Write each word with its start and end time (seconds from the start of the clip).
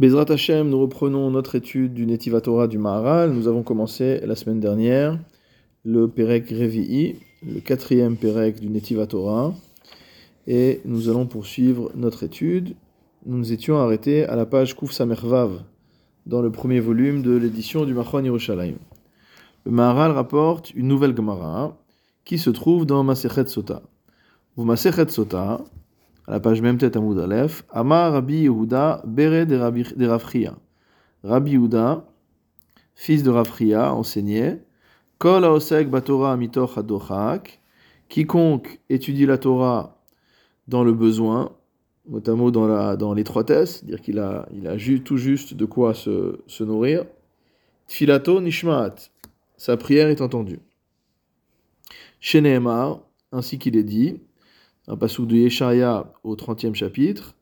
Bezrat 0.00 0.30
Hashem, 0.30 0.70
nous 0.70 0.80
reprenons 0.80 1.30
notre 1.30 1.56
étude 1.56 1.92
du 1.92 2.06
Netiva 2.06 2.40
Torah 2.40 2.68
du 2.68 2.78
Maharal. 2.78 3.32
Nous 3.34 3.48
avons 3.48 3.62
commencé 3.62 4.18
la 4.24 4.34
semaine 4.34 4.58
dernière 4.58 5.18
le 5.84 6.08
Perek 6.08 6.48
Revi'i, 6.48 7.16
le 7.46 7.60
quatrième 7.60 8.16
Perek 8.16 8.60
du 8.60 8.70
Netiva 8.70 9.06
Torah. 9.06 9.52
Et 10.46 10.80
nous 10.86 11.10
allons 11.10 11.26
poursuivre 11.26 11.90
notre 11.94 12.22
étude. 12.22 12.76
Nous 13.26 13.36
nous 13.36 13.52
étions 13.52 13.76
arrêtés 13.76 14.24
à 14.24 14.36
la 14.36 14.46
page 14.46 14.74
Kuf 14.74 14.90
Samervav, 14.90 15.64
dans 16.24 16.40
le 16.40 16.50
premier 16.50 16.80
volume 16.80 17.20
de 17.20 17.36
l'édition 17.36 17.84
du 17.84 17.92
Machon 17.92 18.24
Yerushalayim. 18.24 18.78
Le 19.66 19.70
Maharal 19.70 20.12
rapporte 20.12 20.72
une 20.72 20.88
nouvelle 20.88 21.14
Gemara 21.14 21.76
qui 22.24 22.38
se 22.38 22.48
trouve 22.48 22.86
dans 22.86 23.04
Masechet 23.04 23.48
Sota. 23.48 23.82
Vous 24.56 24.64
Masechet 24.64 25.10
Sota, 25.10 25.60
la 26.30 26.38
page 26.38 26.62
même 26.62 26.78
tête 26.78 26.96
à 26.96 27.00
Aleph, 27.00 27.64
Amar 27.70 28.12
Rabbi 28.12 28.42
Yehuda 28.42 29.02
Bere 29.04 29.46
de, 29.46 30.06
Rafria. 30.06 30.56
Rabbi 31.24 31.50
Yehuda, 31.50 32.06
fils 32.94 33.24
de 33.24 33.30
Rafria, 33.30 33.92
enseignait 33.92 34.64
Kol 35.18 35.44
Aosek 35.44 35.90
Batora 35.90 36.36
Mitoch 36.36 36.78
Adochak, 36.78 37.60
quiconque 38.08 38.80
étudie 38.88 39.26
la 39.26 39.38
Torah 39.38 40.00
dans 40.68 40.84
le 40.84 40.92
besoin, 40.92 41.50
notamment 42.08 42.52
dans, 42.52 42.68
la, 42.68 42.96
dans 42.96 43.12
l'étroitesse, 43.12 43.84
dire 43.84 44.00
qu'il 44.00 44.20
a, 44.20 44.48
il 44.52 44.68
a 44.68 44.76
tout 45.00 45.16
juste 45.16 45.54
de 45.54 45.64
quoi 45.64 45.94
se, 45.94 46.38
se 46.46 46.62
nourrir. 46.62 47.06
Tfilato 47.88 48.40
Nishmaat, 48.40 48.94
sa 49.56 49.76
prière 49.76 50.08
est 50.08 50.20
entendue. 50.20 50.60
Sheneemar, 52.20 53.00
ainsi 53.32 53.58
qu'il 53.58 53.76
est 53.76 53.82
dit, 53.82 54.20
un 54.90 54.96
passage 54.96 55.26
de 55.26 55.36
Yeshaya 55.36 56.12
au 56.24 56.34
30e 56.34 56.74
chapitre, 56.74 57.36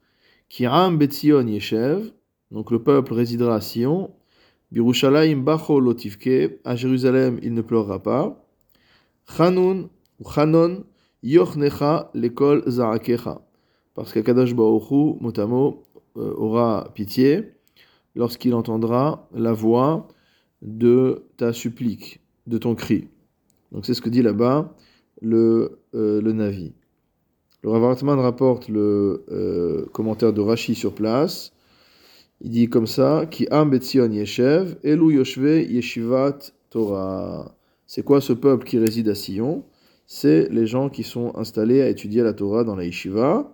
Kiram 0.50 0.98
Betzion 0.98 1.46
Yeshev, 1.46 2.12
donc 2.50 2.70
le 2.70 2.82
peuple 2.82 3.14
résidera 3.14 3.54
à 3.56 3.60
Sion, 3.62 4.10
Birushalayim 4.70 5.42
Bacho 5.42 5.80
Lotivke, 5.80 6.60
à 6.64 6.76
Jérusalem 6.76 7.40
il 7.42 7.54
ne 7.54 7.62
pleurera 7.62 8.02
pas, 8.02 8.44
Chanun 9.26 9.88
ou 10.20 10.30
Chanon 10.30 10.84
Yochnecha 11.22 12.10
l'école 12.12 12.64
Zarakecha, 12.66 13.40
parce 13.94 14.12
qu'Akadash 14.12 14.54
Baoru, 14.54 15.16
motamo, 15.20 15.84
euh, 16.18 16.34
aura 16.36 16.92
pitié 16.94 17.54
lorsqu'il 18.14 18.52
entendra 18.54 19.26
la 19.34 19.54
voix 19.54 20.06
de 20.60 21.24
ta 21.38 21.54
supplique, 21.54 22.20
de 22.46 22.58
ton 22.58 22.74
cri. 22.74 23.08
Donc 23.72 23.86
c'est 23.86 23.94
ce 23.94 24.02
que 24.02 24.10
dit 24.10 24.22
là-bas 24.22 24.74
le, 25.22 25.80
euh, 25.94 26.20
le 26.20 26.32
Navi. 26.32 26.74
Le 27.62 27.70
Rav 27.70 27.84
Hartman 27.84 28.20
rapporte 28.20 28.68
le 28.68 29.24
euh, 29.32 29.86
commentaire 29.92 30.32
de 30.32 30.40
Rashi 30.40 30.76
sur 30.76 30.94
place. 30.94 31.52
Il 32.40 32.50
dit 32.50 32.68
comme 32.68 32.86
ça 32.86 33.26
Ki 33.26 33.48
am 33.50 33.70
betzion 33.70 34.12
yeshev, 34.12 34.76
elu 34.84 35.16
yoshve 35.16 35.66
yeshivat 35.68 36.52
Torah. 36.70 37.56
C'est 37.86 38.04
quoi 38.04 38.20
ce 38.20 38.32
peuple 38.32 38.64
qui 38.64 38.78
réside 38.78 39.08
à 39.08 39.16
Sion? 39.16 39.64
C'est 40.06 40.48
les 40.50 40.66
gens 40.66 40.88
qui 40.88 41.02
sont 41.02 41.34
installés 41.36 41.82
à 41.82 41.88
étudier 41.88 42.22
la 42.22 42.32
Torah 42.32 42.62
dans 42.62 42.76
la 42.76 42.84
yeshiva. 42.84 43.52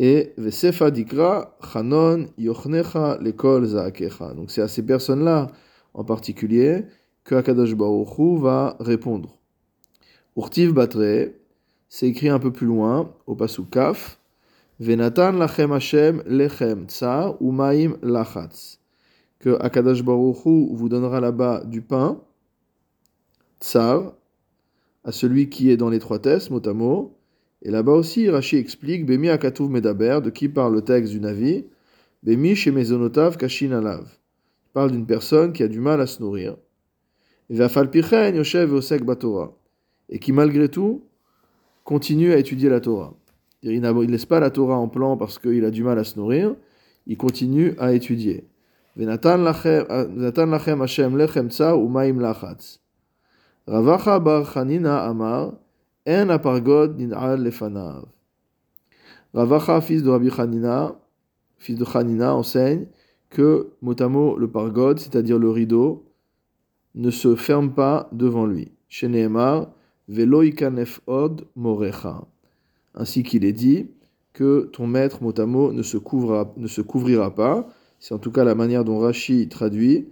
Et 0.00 0.32
Vesefa 0.36 0.90
dikra 0.90 1.56
chanon 1.72 2.26
yochnecha 2.38 3.18
lekol 3.20 3.66
zaakecha. 3.66 4.34
Donc 4.34 4.50
c'est 4.50 4.62
à 4.62 4.68
ces 4.68 4.84
personnes-là 4.84 5.46
en 5.94 6.02
particulier 6.02 6.86
que 7.22 7.36
Akadosh 7.36 7.74
Baruch 7.76 8.18
Hu 8.18 8.40
va 8.40 8.76
répondre. 8.80 9.36
Urtiv 10.36 10.72
batre, 10.72 11.30
c'est 11.90 12.06
écrit 12.06 12.28
un 12.28 12.38
peu 12.38 12.52
plus 12.52 12.68
loin, 12.68 13.12
au 13.26 13.34
pasuk 13.34 13.68
kaf, 13.70 14.18
Venatan 14.78 15.32
lachem 15.32 15.72
Hashem 15.72 16.22
lechem 16.24 16.86
tsa 16.86 17.36
umaim 17.40 17.98
lachatz. 18.00 18.78
Que 19.40 19.58
Akadash 19.60 20.02
Baruch 20.02 20.46
Hu 20.46 20.68
vous 20.72 20.88
donnera 20.88 21.20
là-bas 21.20 21.64
du 21.64 21.82
pain, 21.82 22.20
tsar, 23.60 24.14
à 25.04 25.12
celui 25.12 25.50
qui 25.50 25.70
est 25.70 25.76
dans 25.76 25.90
l'étroitesse, 25.90 26.50
mot 26.50 26.66
à 26.66 26.72
mot. 26.72 27.16
Et 27.62 27.70
là-bas 27.70 27.92
aussi, 27.92 28.30
Rashi 28.30 28.56
explique, 28.56 29.04
Bemi 29.04 29.28
akatuv 29.28 29.68
medaber, 29.68 30.20
de 30.22 30.30
qui 30.30 30.48
parle 30.48 30.74
le 30.74 30.82
texte 30.82 31.12
du 31.12 31.20
Navi, 31.20 31.66
Bemi 32.22 32.54
shemezonotav 32.54 33.36
kashin 33.36 33.72
alav. 33.72 34.06
Parle 34.72 34.92
d'une 34.92 35.06
personne 35.06 35.52
qui 35.52 35.62
a 35.62 35.68
du 35.68 35.80
mal 35.80 36.00
à 36.00 36.06
se 36.06 36.22
nourrir. 36.22 36.56
Et 40.08 40.18
qui 40.18 40.32
malgré 40.32 40.68
tout, 40.68 41.09
continue 41.90 42.32
à 42.32 42.38
étudier 42.38 42.68
la 42.68 42.78
Torah. 42.78 43.14
Il 43.64 43.80
ne 43.80 44.06
laisse 44.06 44.24
pas 44.24 44.38
la 44.38 44.50
Torah 44.50 44.76
en 44.76 44.86
plan 44.86 45.16
parce 45.16 45.40
qu'il 45.40 45.64
a 45.64 45.72
du 45.72 45.82
mal 45.82 45.98
à 45.98 46.04
se 46.04 46.16
nourrir, 46.16 46.54
il 47.08 47.16
continue 47.16 47.74
à 47.80 47.92
étudier. 47.92 48.46
Lachatz. 48.94 49.60
Ravacha 53.66 54.20
bar 54.20 54.56
amar, 54.56 55.54
en 56.06 56.28
apargod 56.28 56.96
nin'al 56.96 57.42
lefanav. 57.42 58.04
Ravacha, 59.34 59.80
fils 59.80 60.04
de 60.04 60.10
Rabbi 60.10 60.30
Chanina, 60.30 60.94
fils 61.58 61.76
de 61.76 61.84
Chanina, 61.84 62.32
enseigne 62.36 62.86
que, 63.30 63.72
mot 63.82 64.36
le 64.38 64.48
pargod, 64.48 64.96
c'est-à-dire 65.00 65.40
le 65.40 65.50
rideau, 65.50 66.04
ne 66.94 67.10
se 67.10 67.34
ferme 67.34 67.72
pas 67.74 68.08
devant 68.12 68.46
lui. 68.46 68.70
Od 71.06 71.46
morecha. 71.56 72.26
Ainsi 72.94 73.22
qu'il 73.22 73.44
est 73.44 73.52
dit 73.52 73.90
que 74.32 74.68
ton 74.72 74.86
maître 74.86 75.22
motamo 75.22 75.72
ne 75.72 75.82
se, 75.82 75.96
couvrira, 75.96 76.52
ne 76.56 76.66
se 76.66 76.80
couvrira 76.80 77.34
pas. 77.34 77.68
C'est 77.98 78.14
en 78.14 78.18
tout 78.18 78.32
cas 78.32 78.44
la 78.44 78.54
manière 78.54 78.84
dont 78.84 78.98
Rashi 78.98 79.48
traduit. 79.48 80.08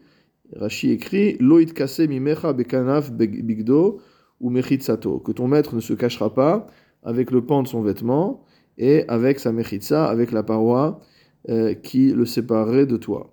Rashi 0.54 0.90
écrit 0.90 1.36
Loït 1.40 1.72
kase 1.72 2.00
mimecha 2.00 2.52
bekanaf 2.52 3.10
bigdo 3.12 4.00
ou 4.40 4.50
mechitsato. 4.50 5.18
Que 5.18 5.32
ton 5.32 5.48
maître 5.48 5.74
ne 5.74 5.80
se 5.80 5.94
cachera 5.94 6.32
pas 6.32 6.66
avec 7.02 7.30
le 7.30 7.44
pan 7.44 7.62
de 7.62 7.68
son 7.68 7.82
vêtement 7.82 8.44
et 8.76 9.04
avec 9.08 9.40
sa 9.40 9.52
mechitsa, 9.52 10.06
avec 10.06 10.32
la 10.32 10.42
paroi 10.42 11.00
euh, 11.48 11.74
qui 11.74 12.12
le 12.12 12.26
séparerait 12.26 12.86
de 12.86 12.96
toi. 12.96 13.32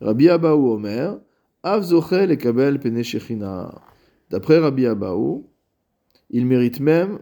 Rabbi 0.00 0.28
Abaou 0.28 0.70
Omer, 0.70 1.18
Av 1.62 1.82
zochel 1.82 2.30
et 2.30 2.38
kabel 2.38 2.80
D'après 4.30 4.58
Rabbi 4.58 4.86
Abaou, 4.86 5.49
il 6.30 6.46
mérite 6.46 6.80
même 6.80 7.18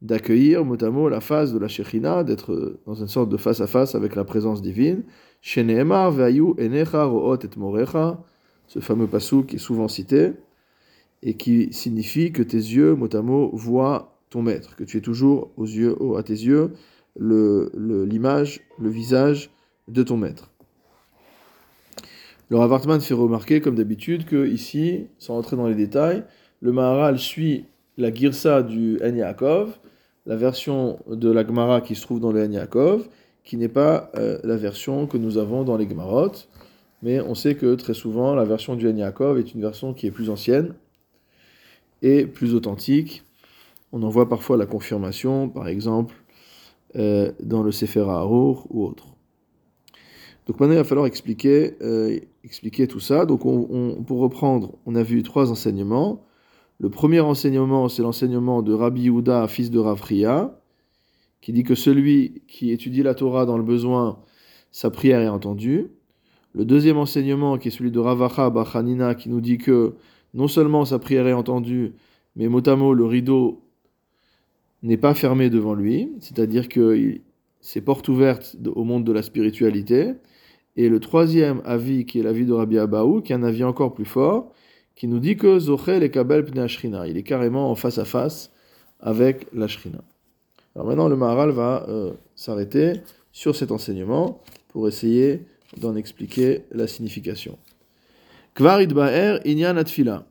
d'accueillir 0.00 0.64
mot 0.64 1.08
la 1.08 1.20
face 1.20 1.52
de 1.52 1.58
la 1.58 1.68
Shechina, 1.68 2.24
d'être 2.24 2.80
dans 2.86 2.94
une 2.94 3.08
sorte 3.08 3.28
de 3.28 3.36
face-à-face 3.36 3.94
avec 3.94 4.16
la 4.16 4.24
présence 4.24 4.60
divine. 4.60 5.04
ve'ayu 5.44 6.54
enecha 6.58 7.04
ro'ot 7.04 7.36
et 7.36 7.58
morecha, 7.58 8.20
ce 8.66 8.80
fameux 8.80 9.06
passou 9.06 9.44
qui 9.44 9.56
est 9.56 9.60
souvent 9.60 9.88
cité, 9.88 10.32
et 11.22 11.34
qui 11.34 11.72
signifie 11.72 12.32
que 12.32 12.42
tes 12.42 12.56
yeux, 12.56 12.94
mot 12.96 13.50
voient 13.52 14.18
ton 14.28 14.42
maître, 14.42 14.74
que 14.74 14.82
tu 14.82 14.96
es 14.96 15.00
toujours 15.00 15.52
aux 15.56 15.66
yeux, 15.66 15.96
à 16.16 16.22
tes 16.22 16.32
yeux 16.32 16.72
l'image, 17.16 18.60
le, 18.78 18.84
le 18.84 18.90
visage 18.90 19.50
de 19.88 20.02
ton 20.02 20.16
maître. 20.16 20.50
Le 22.48 22.58
Ravartman 22.58 23.00
fait 23.00 23.14
remarquer, 23.14 23.60
comme 23.60 23.76
d'habitude, 23.76 24.24
que 24.24 24.46
ici, 24.46 25.06
sans 25.18 25.38
entrer 25.38 25.56
dans 25.56 25.68
les 25.68 25.74
détails, 25.74 26.24
le 26.60 26.72
Maharal 26.72 27.18
suit 27.18 27.66
la 27.98 28.12
girsa 28.12 28.62
du 28.62 28.98
En 29.02 29.14
Yaakov, 29.14 29.78
la 30.26 30.36
version 30.36 30.98
de 31.08 31.30
la 31.30 31.46
Gemara 31.46 31.80
qui 31.80 31.94
se 31.94 32.02
trouve 32.02 32.20
dans 32.20 32.32
le 32.32 32.44
En 32.44 32.50
Yaakov, 32.50 33.08
qui 33.44 33.56
n'est 33.56 33.68
pas 33.68 34.10
euh, 34.16 34.38
la 34.44 34.56
version 34.56 35.06
que 35.06 35.18
nous 35.18 35.38
avons 35.38 35.64
dans 35.64 35.76
les 35.76 35.88
Gemarot, 35.88 36.32
mais 37.02 37.20
on 37.20 37.34
sait 37.34 37.56
que 37.56 37.74
très 37.74 37.94
souvent 37.94 38.34
la 38.34 38.44
version 38.44 38.76
du 38.76 38.88
En 38.88 38.96
Yaakov 38.96 39.38
est 39.38 39.54
une 39.54 39.60
version 39.60 39.92
qui 39.94 40.06
est 40.06 40.10
plus 40.10 40.30
ancienne 40.30 40.74
et 42.02 42.26
plus 42.26 42.54
authentique. 42.54 43.24
On 43.92 44.02
en 44.02 44.08
voit 44.08 44.28
parfois 44.28 44.56
la 44.56 44.66
confirmation, 44.66 45.48
par 45.48 45.68
exemple, 45.68 46.14
euh, 46.96 47.32
dans 47.42 47.62
le 47.62 47.72
Sefer 47.72 48.06
Harur 48.08 48.66
ou 48.70 48.84
autre. 48.84 49.08
Donc 50.46 50.58
maintenant, 50.58 50.74
il 50.74 50.78
va 50.78 50.84
falloir 50.84 51.06
expliquer, 51.06 51.76
euh, 51.82 52.18
tout 52.88 53.00
ça. 53.00 53.26
Donc 53.26 53.44
on, 53.46 54.02
pour 54.06 54.20
reprendre, 54.20 54.78
on 54.86 54.94
a 54.94 55.02
vu 55.02 55.22
trois 55.22 55.50
enseignements. 55.50 56.24
Le 56.82 56.90
premier 56.90 57.20
enseignement, 57.20 57.88
c'est 57.88 58.02
l'enseignement 58.02 58.60
de 58.60 58.72
Rabbi 58.72 59.02
Yehuda, 59.02 59.46
fils 59.46 59.70
de 59.70 59.78
Ravria, 59.78 60.58
qui 61.40 61.52
dit 61.52 61.62
que 61.62 61.76
celui 61.76 62.42
qui 62.48 62.72
étudie 62.72 63.04
la 63.04 63.14
Torah 63.14 63.46
dans 63.46 63.56
le 63.56 63.62
besoin, 63.62 64.18
sa 64.72 64.90
prière 64.90 65.20
est 65.20 65.28
entendue. 65.28 65.92
Le 66.54 66.64
deuxième 66.64 66.98
enseignement, 66.98 67.56
qui 67.56 67.68
est 67.68 67.70
celui 67.70 67.92
de 67.92 68.00
Ravacha 68.00 68.50
Bachanina, 68.50 69.14
qui 69.14 69.28
nous 69.28 69.40
dit 69.40 69.58
que 69.58 69.94
non 70.34 70.48
seulement 70.48 70.84
sa 70.84 70.98
prière 70.98 71.28
est 71.28 71.32
entendue, 71.32 71.92
mais 72.34 72.48
motamo, 72.48 72.94
le 72.94 73.04
rideau 73.04 73.62
n'est 74.82 74.96
pas 74.96 75.14
fermé 75.14 75.50
devant 75.50 75.74
lui, 75.74 76.10
c'est-à-dire 76.18 76.68
que 76.68 77.20
c'est 77.60 77.80
porte 77.80 78.08
ouverte 78.08 78.56
au 78.74 78.82
monde 78.82 79.04
de 79.04 79.12
la 79.12 79.22
spiritualité. 79.22 80.14
Et 80.74 80.88
le 80.88 80.98
troisième 80.98 81.62
avis, 81.64 82.06
qui 82.06 82.18
est 82.18 82.24
l'avis 82.24 82.44
de 82.44 82.52
Rabbi 82.52 82.76
Abaou, 82.78 83.20
qui 83.20 83.30
est 83.30 83.36
un 83.36 83.44
avis 83.44 83.62
encore 83.62 83.94
plus 83.94 84.04
fort, 84.04 84.50
qui 84.94 85.06
nous 85.08 85.18
dit 85.18 85.36
que 85.36 85.58
Zochel 85.58 86.02
et 86.02 86.10
Kabel 86.10 86.44
Pne 86.44 86.60
Ashrina. 86.60 87.06
Il 87.06 87.16
est 87.16 87.22
carrément 87.22 87.70
en 87.70 87.74
face 87.74 87.98
à 87.98 88.04
face 88.04 88.50
avec 89.00 89.46
la 89.52 89.68
Shrina. 89.68 90.02
Alors 90.74 90.86
maintenant, 90.86 91.08
le 91.08 91.16
Maharal 91.16 91.50
va 91.50 91.86
euh, 91.88 92.12
s'arrêter 92.34 93.00
sur 93.32 93.56
cet 93.56 93.72
enseignement 93.72 94.40
pour 94.68 94.88
essayer 94.88 95.42
d'en 95.76 95.96
expliquer 95.96 96.64
la 96.70 96.86
signification. 96.86 97.58
Kvarid 98.54 98.92
Ba'er 98.92 99.40
Inyan 99.46 99.76
Atfila. 99.76 100.26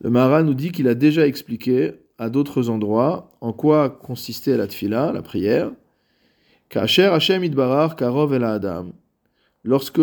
Le 0.00 0.10
Mahara 0.10 0.42
nous 0.42 0.54
dit 0.54 0.70
qu'il 0.70 0.88
a 0.88 0.94
déjà 0.94 1.26
expliqué 1.26 1.94
à 2.18 2.30
d'autres 2.30 2.68
endroits 2.68 3.30
en 3.40 3.52
quoi 3.52 3.90
consistait 3.90 4.56
la 4.56 4.66
tfila, 4.66 5.12
la 5.12 5.22
prière. 5.22 5.72
Kacher 6.68 7.06
Hashem 7.06 7.44
Idbarar 7.44 7.96
Karov 7.96 8.34
El 8.34 8.44
Adam. 8.44 8.92
Lorsque 9.64 10.00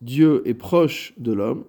Dieu 0.00 0.42
est 0.46 0.54
proche 0.54 1.12
de 1.18 1.32
l'homme, 1.32 1.64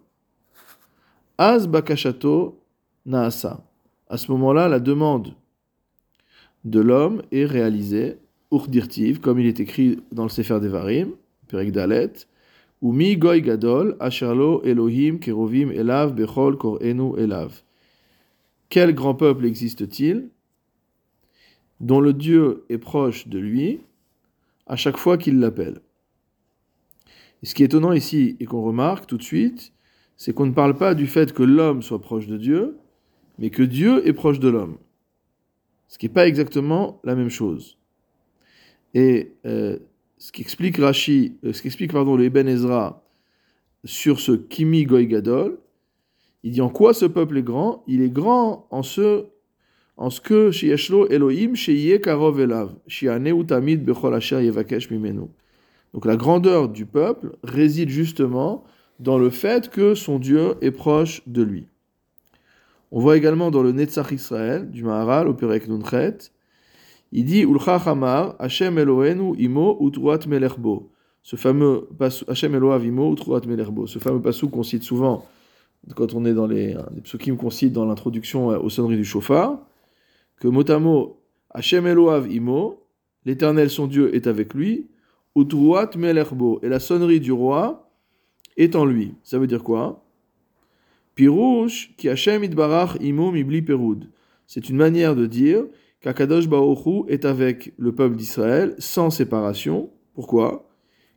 Az 1.40 1.68
Bakashato 1.68 2.64
Naasa. 3.06 3.64
À 4.10 4.18
ce 4.18 4.32
moment-là, 4.32 4.68
la 4.68 4.80
demande 4.80 5.36
de 6.66 6.80
l'homme 6.80 7.22
est 7.32 7.46
réalisée, 7.46 8.18
Urdirtiv, 8.52 9.20
comme 9.20 9.40
il 9.40 9.46
est 9.46 9.60
écrit 9.60 10.00
dans 10.12 10.24
le 10.24 10.30
Sefer 10.30 10.60
Devarim, 10.60 11.12
Perek 11.48 11.72
Dalet, 11.72 12.14
ou 12.82 12.92
Mi 12.92 13.18
Goy 13.18 13.44
Gadol, 13.44 13.98
Asherlo 14.00 14.64
Elohim 14.64 15.20
Kerovim 15.20 15.70
Elav 15.70 16.16
Bechol 16.16 16.58
Korenu 16.58 17.16
Elav. 17.20 17.62
Quel 18.70 18.96
grand 18.96 19.14
peuple 19.14 19.46
existe-t-il 19.46 20.30
dont 21.80 22.00
le 22.00 22.14
Dieu 22.14 22.66
est 22.70 22.80
proche 22.80 23.28
de 23.28 23.38
lui 23.38 23.82
à 24.66 24.76
chaque 24.76 24.98
fois 24.98 25.20
qu'il 25.20 25.40
l'appelle? 25.40 25.82
Ce 27.44 27.54
qui 27.54 27.62
est 27.62 27.68
étonnant 27.68 27.94
ici 27.94 28.38
et 28.40 28.46
qu'on 28.46 28.64
remarque 28.64 29.06
tout 29.06 29.18
de 29.18 29.24
suite, 29.24 29.72
c'est 30.18 30.34
qu'on 30.34 30.48
ne 30.48 30.54
parle 30.54 30.76
pas 30.76 30.96
du 30.96 31.08
fait 31.08 31.32
que 31.32 31.44
l'homme 31.44 31.82
soit 31.82 32.02
proche 32.02 32.28
de 32.28 32.38
Dieu, 32.38 32.78
mais 33.38 33.52
que 33.52 33.64
Dieu 33.64 34.06
est 34.08 34.14
proche 34.14 34.40
de 34.40 34.50
l'homme. 34.50 34.78
Ce 35.88 35.98
qui 35.98 36.08
n'est 36.08 36.14
pas 36.14 36.28
exactement 36.28 37.00
la 37.04 37.16
même 37.16 37.30
chose. 37.30 37.78
Et 38.94 39.34
euh, 39.46 39.78
ce 40.18 40.32
qui 40.32 40.42
explique 40.42 40.78
Rashi, 40.78 41.38
euh, 41.46 41.54
ce 41.54 41.62
qui 41.62 41.68
explique 41.68 41.94
pardon 41.94 42.16
le 42.16 42.26
Ibn 42.26 42.48
Ezra 42.48 43.04
sur 43.86 44.20
ce 44.20 44.32
Kimi 44.32 44.86
Goy 44.86 45.08
Gadol, 45.08 45.60
il 46.44 46.52
dit 46.52 46.62
en 46.62 46.70
quoi 46.70 46.94
ce 46.94 47.06
peuple 47.06 47.38
est 47.38 47.44
grand? 47.44 47.84
Il 47.88 48.02
est 48.02 48.10
grand 48.10 48.68
en 48.72 48.82
ce, 48.82 49.26
en 49.98 50.10
ce 50.10 50.20
que 50.20 50.50
Sheyeshlo 50.50 51.08
Elohim 51.10 51.56
Sheye 51.56 52.02
Karov 52.02 52.40
Elav, 52.40 52.76
Utamid 52.88 53.86
Bechol 53.86 54.16
Asher 54.16 54.44
Yevakesh 54.44 54.90
Mimenu. 54.90 55.28
Donc 55.94 56.06
la 56.06 56.16
grandeur 56.16 56.70
du 56.70 56.86
peuple 56.86 57.38
réside 57.44 57.90
justement 57.90 58.64
dans 59.00 59.18
le 59.18 59.30
fait 59.30 59.70
que 59.70 59.96
son 59.96 60.20
Dieu 60.20 60.56
est 60.62 60.72
proche 60.72 61.22
de 61.28 61.44
lui. 61.44 61.68
On 62.92 63.00
voit 63.00 63.18
également 63.18 63.52
dans 63.52 63.64
le 63.64 63.72
Netzach 63.72 64.12
Israël 64.12 64.70
du 64.72 64.84
Maharal 64.84 65.28
au 65.28 65.34
Perek 65.34 65.68
Nunchet, 65.68 66.32
il 67.12 67.26
dit 67.26 67.42
Ulcha 67.42 67.76
Hamar, 67.76 68.36
Hashem 68.40 68.78
Elohenu 68.78 69.36
Imo 69.38 69.78
Utruat 69.82 70.20
Melerbo. 70.28 70.92
Ce 71.24 71.36
fameux 71.36 71.88
Hashem 72.28 72.56
Elohav 72.56 72.86
Imo 72.86 73.14
Utruat 73.14 73.42
Melerbo. 73.48 73.88
Ce 73.88 74.00
fameux 74.00 74.22
passou 74.22 74.50
qu'on 74.50 74.64
cite 74.64 74.84
souvent 74.84 75.26
quand 75.96 76.14
on 76.14 76.26
est 76.26 76.34
dans 76.34 76.48
les, 76.48 76.76
les 76.96 77.02
psukim 77.02 77.38
qu'on 77.38 77.50
cite 77.50 77.72
dans 77.72 77.86
l'introduction 77.86 78.48
aux 78.48 78.70
sonneries 78.70 78.98
du 78.98 79.06
chauffard, 79.06 79.60
que 80.38 80.48
motamo 80.48 81.22
Hashem 81.52 81.88
Elohav 81.88 82.30
Imo, 82.30 82.84
l'éternel 83.26 83.70
son 83.70 83.88
Dieu 83.88 84.14
est 84.14 84.28
avec 84.28 84.54
lui, 84.54 84.90
Utruat 85.36 85.92
Melerbo. 85.96 86.60
Et 86.62 86.68
la 86.68 86.80
sonnerie 86.80 87.22
du 87.22 87.32
roi 87.32 87.87
est 88.58 88.76
en 88.76 88.86
lui. 88.86 89.14
Ça 89.24 89.40
veut 89.40 89.48
dire 89.48 89.64
quoi? 89.64 90.04
Pirouche 91.16 91.94
qui 91.98 92.10
Hashem 92.10 92.44
Idbarach 92.44 92.98
Imo 93.00 93.32
Mibli 93.32 93.62
Perud. 93.62 94.10
C'est 94.46 94.70
une 94.70 94.78
manière 94.78 95.16
de 95.16 95.26
dire 95.26 95.66
qu'Akadosh 96.02 96.48
Baoru 96.48 97.04
est 97.08 97.26
avec 97.26 97.74
le 97.78 97.94
peuple 97.94 98.16
d'Israël 98.16 98.76
sans 98.78 99.10
séparation. 99.10 99.90
Pourquoi? 100.14 100.70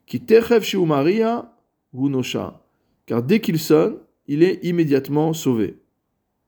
Qui 0.06 0.20
Techev 0.20 0.64
Maria 0.86 1.54
Hunosha. 1.92 2.62
Car 3.06 3.22
dès 3.22 3.40
qu'il 3.40 3.58
sonne, 3.58 3.96
il 4.26 4.42
est 4.42 4.64
immédiatement 4.64 5.32
sauvé. 5.32 5.78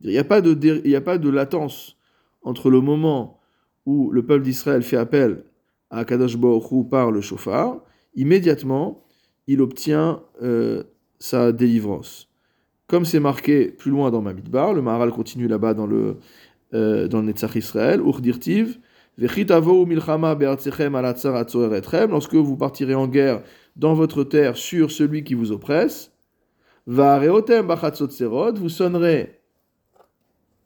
Il 0.00 0.10
n'y 0.10 0.18
a, 0.18 0.24
pas 0.24 0.40
de, 0.40 0.82
il 0.84 0.96
a 0.96 1.00
pas 1.00 1.18
de 1.18 1.28
latence 1.28 1.96
entre 2.42 2.70
le 2.70 2.80
moment 2.80 3.40
où 3.86 4.10
le 4.10 4.24
peuple 4.24 4.44
d'Israël 4.44 4.82
fait 4.82 4.96
appel 4.96 5.44
à 5.90 5.98
Akadosh 5.98 6.36
Baoru 6.36 6.88
par 6.88 7.10
le 7.10 7.20
chauffard, 7.20 7.80
immédiatement, 8.14 9.04
il 9.46 9.60
obtient 9.60 10.22
euh, 10.42 10.84
sa 11.18 11.52
délivrance. 11.52 12.28
Comme 12.86 13.04
c'est 13.04 13.20
marqué 13.20 13.66
plus 13.66 13.90
loin 13.90 14.10
dans 14.10 14.20
Mamidbar, 14.20 14.74
le 14.74 14.82
Maharal 14.82 15.10
continue 15.10 15.48
là-bas 15.48 15.74
dans 15.74 15.86
le, 15.86 16.16
euh, 16.74 17.08
dans 17.08 17.20
le 17.20 17.26
Netzach 17.26 17.56
Israël, 17.56 18.00
Urdirtiv, 18.00 18.78
lorsque 19.18 19.40
vous 22.34 22.56
partirez 22.56 22.94
en 22.94 23.08
guerre 23.08 23.42
dans 23.76 23.94
votre 23.94 24.24
terre 24.24 24.56
sur 24.56 24.90
celui 24.90 25.24
qui 25.24 25.34
vous 25.34 25.52
oppresse, 25.52 26.12
vous 26.86 28.68
sonnerez 28.68 29.38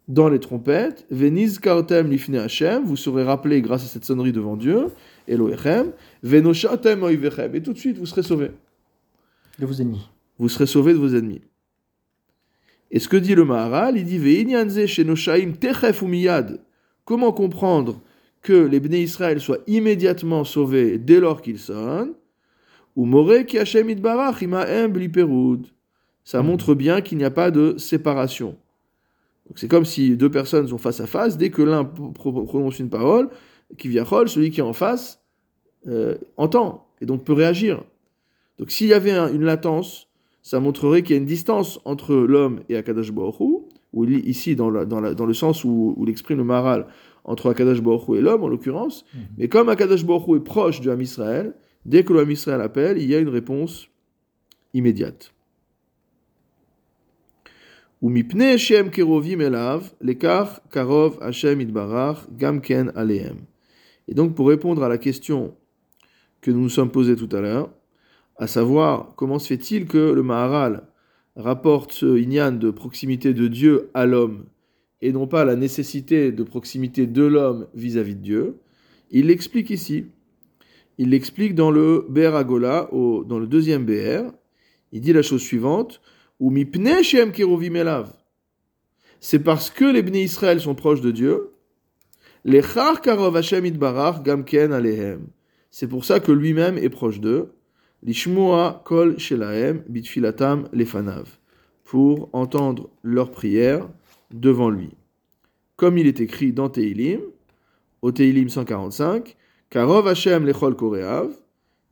dans 0.08 0.28
les 0.28 0.38
trompettes, 0.38 1.04
veniz 1.10 1.58
kaotem 1.58 2.12
Hashem, 2.34 2.84
vous 2.84 2.96
serez 2.96 3.24
rappelé 3.24 3.60
grâce 3.60 3.84
à 3.84 3.88
cette 3.88 4.04
sonnerie 4.04 4.32
devant 4.32 4.56
Dieu, 4.56 4.88
Elohechem, 5.26 5.92
venoshatem 6.22 7.02
oivechem, 7.02 7.54
et 7.54 7.62
tout 7.62 7.72
de 7.72 7.78
suite 7.78 7.98
vous 7.98 8.06
serez 8.06 8.22
sauvés. 8.22 8.52
De 9.58 9.66
vos 9.66 9.74
ennemis. 9.74 10.08
Vous 10.38 10.48
serez 10.48 10.66
sauvés 10.66 10.92
de 10.92 10.98
vos 10.98 11.14
ennemis. 11.14 11.42
Et 12.90 12.98
ce 12.98 13.08
que 13.08 13.16
dit 13.16 13.34
le 13.34 13.44
Maharal, 13.44 13.96
il 13.96 14.04
dit. 14.04 14.20
Comment 17.04 17.32
comprendre 17.32 18.00
que 18.42 18.52
les 18.52 18.80
Bnei 18.80 19.02
Israël 19.02 19.40
soient 19.40 19.58
immédiatement 19.66 20.44
sauvés 20.44 20.98
dès 20.98 21.20
lors 21.20 21.42
qu'ils 21.42 21.58
sonnent? 21.58 22.14
Ou 22.94 23.06
ki 23.44 23.58
Hashem 23.58 23.94
Ça 26.24 26.42
montre 26.42 26.74
bien 26.74 27.00
qu'il 27.00 27.18
n'y 27.18 27.24
a 27.24 27.30
pas 27.30 27.50
de 27.50 27.76
séparation. 27.76 28.56
C'est 29.54 29.68
comme 29.68 29.84
si 29.84 30.16
deux 30.16 30.30
personnes 30.30 30.66
sont 30.68 30.78
face 30.78 31.00
à 31.00 31.06
face, 31.06 31.36
dès 31.36 31.50
que 31.50 31.62
l'un 31.62 31.84
prononce 31.84 32.78
une 32.78 32.90
parole, 32.90 33.28
qui 33.78 33.88
vient 33.88 34.04
celui 34.04 34.50
qui 34.50 34.60
est 34.60 34.64
en 34.64 34.72
face 34.72 35.20
euh, 35.86 36.16
entend 36.36 36.88
et 37.00 37.06
donc 37.06 37.24
peut 37.24 37.32
réagir. 37.32 37.84
Donc 38.58 38.70
s'il 38.70 38.88
y 38.88 38.94
avait 38.94 39.12
une 39.12 39.44
latence, 39.44 40.08
ça 40.42 40.60
montrerait 40.60 41.02
qu'il 41.02 41.16
y 41.16 41.18
a 41.18 41.20
une 41.20 41.26
distance 41.26 41.80
entre 41.84 42.14
l'homme 42.14 42.60
et 42.68 42.76
Akadash 42.76 43.12
Baruch 43.12 43.40
ou 43.40 44.04
ici 44.04 44.56
dans, 44.56 44.70
dans, 44.70 45.14
dans, 45.14 45.26
le 45.26 45.34
sens 45.34 45.64
où, 45.64 45.94
où 45.96 46.04
il 46.04 46.10
exprime 46.10 46.38
le 46.38 46.44
maral 46.44 46.86
entre 47.24 47.50
Akadash 47.50 47.82
Baruch 47.82 48.16
et 48.16 48.20
l'homme 48.20 48.44
en 48.44 48.48
l'occurrence, 48.48 49.04
mhm. 49.14 49.20
mais 49.38 49.48
comme 49.48 49.68
Akadash 49.68 50.04
Baruch 50.04 50.36
est 50.36 50.44
proche 50.44 50.80
du 50.80 50.90
Ham 50.90 51.00
Israël, 51.00 51.54
dès 51.84 52.04
que 52.04 52.12
le 52.12 52.20
Ham 52.20 52.30
Israël 52.30 52.60
appelle, 52.60 52.98
il 52.98 53.08
y 53.10 53.14
a 53.14 53.18
une 53.18 53.28
réponse 53.28 53.88
immédiate. 54.74 55.32
Ou 58.02 58.10
mipne 58.10 58.58
Shem 58.58 58.90
kerovim 58.90 59.40
elav, 59.40 59.90
lekar 60.00 60.60
karov 60.70 61.18
Hashem 61.22 61.60
idbarach 61.60 62.26
gamken 62.30 62.92
aleem. 62.94 63.38
Et 64.06 64.14
donc 64.14 64.34
pour 64.34 64.48
répondre 64.48 64.84
à 64.84 64.88
la 64.88 64.98
question 64.98 65.54
que 66.42 66.50
nous 66.50 66.60
nous 66.60 66.68
sommes 66.68 66.90
posée 66.90 67.16
tout 67.16 67.34
à 67.34 67.40
l'heure, 67.40 67.70
à 68.38 68.46
savoir 68.46 69.14
comment 69.16 69.38
se 69.38 69.48
fait-il 69.48 69.86
que 69.86 70.12
le 70.12 70.22
Maharal 70.22 70.84
rapporte 71.36 71.92
ce 71.92 72.18
inyan 72.18 72.52
de 72.52 72.70
proximité 72.70 73.34
de 73.34 73.48
Dieu 73.48 73.90
à 73.94 74.06
l'homme 74.06 74.46
et 75.02 75.12
non 75.12 75.26
pas 75.26 75.44
la 75.44 75.56
nécessité 75.56 76.32
de 76.32 76.42
proximité 76.42 77.06
de 77.06 77.24
l'homme 77.24 77.66
vis-à-vis 77.74 78.14
de 78.14 78.22
Dieu? 78.22 78.56
Il 79.10 79.26
l'explique 79.26 79.70
ici. 79.70 80.06
Il 80.98 81.10
l'explique 81.10 81.54
dans 81.54 81.70
le 81.70 82.06
Ber 82.08 82.34
Agola, 82.34 82.88
dans 82.92 83.38
le 83.38 83.46
deuxième 83.46 83.84
BR. 83.84 84.32
Il 84.92 85.00
dit 85.00 85.12
la 85.12 85.22
chose 85.22 85.42
suivante 85.42 86.00
C'est 89.20 89.38
parce 89.38 89.70
que 89.70 89.84
les 89.84 90.02
Bnei 90.02 90.24
Israël 90.24 90.60
sont 90.60 90.74
proches 90.74 91.02
de 91.02 91.10
Dieu. 91.10 91.50
Les 92.44 92.62
Karov 92.62 93.36
Hashem 93.36 93.68
Gamken 93.68 94.72
Alehem. 94.72 95.26
C'est 95.70 95.88
pour 95.88 96.04
ça 96.04 96.20
que 96.20 96.32
lui-même 96.32 96.78
est 96.78 96.88
proche 96.88 97.20
d'eux. 97.20 97.55
Pour 101.84 102.28
entendre 102.32 102.90
leurs 103.02 103.30
prières 103.32 103.88
devant 104.32 104.70
lui. 104.70 104.90
Comme 105.76 105.98
il 105.98 106.06
est 106.06 106.20
écrit 106.20 106.52
dans 106.52 106.68
Teilim, 106.68 107.20
au 108.02 108.12
Teilim 108.12 108.48
145, 108.48 109.36
Karov 109.70 110.06
Hashem 110.06 110.46
lechol 110.46 110.76
koreav, 110.76 111.30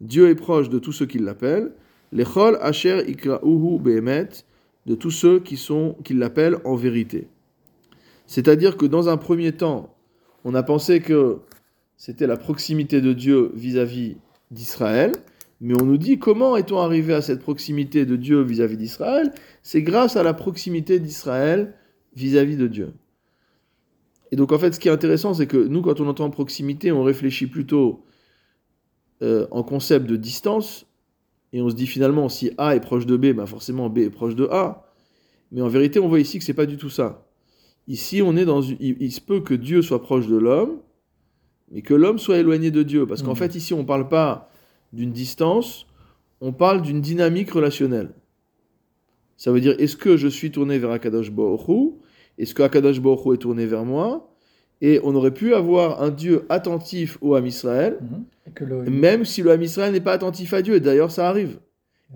Dieu 0.01 0.29
est 0.29 0.37
proche 0.37 0.69
de 0.69 0.79
tous 0.79 0.93
ceux 0.93 1.07
qui 1.07 1.19
l'appellent, 1.19 1.73
lechol 2.13 2.59
asher 2.61 3.03
ikrauhu 3.09 3.81
de 4.87 4.95
tous 4.95 5.11
ceux 5.11 5.41
qui, 5.41 5.57
sont, 5.57 5.97
qui 6.05 6.15
l'appellent 6.15 6.59
en 6.65 6.77
vérité. 6.77 7.27
C'est-à-dire 8.27 8.77
que 8.77 8.87
dans 8.87 9.09
un 9.09 9.17
premier 9.17 9.51
temps, 9.51 9.97
on 10.45 10.55
a 10.55 10.63
pensé 10.63 11.01
que 11.01 11.39
c'était 11.97 12.29
la 12.29 12.37
proximité 12.37 13.01
de 13.01 13.13
Dieu 13.13 13.51
vis-à-vis 13.55 14.17
d'Israël, 14.53 15.13
mais 15.65 15.81
on 15.81 15.85
nous 15.87 15.97
dit 15.99 16.19
comment 16.19 16.57
est-on 16.57 16.79
arrivé 16.79 17.15
à 17.15 17.23
cette 17.23 17.41
proximité 17.41 18.05
de 18.05 18.17
Dieu 18.17 18.41
vis-à-vis 18.43 18.77
d'Israël? 18.77 19.33
C'est 19.63 19.83
grâce 19.83 20.15
à 20.17 20.23
la 20.23 20.35
proximité 20.35 21.01
d'Israël 21.01 21.75
vis-à-vis 22.15 22.57
de 22.57 22.67
Dieu. 22.67 22.93
Et 24.31 24.37
donc 24.37 24.53
en 24.53 24.59
fait, 24.59 24.73
ce 24.75 24.81
qui 24.81 24.89
est 24.89 24.93
intéressant, 24.93 25.33
c'est 25.33 25.47
que 25.47 25.57
nous, 25.57 25.81
quand 25.81 26.01
on 26.01 26.07
entend 26.09 26.29
proximité, 26.31 26.93
on 26.93 27.03
réfléchit 27.03 27.47
plutôt 27.47 28.05
euh, 29.23 29.47
en 29.51 29.63
concept 29.63 30.07
de 30.07 30.17
distance, 30.17 30.87
et 31.53 31.63
on 31.63 31.71
se 31.71 31.75
dit 31.75 31.87
finalement 31.87 32.29
si 32.29 32.51
A 32.59 32.77
est 32.77 32.81
proche 32.81 33.07
de 33.07 33.17
B, 33.17 33.27
ben 33.33 33.47
forcément 33.47 33.89
B 33.89 33.99
est 33.99 34.11
proche 34.11 34.35
de 34.35 34.47
A. 34.51 34.91
Mais 35.53 35.63
en 35.63 35.69
vérité, 35.69 35.99
on 36.01 36.09
voit 36.09 36.21
ici 36.21 36.39
que 36.39 36.45
c'est 36.45 36.53
pas 36.53 36.67
du 36.67 36.77
tout 36.77 36.91
ça. 36.91 37.27
Ici, 37.87 38.23
on 38.23 38.37
est 38.37 38.45
dans 38.45 38.61
une- 38.61 38.77
il, 38.81 38.97
il 39.01 39.13
se 39.13 39.21
peut 39.21 39.41
que 39.41 39.55
Dieu 39.55 39.81
soit 39.83 40.03
proche 40.03 40.27
de 40.27 40.37
l'homme, 40.37 40.81
mais 41.71 41.81
que 41.83 41.95
l'homme 41.95 42.19
soit 42.19 42.39
éloigné 42.39 42.71
de 42.71 42.83
Dieu. 42.83 43.07
Parce 43.07 43.23
qu'en 43.23 43.31
Mhm. 43.31 43.37
fait, 43.37 43.55
ici, 43.55 43.73
on 43.73 43.79
ne 43.83 43.87
parle 43.87 44.09
pas 44.09 44.51
d'une 44.95 45.13
distance, 45.13 45.87
on 46.41 46.53
parle 46.53 46.83
d'une 46.83 47.01
dynamique 47.01 47.51
relationnelle. 47.51 48.11
Ça 49.37 49.51
veut 49.53 49.61
dire, 49.61 49.75
est-ce 49.79 49.97
que 49.97 50.17
je 50.17 50.29
suis 50.29 50.51
tourné 50.51 50.79
vers 50.79 50.91
Akadosh 50.91 51.31
Baruch 51.31 51.93
Est-ce 52.39 52.55
que 52.55 52.63
Akadosh 52.63 53.01
Baruch 53.01 53.35
est 53.35 53.39
tourné 53.39 53.67
vers 53.67 53.85
moi? 53.85 54.31
Et 54.81 55.01
on 55.05 55.15
aurait 55.15 55.33
pu 55.35 55.55
avoir 55.55 56.03
un 56.03 56.11
Dieu 56.11 56.45
attentif 56.49 57.17
au 57.21 57.35
Ham 57.35 57.47
Israël, 57.47 57.99
Mhm. 58.01 58.25
Et 58.47 58.51
que 58.51 58.65
le- 58.65 58.83
même 58.91 59.25
si 59.25 59.43
le 59.43 59.51
Ham 59.51 59.63
Israël 59.63 59.93
n'est 59.93 60.01
pas 60.01 60.13
attentif 60.13 60.53
à 60.53 60.61
Dieu. 60.63 60.75
Et 60.75 60.81
d'ailleurs, 60.81 61.11
ça 61.11 61.29
arrive. 61.29 61.59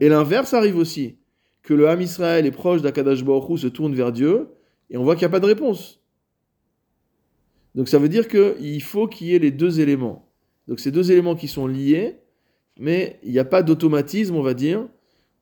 Et 0.01 0.09
l'inverse 0.09 0.53
arrive 0.55 0.77
aussi. 0.77 1.17
Que 1.63 1.73
le 1.75 1.89
Ham 1.89 2.01
Israël 2.01 2.47
est 2.47 2.51
proche 2.51 2.83
d'Akadosh 2.83 3.25
Baruch 3.25 3.59
se 3.61 3.67
tourne 3.69 3.95
vers 3.95 4.13
Dieu, 4.13 4.49
et 4.91 4.97
on 4.97 5.05
voit 5.05 5.15
qu'il 5.15 5.23
n'y 5.23 5.27
a 5.27 5.31
pas 5.31 5.41
de 5.41 5.47
réponse. 5.47 6.01
Donc 7.75 7.89
ça 7.89 7.99
veut 7.99 8.09
dire 8.09 8.29
qu'il 8.29 8.83
faut 8.83 9.07
qu'il 9.07 9.29
y 9.29 9.35
ait 9.35 9.39
les 9.39 9.51
deux 9.51 9.81
éléments. 9.81 10.29
Donc 10.67 10.81
ces 10.81 10.91
deux 10.91 11.11
éléments 11.13 11.37
qui 11.37 11.49
sont 11.49 11.67
liés, 11.67 12.19
mais 12.79 13.19
il 13.23 13.33
n'y 13.33 13.39
a 13.39 13.45
pas 13.45 13.63
d'automatisme, 13.63 14.35
on 14.37 14.43
va 14.43 14.55
dire, 14.55 14.87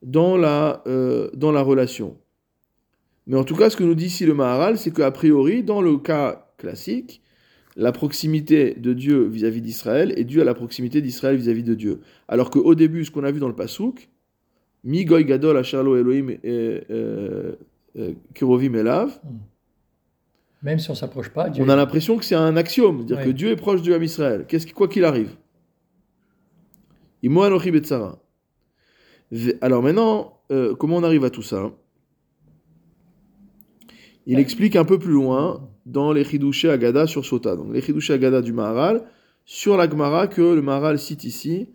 dans 0.03 0.37
la, 0.37 0.83
euh, 0.87 1.31
dans 1.35 1.53
la 1.53 1.63
relation. 1.63 2.17
Mais 3.27 3.37
en 3.37 3.45
tout 3.45 3.57
cas, 3.57 3.71
ce 3.71 3.77
que 3.77 3.85
nous 3.85 3.95
dit 3.95 4.07
ici 4.07 4.25
le 4.25 4.35
Maharal, 4.35 4.79
c'est 4.79 4.93
qu'a 4.93 5.11
priori, 5.11 5.63
dans 5.63 5.83
le 5.83 5.97
cas 5.99 6.49
classique, 6.59 7.23
la 7.77 7.93
proximité 7.93 8.75
de 8.75 8.93
Dieu 8.95 9.25
vis-à-vis 9.25 9.61
d'Israël 9.61 10.15
est 10.17 10.25
due 10.25 10.41
à 10.41 10.45
la 10.45 10.55
proximité 10.55 11.03
d'Israël 11.03 11.37
vis-à-vis 11.37 11.63
de 11.65 11.75
Dieu. 11.75 12.01
Alors 12.29 12.51
qu'au 12.51 12.75
début, 12.75 13.05
ce 13.05 13.11
qu'on 13.11 13.25
a 13.25 13.31
vu 13.31 13.41
dans 13.41 13.49
le 13.49 13.55
Passouk, 13.55 14.09
Mi 14.85 15.05
goy 15.05 15.25
gadol 15.25 15.57
asherlo 15.59 15.97
Elohim 15.97 16.31
et, 16.31 16.39
euh, 16.91 17.57
euh, 17.99 18.13
kerovim 18.35 18.75
elav, 18.75 19.21
Même 20.63 20.79
si 20.79 20.91
on 20.91 20.95
s'approche 20.95 21.31
pas, 21.31 21.49
Dieu 21.51 21.63
on 21.65 21.69
a 21.69 21.75
l'impression 21.77 22.17
que 22.17 22.25
c'est 22.25 22.37
un 22.37 22.57
axiome, 22.57 22.99
c'est-à-dire 22.99 23.19
Ouais. 23.19 23.25
que 23.25 23.31
Dieu 23.31 23.51
est 23.51 23.57
proche 23.57 23.83
du 23.83 23.93
Ham 23.93 24.03
Israël, 24.03 24.45
qu'est-ce 24.49 24.73
quoi 24.73 24.87
qu'il 24.89 25.05
arrive. 25.05 25.31
Imo 27.23 27.43
anochi 27.43 27.71
betzara. 27.71 28.19
Ve- 29.33 29.57
Alors 29.61 29.83
maintenant, 29.83 30.41
euh, 30.53 30.75
comment 30.75 30.97
on 30.97 31.03
arrive 31.03 31.25
à 31.25 31.31
tout 31.31 31.43
ça? 31.43 31.73
Il 34.27 34.39
explique 34.39 34.75
un 34.77 34.85
peu 34.85 34.99
plus 34.99 35.13
loin 35.13 35.69
dans 35.87 36.13
les 36.13 36.25
Chidushé 36.25 36.69
Agada 36.71 37.07
sur 37.07 37.25
Sota. 37.25 37.55
Donc 37.57 37.73
les 37.73 37.81
Chidushé 37.81 38.13
Agada 38.15 38.43
du 38.43 38.53
Maharal 38.53 39.05
sur 39.45 39.77
la 39.77 39.89
Gemara 39.89 40.27
que 40.27 40.43
le 40.43 40.63
Maharal 40.63 40.99
cite 40.99 41.25
ici 41.25 41.69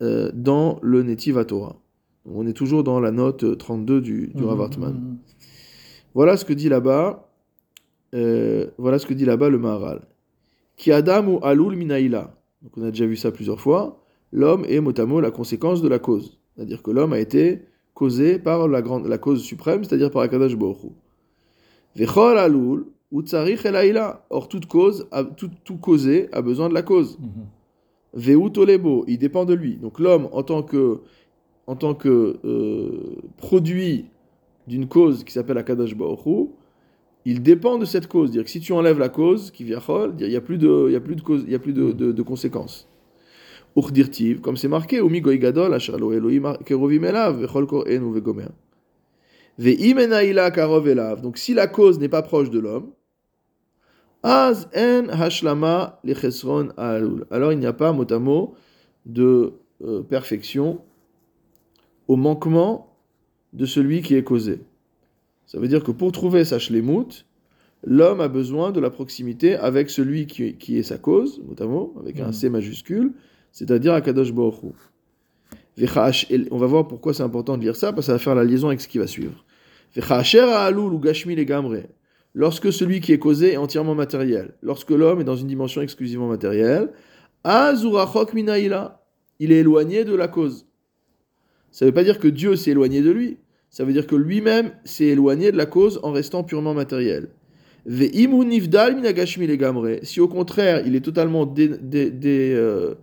euh, 0.00 0.30
dans 0.32 0.78
le 0.82 1.02
Netiv 1.02 1.38
HaTorah. 1.38 1.76
Donc, 2.24 2.36
On 2.36 2.46
est 2.46 2.52
toujours 2.52 2.84
dans 2.84 3.00
la 3.00 3.10
note 3.10 3.42
euh, 3.44 3.56
32 3.56 4.00
du, 4.00 4.28
du 4.28 4.42
Mhm, 4.42 4.48
Rav 4.48 4.60
Hartman. 4.60 4.92
mhm. 4.94 5.18
Voilà 6.14 6.36
ce 6.36 6.44
que 6.44 6.52
dit 6.52 6.68
là-bas. 6.68 7.28
euh, 8.14 8.66
voilà 8.78 8.98
ce 8.98 9.06
que 9.06 9.14
dit 9.14 9.24
là-bas 9.24 9.48
le 9.48 9.58
Maharal. 9.58 10.02
Ki 10.76 10.92
Adam 10.92 11.26
ou 11.26 11.40
Alul 11.42 11.76
Minaïla. 11.76 12.36
Donc 12.62 12.76
on 12.76 12.82
a 12.84 12.90
déjà 12.90 13.06
vu 13.06 13.16
ça 13.16 13.32
plusieurs 13.32 13.60
fois. 13.60 14.01
L'homme 14.32 14.64
est 14.68 14.80
motamo 14.80 15.20
la 15.20 15.30
conséquence 15.30 15.82
de 15.82 15.88
la 15.88 15.98
cause. 15.98 16.38
C'est-à-dire 16.56 16.82
que 16.82 16.90
l'homme 16.90 17.12
a 17.12 17.18
été 17.18 17.62
causé 17.94 18.38
par 18.38 18.66
la, 18.68 18.80
grande, 18.82 19.06
la 19.06 19.18
cause 19.18 19.42
suprême, 19.42 19.84
c'est-à-dire 19.84 20.10
par 20.10 20.22
Akadash 20.22 20.56
Baruch 20.56 20.84
Hu. 20.84 20.88
Vechol 21.96 22.38
Alul 22.38 22.86
ou 23.10 23.22
Tsarich 23.22 23.64
Elaïla. 23.66 24.24
Or 24.30 24.48
toute 24.48 24.66
cause, 24.66 25.06
a- 25.10 25.24
tout, 25.24 25.50
tout 25.64 25.76
causé 25.76 26.28
a 26.32 26.40
besoin 26.42 26.68
de 26.68 26.74
la 26.74 26.82
cause. 26.82 27.18
Mhm. 27.20 27.28
Veu 28.14 28.50
Tolebo, 28.50 29.04
il 29.06 29.18
dépend 29.18 29.44
de 29.44 29.54
lui. 29.54 29.76
Donc 29.76 29.98
l'homme, 29.98 30.28
en 30.32 30.42
tant 30.42 30.62
que, 30.62 31.00
en 31.66 31.76
tant 31.76 31.94
que 31.94 32.36
euh, 32.44 32.90
produit 33.36 34.06
d'une 34.66 34.86
cause 34.88 35.24
qui 35.24 35.32
s'appelle 35.32 35.58
Akadash 35.58 35.92
Hu, 35.92 36.46
il 37.24 37.42
dépend 37.42 37.78
de 37.78 37.84
cette 37.84 38.06
cause. 38.08 38.30
Dire 38.30 38.44
que 38.44 38.50
si 38.50 38.60
tu 38.60 38.72
enlèves 38.72 38.98
la 38.98 39.08
cause, 39.08 39.50
qui 39.50 39.64
vient 39.64 39.78
il 40.18 40.28
n'y 40.28 40.36
a 40.36 40.40
plus 40.40 40.58
de, 40.58 40.86
il 40.88 40.92
y 40.92 40.96
a 40.96 41.00
plus 41.00 41.16
de 41.16 41.22
cause, 41.22 41.44
il 41.46 41.52
y 41.52 41.54
a 41.54 41.58
plus 41.58 41.72
de, 41.72 41.92
de, 41.92 42.12
de 42.12 42.22
conséquences. 42.22 42.88
Comme 43.74 44.56
c'est 44.56 44.68
marqué, 44.68 44.98
Umi 44.98 45.20
goy 45.20 45.38
gadol, 45.38 45.74
asher 45.74 45.96
lo 45.98 46.12
Elohim 46.12 46.56
kerovim 46.64 47.04
elav, 47.04 47.40
vechol 47.40 47.66
kohen 47.66 48.02
ou 48.02 48.12
vegomer. 48.12 48.50
Ve'im 49.58 49.98
enaïla 49.98 50.50
karov 50.50 50.88
elav. 50.88 51.22
Donc 51.22 51.38
si 51.38 51.54
la 51.54 51.66
cause 51.66 51.98
n'est 51.98 52.08
pas 52.08 52.22
proche 52.22 52.50
de 52.50 52.58
l'homme, 52.58 52.90
Az 54.22 54.68
en 54.76 55.08
hashlama 55.08 55.98
lechesron 56.04 56.68
alul. 56.76 57.26
Alors 57.30 57.52
il 57.52 57.58
n'y 57.58 57.66
a 57.66 57.72
pas 57.72 57.92
mot 57.92 58.06
à 58.08 58.18
mot 58.18 58.54
de 59.04 59.54
euh, 59.82 60.02
perfection 60.02 60.80
au 62.06 62.14
manquement 62.14 62.96
de 63.52 63.66
celui 63.66 64.00
qui 64.00 64.14
est 64.14 64.22
causé. 64.22 64.60
Ça 65.46 65.58
veut 65.58 65.66
dire 65.66 65.82
que 65.82 65.90
pour 65.90 66.12
trouver 66.12 66.44
sa 66.44 66.60
shlemut, 66.60 67.26
l'homme 67.82 68.20
a 68.20 68.28
besoin 68.28 68.70
de 68.70 68.78
la 68.78 68.90
proximité 68.90 69.56
avec 69.56 69.90
celui 69.90 70.26
qui, 70.26 70.54
qui 70.56 70.78
est 70.78 70.84
sa 70.84 70.98
cause, 70.98 71.42
mot, 71.60 71.94
avec 71.98 72.20
un 72.20 72.26
Mhm. 72.28 72.32
C 72.32 72.48
majuscule, 72.48 73.12
c'est-à-dire 73.52 73.92
Akadosh 73.94 74.32
Baruch 74.32 74.56
Hu. 74.64 74.72
On 76.50 76.58
va 76.58 76.66
voir 76.66 76.88
pourquoi 76.88 77.14
c'est 77.14 77.22
important 77.22 77.56
de 77.56 77.62
lire 77.62 77.76
ça, 77.76 77.92
parce 77.92 78.06
que 78.06 78.08
ça 78.08 78.12
va 78.14 78.18
faire 78.18 78.34
la 78.34 78.42
liaison 78.44 78.66
avec 78.68 78.80
ce 78.80 78.88
qui 78.88 78.98
va 78.98 79.06
suivre. 79.06 79.44
Lorsque 82.34 82.72
celui 82.72 83.00
qui 83.00 83.12
est 83.12 83.18
causé 83.18 83.52
est 83.52 83.56
entièrement 83.58 83.94
matériel, 83.94 84.54
lorsque 84.62 84.90
l'homme 84.90 85.20
est 85.20 85.24
dans 85.24 85.36
une 85.36 85.46
dimension 85.46 85.82
exclusivement 85.82 86.28
matérielle, 86.28 86.88
il 87.44 87.52
est 89.52 89.58
éloigné 89.58 90.04
de 90.04 90.14
la 90.14 90.28
cause. 90.28 90.66
Ça 91.70 91.84
ne 91.84 91.90
veut 91.90 91.94
pas 91.94 92.04
dire 92.04 92.18
que 92.18 92.28
Dieu 92.28 92.56
s'est 92.56 92.70
éloigné 92.70 93.02
de 93.02 93.10
lui, 93.10 93.36
ça 93.70 93.84
veut 93.84 93.92
dire 93.92 94.06
que 94.06 94.16
lui-même 94.16 94.72
s'est 94.84 95.06
éloigné 95.06 95.52
de 95.52 95.56
la 95.56 95.66
cause 95.66 96.00
en 96.02 96.12
restant 96.12 96.44
purement 96.44 96.74
matériel. 96.74 97.28
Si 97.88 98.20
au 100.20 100.28
contraire 100.28 100.86
il 100.86 100.94
est 100.94 101.00
totalement 101.00 101.46
dé- 101.46 101.70
euh, 102.54 102.94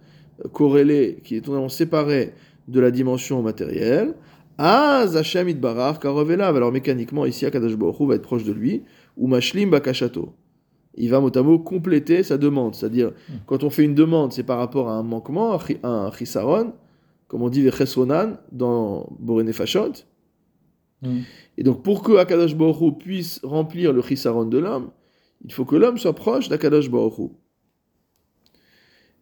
corrélé, 0.53 1.19
qui 1.24 1.36
est 1.36 1.41
totalement 1.41 1.69
séparé 1.69 2.34
de 2.67 2.79
la 2.79 2.91
dimension 2.91 3.41
matérielle, 3.41 4.13
Az 4.58 5.15
Hashem 5.15 5.48
itbarar 5.48 6.00
karovelav. 6.00 6.55
Alors 6.55 6.72
mécaniquement 6.72 7.25
ici 7.25 7.46
Akadosh 7.46 7.77
Baruch 7.77 8.01
va 8.01 8.15
être 8.15 8.22
proche 8.24 8.43
de 8.43 8.51
lui, 8.51 8.84
ou 9.15 9.27
mashlim 9.27 9.69
bakashato. 9.69 10.34
Il 10.96 11.10
va 11.10 11.22
mot 11.22 11.31
à 11.36 11.41
mot 11.41 11.60
compléter 11.60 12.24
sa 12.24 12.38
demande, 12.38 12.75
c'est-à-dire 12.75 13.13
quand 13.46 13.63
on 13.63 13.69
fait 13.69 13.86
une 13.86 13.96
demande, 13.96 14.34
c'est 14.34 14.43
par 14.43 14.58
rapport 14.58 14.89
à 14.89 14.93
un 14.96 15.03
manquement, 15.03 15.53
un 15.53 15.60
chi- 15.60 15.77
un 15.84 16.12
chisaron, 16.12 16.74
comme 17.29 17.41
on 17.43 17.50
dit 17.50 17.62
vechesronan 17.62 18.38
dans 18.51 19.08
Borene 19.19 19.53
Fashot. 19.53 19.93
Mhm. 21.01 21.22
Et 21.58 21.63
donc, 21.63 21.81
pour 21.84 22.03
que 22.03 22.17
Akadosh 22.17 22.55
Baruch 22.55 22.98
puisse 22.98 23.39
remplir 23.43 23.93
le 23.93 24.01
chisaron 24.01 24.46
de 24.46 24.58
l'homme, 24.58 24.89
il 25.46 25.53
faut 25.53 25.63
que 25.63 25.77
l'homme 25.77 25.98
soit 25.98 26.13
proche 26.13 26.50
d'Akadosh 26.50 26.89
Baruch. 26.89 27.31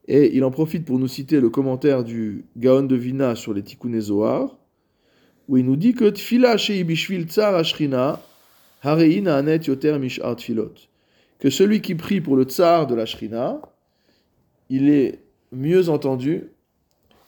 Et 0.08 0.36
il 0.36 0.44
en 0.44 0.52
profite 0.52 0.86
pour 0.86 1.00
nous 1.00 1.08
citer 1.08 1.42
le 1.42 1.50
commentaire 1.50 2.04
du 2.04 2.46
Gaon 2.56 2.84
de 2.84 2.96
Vina 2.96 3.36
sur 3.36 3.54
les 3.54 3.62
Tikkun 3.62 4.00
Zohar, 4.00 4.58
où 5.50 5.58
il 5.58 5.66
nous 5.66 5.76
dit 5.76 5.94
que 5.94 6.10
Tfila 6.10 6.58
shei 6.58 6.84
bishvil 6.84 7.26
tsar 7.28 7.56
ashrina, 7.56 8.22
harein 8.82 9.26
anet 9.26 9.68
yoter 9.68 9.98
mishar 10.00 10.36
tfilot. 10.36 10.74
Que 11.40 11.50
celui 11.50 11.82
qui 11.82 11.96
prie 11.96 12.22
pour 12.22 12.36
le 12.36 12.44
tsar 12.44 12.88
de 12.88 12.96
la 12.96 13.06
shrina, 13.06 13.62
il 14.70 14.90
est 14.90 15.20
mieux 15.52 15.90
entendu 15.90 16.46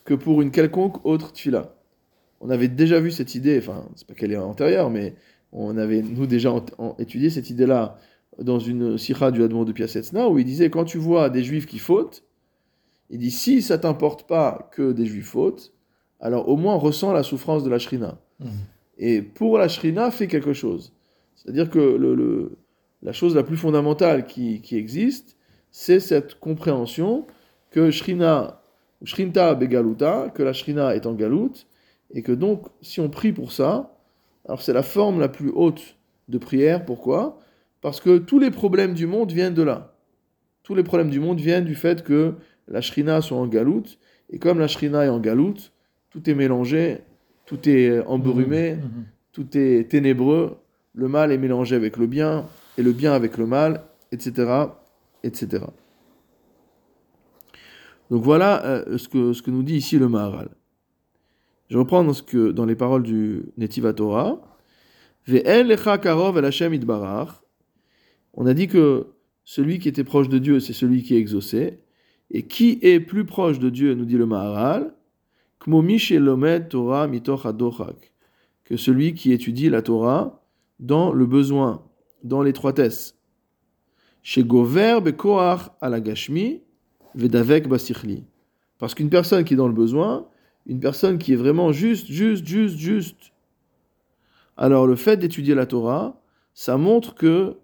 que 0.05 0.13
pour 0.13 0.41
une 0.41 0.51
quelconque 0.51 1.05
autre 1.05 1.33
tfila. 1.33 1.75
On 2.41 2.49
avait 2.49 2.69
déjà 2.69 2.99
vu 3.01 3.11
cette 3.11 3.35
idée, 3.35 3.57
enfin, 3.59 3.85
c'est 3.95 4.07
pas 4.07 4.13
qu'elle 4.13 4.31
est 4.31 4.37
antérieure, 4.37 4.89
mais 4.89 5.15
on 5.51 5.77
avait, 5.77 6.01
nous, 6.01 6.25
déjà 6.27 6.53
étudié 6.97 7.29
cette 7.29 7.49
idée-là 7.49 7.97
dans 8.41 8.59
une 8.59 8.97
sikha 8.97 9.31
du 9.31 9.43
Admon 9.43 9.65
de 9.65 9.73
Piasetzna, 9.73 10.29
où 10.29 10.39
il 10.39 10.45
disait 10.45 10.69
quand 10.69 10.85
tu 10.85 10.97
vois 10.97 11.29
des 11.29 11.43
juifs 11.43 11.65
qui 11.65 11.79
fautent, 11.79 12.23
il 13.09 13.19
dit 13.19 13.31
si 13.31 13.61
ça 13.61 13.77
t'importe 13.77 14.27
pas 14.27 14.69
que 14.71 14.91
des 14.91 15.05
juifs 15.05 15.29
fautent, 15.29 15.73
alors 16.19 16.49
au 16.49 16.57
moins 16.57 16.75
ressens 16.75 17.13
la 17.13 17.23
souffrance 17.23 17.63
de 17.63 17.69
la 17.69 17.79
shrina. 17.79 18.17
Mhm. 18.39 18.49
Et 18.97 19.21
pour 19.21 19.57
la 19.57 19.67
shrina, 19.67 20.11
fais 20.11 20.27
quelque 20.27 20.53
chose. 20.53 20.93
C'est-à-dire 21.35 21.69
que 21.69 21.79
le, 21.79 22.15
le- 22.15 22.57
la 23.01 23.13
chose 23.13 23.33
la 23.35 23.43
plus 23.43 23.55
fondamentale 23.55 24.25
qui, 24.25 24.61
qui 24.61 24.75
existe, 24.75 25.37
c'est 25.71 26.01
cette 26.01 26.39
compréhension 26.39 27.25
que 27.71 27.91
shrina, 27.91 28.61
shrinta 29.03 29.55
begaluta, 29.55 30.29
que 30.33 30.43
la 30.43 30.51
shrina 30.51 30.95
est 30.95 31.05
en 31.05 31.13
galoute, 31.13 31.67
et 32.11 32.23
que 32.23 32.31
donc, 32.33 32.65
si 32.81 32.99
on 32.99 33.09
prie 33.09 33.31
pour 33.31 33.51
ça, 33.53 33.95
alors 34.45 34.61
c'est 34.61 34.73
la 34.73 34.83
forme 34.83 35.19
la 35.19 35.29
plus 35.29 35.51
haute 35.53 35.95
de 36.27 36.37
prière. 36.37 36.83
Pourquoi? 36.83 37.39
Parce 37.81 38.01
que 38.01 38.17
tous 38.17 38.39
les 38.39 38.51
problèmes 38.51 38.93
du 38.93 39.05
monde 39.07 39.31
viennent 39.31 39.53
de 39.53 39.61
là. 39.63 39.93
Tous 40.63 40.75
les 40.75 40.83
problèmes 40.83 41.09
du 41.09 41.19
monde 41.19 41.39
viennent 41.39 41.65
du 41.65 41.75
fait 41.75 42.03
que 42.03 42.33
la 42.69 42.81
shrina 42.81 43.21
soit 43.21 43.37
en 43.37 43.47
galoute, 43.47 43.99
et 44.29 44.39
comme 44.39 44.59
la 44.59 44.67
shrina 44.67 45.05
est 45.05 45.09
en 45.09 45.19
galoute, 45.19 45.71
tout 46.11 46.29
est 46.29 46.35
mélangé, 46.35 46.99
tout 47.45 47.67
est 47.67 47.99
embrumé, 48.05 48.75
Mhm. 48.75 49.05
tout 49.31 49.57
est 49.57 49.89
ténébreux, 49.89 50.57
le 50.93 51.07
mal 51.07 51.31
est 51.31 51.37
mélangé 51.37 51.75
avec 51.75 51.97
le 51.97 52.07
bien, 52.07 52.45
et 52.77 52.83
le 52.83 52.91
bien 52.93 53.13
avec 53.13 53.37
le 53.37 53.45
mal, 53.45 53.83
etc. 54.11 54.51
etc. 55.23 55.65
Donc 58.09 58.23
voilà 58.23 58.65
euh, 58.65 58.97
ce, 58.97 59.07
que, 59.07 59.33
ce 59.33 59.41
que 59.41 59.51
nous 59.51 59.63
dit 59.63 59.75
ici 59.75 59.97
le 59.99 60.07
Maharal. 60.09 60.49
Je 61.69 61.77
reprends 61.77 62.03
dans, 62.03 62.13
ce 62.13 62.23
que, 62.23 62.51
dans 62.51 62.65
les 62.65 62.75
paroles 62.75 63.03
du 63.03 63.43
Netiva 63.57 63.93
Torah. 63.93 64.41
On 68.33 68.45
a 68.47 68.53
dit 68.55 68.67
que 68.67 69.07
celui 69.43 69.77
qui 69.77 69.87
était 69.89 70.03
proche 70.03 70.29
de 70.29 70.39
Dieu, 70.39 70.59
c'est 70.59 70.73
celui 70.73 71.03
qui 71.03 71.15
est 71.15 71.19
exaucé. 71.19 71.79
Et 72.31 72.47
qui 72.47 72.79
est 72.81 72.99
plus 72.99 73.25
proche 73.25 73.59
de 73.59 73.69
Dieu, 73.69 73.93
nous 73.95 74.05
dit 74.05 74.17
le 74.17 74.25
Maharal. 74.25 74.93
Que 75.59 75.71
celui 78.77 79.13
qui 79.13 79.33
étudie 79.33 79.69
la 79.69 79.81
Torah 79.81 80.41
dans 80.79 81.11
le 81.11 81.25
besoin, 81.25 81.83
dans 82.23 82.41
l'étroitesse. 82.41 83.15
Parce 88.77 88.95
qu'une 88.95 89.09
personne 89.09 89.43
qui 89.43 89.53
est 89.53 89.57
dans 89.57 89.67
le 89.67 89.73
besoin, 89.73 90.27
une 90.65 90.79
personne 90.79 91.17
qui 91.17 91.33
est 91.33 91.37
vraiment 91.37 91.71
juste, 91.71 92.07
juste, 92.07 92.45
juste, 92.45 92.77
juste. 92.77 93.33
Alors 94.55 94.87
le 94.87 94.95
fait 94.95 95.17
d'étudier 95.17 95.55
la 95.55 95.65
Torah, 95.65 96.21
ça 96.53 96.77
montre 96.77 97.15
que 97.15 97.57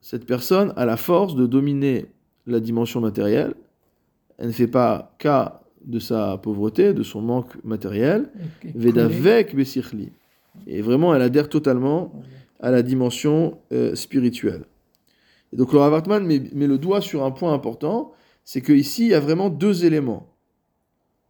cette 0.00 0.26
personne 0.26 0.72
a 0.76 0.84
la 0.84 0.96
force 0.96 1.34
de 1.34 1.46
dominer 1.46 2.06
la 2.46 2.60
dimension 2.60 3.00
matérielle. 3.00 3.54
Elle 4.38 4.48
ne 4.48 4.52
fait 4.52 4.66
pas 4.66 5.14
cas 5.18 5.60
de 5.84 5.98
sa 5.98 6.38
pauvreté, 6.38 6.92
de 6.92 7.02
son 7.02 7.20
manque 7.20 7.62
matériel. 7.64 8.30
Vedavek 8.74 9.54
besichli. 9.54 10.12
Et 10.66 10.82
vraiment, 10.82 11.14
elle 11.14 11.22
adhère 11.22 11.48
totalement 11.48 12.12
à 12.60 12.70
la 12.70 12.82
dimension 12.82 13.58
euh, 13.72 13.94
spirituelle. 13.94 14.64
Et 15.52 15.56
donc 15.56 15.72
le 15.72 15.78
Ravartman 15.78 16.24
met, 16.24 16.42
met, 16.52 16.66
le 16.66 16.78
doigt 16.78 17.00
sur 17.00 17.24
un 17.24 17.30
point 17.30 17.52
important, 17.52 18.12
c'est 18.44 18.60
qu'ici, 18.60 19.04
il 19.04 19.10
y 19.10 19.14
a 19.14 19.20
vraiment 19.20 19.50
deux 19.50 19.84
éléments. 19.84 20.28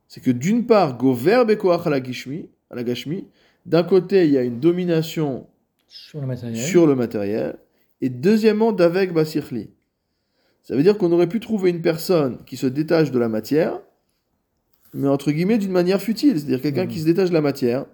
C'est 0.08 0.20
que 0.20 0.30
d'une 0.30 0.66
part, 0.66 0.96
Gover 0.96 1.44
bekoach 1.46 1.86
la 1.86 2.00
gashmi, 2.00 2.48
d'un 3.66 3.82
côté, 3.82 4.26
il 4.26 4.32
y 4.32 4.38
a 4.38 4.42
une 4.42 4.60
domination 4.60 5.46
sur 5.88 6.20
le 6.20 6.26
matériel, 6.26 6.56
sur 6.56 6.86
le 6.86 6.94
matériel 6.94 7.56
et 8.00 8.08
deuxièmement, 8.08 8.72
d'avek 8.72 9.12
basirli. 9.12 9.70
Ça 10.64 10.74
veut 10.74 10.82
dire 10.82 10.96
qu'on 10.96 11.12
aurait 11.12 11.28
pu 11.28 11.40
trouver 11.40 11.70
une 11.70 11.82
personne 11.82 12.38
qui 12.46 12.56
se 12.56 12.66
détache 12.66 13.10
de 13.10 13.18
la 13.18 13.28
matière, 13.28 13.80
mais 14.94 15.08
entre 15.08 15.30
guillemets 15.30 15.58
d'une 15.58 15.70
manière 15.70 16.00
futile, 16.00 16.38
c'est-à-dire 16.38 16.62
quelqu'un 16.62 16.86
qui 16.86 17.00
se 17.00 17.04
détache 17.04 17.28
de 17.28 17.34
la 17.34 17.42
matière, 17.42 17.84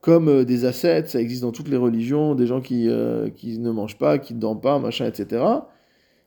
comme 0.00 0.28
euh, 0.28 0.44
des 0.44 0.64
ascètes, 0.64 1.08
ça 1.08 1.20
existe 1.20 1.42
dans 1.42 1.52
toutes 1.52 1.68
les 1.68 1.76
religions, 1.76 2.34
des 2.34 2.46
gens 2.46 2.60
qui, 2.60 2.88
euh, 2.88 3.30
qui 3.30 3.58
ne 3.60 3.70
mangent 3.70 3.96
pas, 3.96 4.18
qui 4.18 4.34
ne 4.34 4.40
dorment 4.40 4.60
pas, 4.60 4.80
machin, 4.80 5.06
etc. 5.06 5.44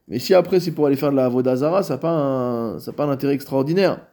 Mais 0.08 0.20
si 0.20 0.34
après 0.34 0.62
c'est 0.62 0.72
pour 0.72 0.86
aller 0.86 0.96
faire 0.96 1.12
de 1.12 1.18
la 1.18 1.28
Vodazara, 1.28 1.84
ça 1.84 1.96
n'a 1.96 1.98
pas 1.98 2.12
un, 2.12 2.80
ça 2.80 2.94
pas 2.94 3.04
un 3.04 3.10
intérêt 3.10 3.34
extraordinaire. 3.34 4.08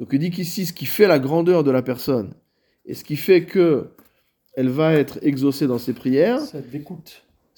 Donc 0.00 0.08
il 0.12 0.18
dit 0.18 0.30
qu'ici, 0.30 0.66
ce 0.66 0.72
qui 0.72 0.86
fait 0.86 1.06
la 1.06 1.20
grandeur 1.20 1.62
de 1.62 1.70
la 1.70 1.82
personne, 1.82 2.34
et 2.86 2.94
ce 2.94 3.04
qui 3.04 3.14
fait 3.14 3.44
que 3.44 3.90
elle 4.54 4.68
va 4.68 4.94
être 4.94 5.20
exaucée 5.22 5.68
dans 5.68 5.78
ses 5.78 5.92
prières, 5.92 6.40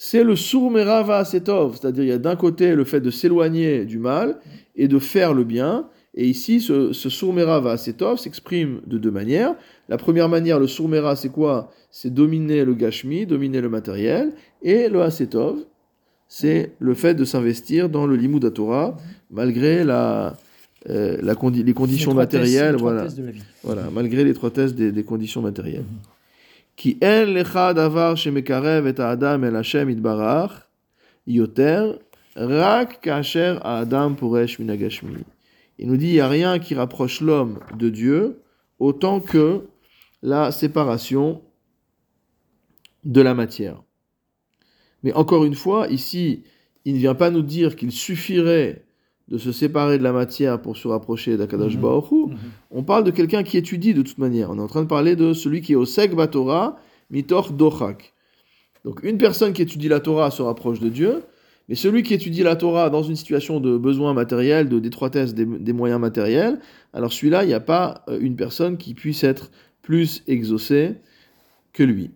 c'est 0.05 0.25
le 0.25 0.35
sourmera 0.35 1.05
va 1.05 1.25
setov, 1.25 1.77
c'est-à-dire 1.77 2.03
il 2.03 2.09
y 2.09 2.13
a 2.13 2.19
d'un 2.19 2.35
côté 2.35 2.75
le 2.75 2.83
fait 2.83 3.01
de 3.01 3.13
s'éloigner 3.13 3.85
du 3.85 4.01
mal 4.01 4.41
et 4.75 4.89
de 4.89 4.99
faire 4.99 5.33
le 5.33 5.45
bien, 5.45 5.87
et 6.17 6.27
ici 6.27 6.61
ce, 6.61 6.93
ce 6.93 7.09
sourmera 7.09 7.61
va 7.61 7.77
setov 7.77 8.19
s'exprime 8.19 8.81
de 8.85 8.99
deux 8.99 9.13
manières. 9.13 9.55
La 9.89 9.99
première 9.99 10.29
manière, 10.29 10.59
le 10.59 10.67
sourmera, 10.67 11.15
c'est 11.15 11.29
quoi? 11.29 11.71
C'est 11.93 12.13
dominer 12.13 12.65
le 12.65 12.75
gashmi, 12.75 13.27
dominer 13.27 13.61
le 13.61 13.69
matériel, 13.69 14.33
et 14.61 14.89
le 14.89 15.03
asetov, 15.03 15.59
c'est 16.27 16.73
le 16.81 16.95
fait 16.95 17.15
de 17.15 17.25
s'investir 17.25 17.89
dans 17.89 18.05
le 18.05 18.17
limud 18.17 18.53
Torah, 18.53 18.97
malgré 19.31 19.85
la, 19.85 20.37
euh, 20.91 21.17
la 21.23 21.37
condi 21.37 21.63
les 21.63 21.75
conditions 21.75 22.13
matérielles, 22.13 22.75
voilà, 22.75 23.07
voilà, 23.63 23.85
malgré 23.93 24.25
l'étroitesse 24.25 24.75
des, 24.75 24.91
des 24.91 25.05
conditions 25.05 25.43
matérielles. 25.43 25.85
Il 35.79 35.89
nous 35.89 35.97
dit 35.97 36.09
il 36.09 36.13
n'y 36.13 36.21
a 36.21 36.29
rien 36.29 36.59
qui 36.59 36.75
rapproche 36.75 37.21
l'homme 37.21 37.61
de 37.77 37.89
Dieu 37.89 38.43
autant 38.79 39.21
que 39.21 39.67
la 40.23 40.51
séparation 40.51 41.43
de 43.05 43.21
la 43.21 43.35
matière. 43.35 43.83
Mais 45.03 45.13
encore 45.13 45.45
une 45.45 45.55
fois, 45.55 45.89
ici, 45.89 46.45
il 46.85 46.95
ne 46.95 46.99
vient 46.99 47.15
pas 47.15 47.31
nous 47.31 47.43
dire 47.43 47.77
qu'il 47.77 47.93
suffirait 47.93 48.85
de 49.29 49.39
se 49.39 49.53
séparer 49.53 49.99
de 49.99 50.03
la 50.03 50.13
matière 50.13 50.61
pour 50.61 50.77
se 50.77 50.89
rapprocher 50.89 51.37
d'Akadash 51.37 51.77
mm 51.77 51.81
-hmm. 51.81 52.31
On 52.71 52.83
parle 52.83 53.05
de 53.05 53.11
quelqu'un 53.11 53.43
qui 53.43 53.57
étudie 53.57 53.95
de 53.95 54.03
toute 54.03 54.19
manière. 54.19 54.51
On 54.51 54.59
est 54.59 54.63
en 54.63 54.67
train 54.67 54.83
de 54.83 54.89
parler 54.89 55.17
de 55.17 55.33
celui 55.33 55.61
qui 55.63 55.73
est 55.73 55.77
au 55.77 55.85
Sek 55.87 56.15
Batora, 56.15 56.77
Mitor 57.11 57.53
Dochak. 57.53 58.13
Donc 58.85 59.03
une 59.03 59.19
personne 59.19 59.53
qui 59.53 59.63
étudie 59.63 59.89
la 59.89 60.01
Torah 60.01 60.31
se 60.31 60.43
rapproche 60.43 60.81
de 60.81 60.89
Dieu, 60.89 61.23
mais 61.69 61.77
celui 61.77 62.03
qui 62.03 62.15
étudie 62.15 62.43
la 62.43 62.57
Torah 62.57 62.91
dans 62.91 63.03
une 63.03 63.17
situation 63.17 63.61
de 63.61 63.79
besoin 63.79 64.13
matériel, 64.15 64.69
de 64.69 64.79
détroitesse 64.81 65.35
des, 65.35 65.47
des 65.47 65.73
moyens 65.73 66.01
matériels, 66.01 66.59
alors 66.93 67.13
celui-là, 67.13 67.45
il 67.45 67.49
n'y 67.49 67.55
a 67.55 67.61
pas 67.61 68.05
euh, 68.09 68.19
une 68.21 68.37
personne 68.37 68.77
qui 68.77 68.95
puisse 68.95 69.23
être 69.25 69.51
plus 69.83 70.23
exaucée 70.27 70.97
que 71.73 71.83
lui. 71.83 72.11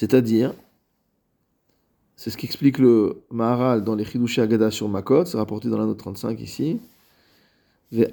C'est-à-dire, 0.00 0.54
c'est 2.16 2.30
ce 2.30 2.38
qu'explique 2.38 2.78
le 2.78 3.22
Maharal 3.30 3.84
dans 3.84 3.94
les 3.94 4.06
Chidushé 4.06 4.40
Agada 4.40 4.70
sur 4.70 4.88
Makot, 4.88 5.26
c'est 5.26 5.36
rapporté 5.36 5.68
dans 5.68 5.76
la 5.76 5.84
note 5.84 5.98
35 5.98 6.40
ici. 6.40 6.80
Même 7.92 8.08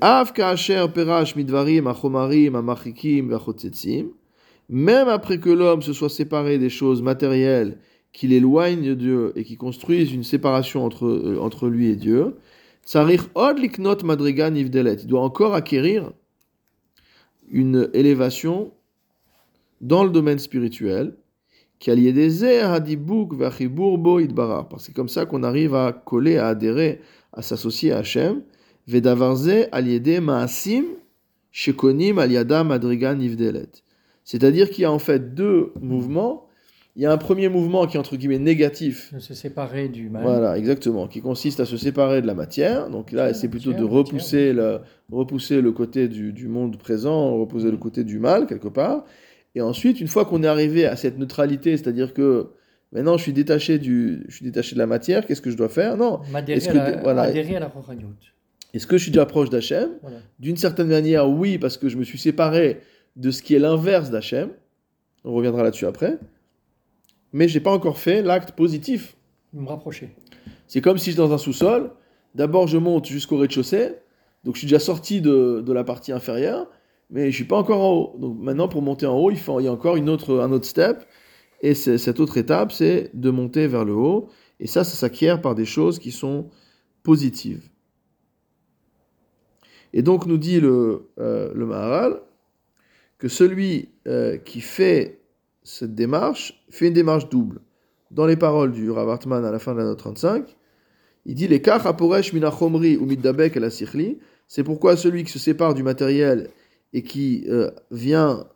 après 5.07 5.39
que 5.39 5.49
l'homme 5.49 5.81
se 5.81 5.93
soit 5.93 6.09
séparé 6.09 6.57
des 6.57 6.69
choses 6.69 7.01
matérielles 7.01 7.77
qui 8.11 8.27
l'éloignent 8.27 8.85
de 8.85 8.93
Dieu 8.93 9.31
et 9.37 9.45
qui 9.45 9.55
construisent 9.55 10.11
une 10.11 10.25
séparation 10.25 10.83
entre, 10.83 11.05
euh, 11.05 11.39
entre 11.39 11.69
lui 11.69 11.87
et 11.87 11.95
Dieu, 11.95 12.35
il 12.93 13.17
doit 15.07 15.21
encore 15.21 15.55
acquérir 15.55 16.11
une 17.49 17.89
élévation 17.93 18.73
dans 19.79 20.03
le 20.03 20.09
domaine 20.09 20.39
spirituel 20.39 21.15
parce 24.69 24.87
que 24.87 24.93
comme 24.93 25.09
ça 25.09 25.25
qu'on 25.25 25.43
arrive 25.43 25.75
à 25.75 25.91
coller, 25.91 26.37
à 26.37 26.47
adhérer, 26.47 27.01
à 27.33 27.41
s'associer 27.41 27.91
à 27.91 27.99
Hachem. 27.99 28.41
C'est-à-dire 34.23 34.69
qu'il 34.69 34.81
y 34.81 34.85
a 34.85 34.91
en 34.91 34.99
fait 34.99 35.35
deux 35.35 35.73
mouvements. 35.81 36.47
Il 36.95 37.03
y 37.03 37.05
a 37.05 37.11
un 37.11 37.17
premier 37.17 37.47
mouvement 37.47 37.85
qui 37.85 37.97
est 37.97 37.99
entre 37.99 38.15
guillemets 38.17 38.39
négatif. 38.39 39.13
De 39.13 39.19
se 39.19 39.35
séparer 39.35 39.87
du 39.87 40.09
mal. 40.09 40.23
Voilà, 40.23 40.57
exactement. 40.57 41.07
Qui 41.07 41.21
consiste 41.21 41.59
à 41.59 41.65
se 41.65 41.77
séparer 41.77 42.23
de 42.23 42.27
la 42.27 42.33
matière. 42.33 42.89
Donc 42.89 43.11
là, 43.11 43.35
c'est 43.35 43.49
plutôt 43.49 43.73
de 43.73 43.83
repousser 43.83 44.51
le, 44.51 44.79
repousser 45.11 45.61
le 45.61 45.71
côté 45.71 46.07
du, 46.07 46.33
du 46.33 46.47
monde 46.47 46.77
présent, 46.77 47.37
repousser 47.37 47.69
le 47.69 47.77
côté 47.77 48.03
du 48.03 48.17
mal, 48.17 48.47
quelque 48.47 48.67
part. 48.67 49.03
Et 49.57 49.61
ensuite, 49.61 49.99
une 49.99 50.07
fois 50.07 50.23
qu'on 50.25 50.43
est 50.43 50.47
arrivé 50.47 50.85
à 50.85 50.95
cette 50.95 51.17
neutralité, 51.17 51.75
c'est-à-dire 51.77 52.13
que 52.13 52.51
maintenant 52.91 53.17
je 53.17 53.23
suis 53.23 53.33
détaché, 53.33 53.79
du, 53.79 54.23
je 54.27 54.35
suis 54.35 54.45
détaché 54.45 54.75
de 54.75 54.79
la 54.79 54.85
matière, 54.85 55.25
qu'est-ce 55.25 55.41
que 55.41 55.49
je 55.49 55.57
dois 55.57 55.67
faire? 55.67 55.97
Non. 55.97 56.21
Est-ce 56.47 56.69
que, 56.69 57.01
voilà, 57.01 57.25
la 57.25 57.31
Est-ce 57.31 58.85
que 58.85 58.97
je 58.99 59.01
suis 59.01 59.11
déjà 59.11 59.25
proche 59.25 59.49
d'Hachem? 59.49 59.89
Voilà. 60.03 60.17
D'une 60.37 60.57
certaine 60.57 60.89
manière, 60.89 61.27
oui, 61.27 61.57
parce 61.57 61.75
que 61.77 61.89
je 61.89 61.97
me 61.97 62.03
suis 62.03 62.19
séparé 62.19 62.81
de 63.15 63.31
ce 63.31 63.41
qui 63.41 63.55
est 63.55 63.59
l'inverse 63.59 64.11
d'Hachem. 64.11 64.49
On 65.23 65.33
reviendra 65.33 65.63
là-dessus 65.63 65.87
après. 65.87 66.19
Mais 67.33 67.47
je 67.47 67.57
n'ai 67.57 67.63
pas 67.63 67.71
encore 67.71 67.97
fait 67.97 68.21
l'acte 68.21 68.51
positif. 68.51 69.17
Me 69.53 69.67
rapprocher. 69.67 70.15
C'est 70.67 70.81
comme 70.81 70.99
si 70.99 71.05
je 71.05 71.15
suis 71.15 71.17
dans 71.17 71.33
un 71.33 71.39
sous-sol. 71.39 71.93
D'abord, 72.35 72.67
je 72.67 72.77
monte 72.77 73.07
jusqu'au 73.07 73.37
rez-de-chaussée. 73.37 73.93
Donc, 74.43 74.53
je 74.53 74.59
suis 74.59 74.67
déjà 74.67 74.77
sorti 74.77 75.19
de, 75.19 75.63
de 75.65 75.73
la 75.73 75.83
partie 75.83 76.11
inférieure 76.11 76.69
mais 77.09 77.31
je 77.31 77.35
suis 77.35 77.45
pas 77.45 77.57
encore 77.57 77.81
en 77.81 77.93
haut. 77.93 78.15
Donc 78.19 78.37
maintenant, 78.39 78.67
pour 78.67 78.81
monter 78.81 79.05
en 79.05 79.17
haut, 79.17 79.31
il, 79.31 79.37
y 79.37 79.67
a 79.67 79.71
encore 79.71 79.95
une 79.95 80.09
autre, 80.09 80.39
un 80.39 80.51
autre 80.51 80.65
step. 80.65 81.05
Et 81.61 81.73
cette 81.73 82.19
autre 82.19 82.37
étape, 82.37 82.71
c'est 82.71 83.09
de 83.13 83.29
monter 83.29 83.67
vers 83.67 83.85
le 83.85 83.93
haut. 83.93 84.29
Et 84.59 84.67
ça, 84.67 84.83
ça 84.83 84.95
s'acquiert 84.95 85.41
par 85.41 85.55
des 85.55 85.65
choses 85.65 85.99
qui 85.99 86.11
sont 86.11 86.49
positives. 87.03 87.69
Et 89.93 90.01
donc, 90.01 90.25
nous 90.25 90.37
dit 90.37 90.59
le, 90.59 91.09
euh, 91.19 91.51
le 91.55 91.65
Maharal 91.65 92.21
que 93.17 93.27
celui 93.27 93.89
euh, 94.07 94.37
qui 94.37 94.61
fait 94.61 95.21
cette 95.63 95.95
démarche 95.95 96.63
fait 96.69 96.87
une 96.87 96.93
démarche 96.93 97.29
double. 97.29 97.61
Dans 98.11 98.25
les 98.25 98.37
paroles 98.37 98.71
du 98.71 98.89
Rav 98.91 99.09
Hartman 99.09 99.43
à 99.43 99.51
la 99.51 99.59
fin 99.59 99.73
de 99.73 99.79
la 99.79 99.85
note 99.85 99.99
35, 99.99 100.55
il 101.25 101.35
dit 101.35 101.47
les 101.47 101.61
aporesh 101.67 102.31
minachomri 102.31 102.95
ou 102.95 103.07
la 103.09 103.69
C'est 104.47 104.63
pourquoi 104.63 104.95
celui 104.95 105.25
qui 105.25 105.31
se 105.31 105.39
sépare 105.39 105.73
du 105.73 105.83
matériel 105.83 106.49
et 106.93 107.03
qui 107.03 107.45
euh, 107.49 107.69
vient 107.91 108.47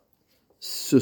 se, 0.60 0.98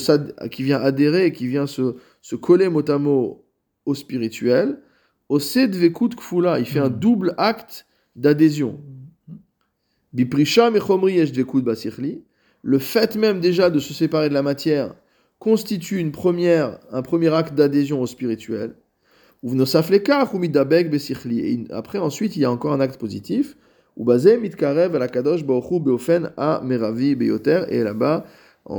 qui 0.47 0.63
vient 0.63 0.79
adhérer, 0.79 1.31
qui 1.31 1.47
vient 1.47 1.67
se, 1.67 1.95
se 2.21 2.35
coller 2.35 2.69
mot 2.69 2.89
à 2.89 2.97
mot 2.97 3.45
au 3.85 3.95
spirituel, 3.95 4.81
au 5.27 5.39
sedvekut 5.39 6.15
kfula, 6.15 6.59
il 6.59 6.65
fait 6.65 6.79
un 6.79 6.89
double 6.89 7.33
acte 7.37 7.85
d'adhésion. 8.15 8.79
Biprisha 10.13 10.71
mechomri 10.71 11.13
yeshdvekut 11.15 11.61
basichli, 11.61 12.23
le 12.61 12.79
fait 12.79 13.15
même 13.15 13.39
déjà 13.39 13.69
de 13.69 13.79
se 13.79 13.93
séparer 13.93 14.29
de 14.29 14.33
la 14.33 14.41
matière 14.41 14.95
constitue 15.37 15.99
une 15.99 16.11
première, 16.11 16.79
un 16.91 17.01
premier 17.01 17.33
acte 17.33 17.53
d'adhésion 17.53 18.01
au 18.01 18.07
spirituel. 18.07 18.75
Et 19.41 19.47
après, 21.69 21.99
ensuite, 21.99 22.35
il 22.35 22.41
y 22.41 22.45
a 22.45 22.51
encore 22.51 22.73
un 22.73 22.81
acte 22.81 22.99
positif. 22.99 23.55
Et 23.99 24.03
là-bas, 27.83 28.25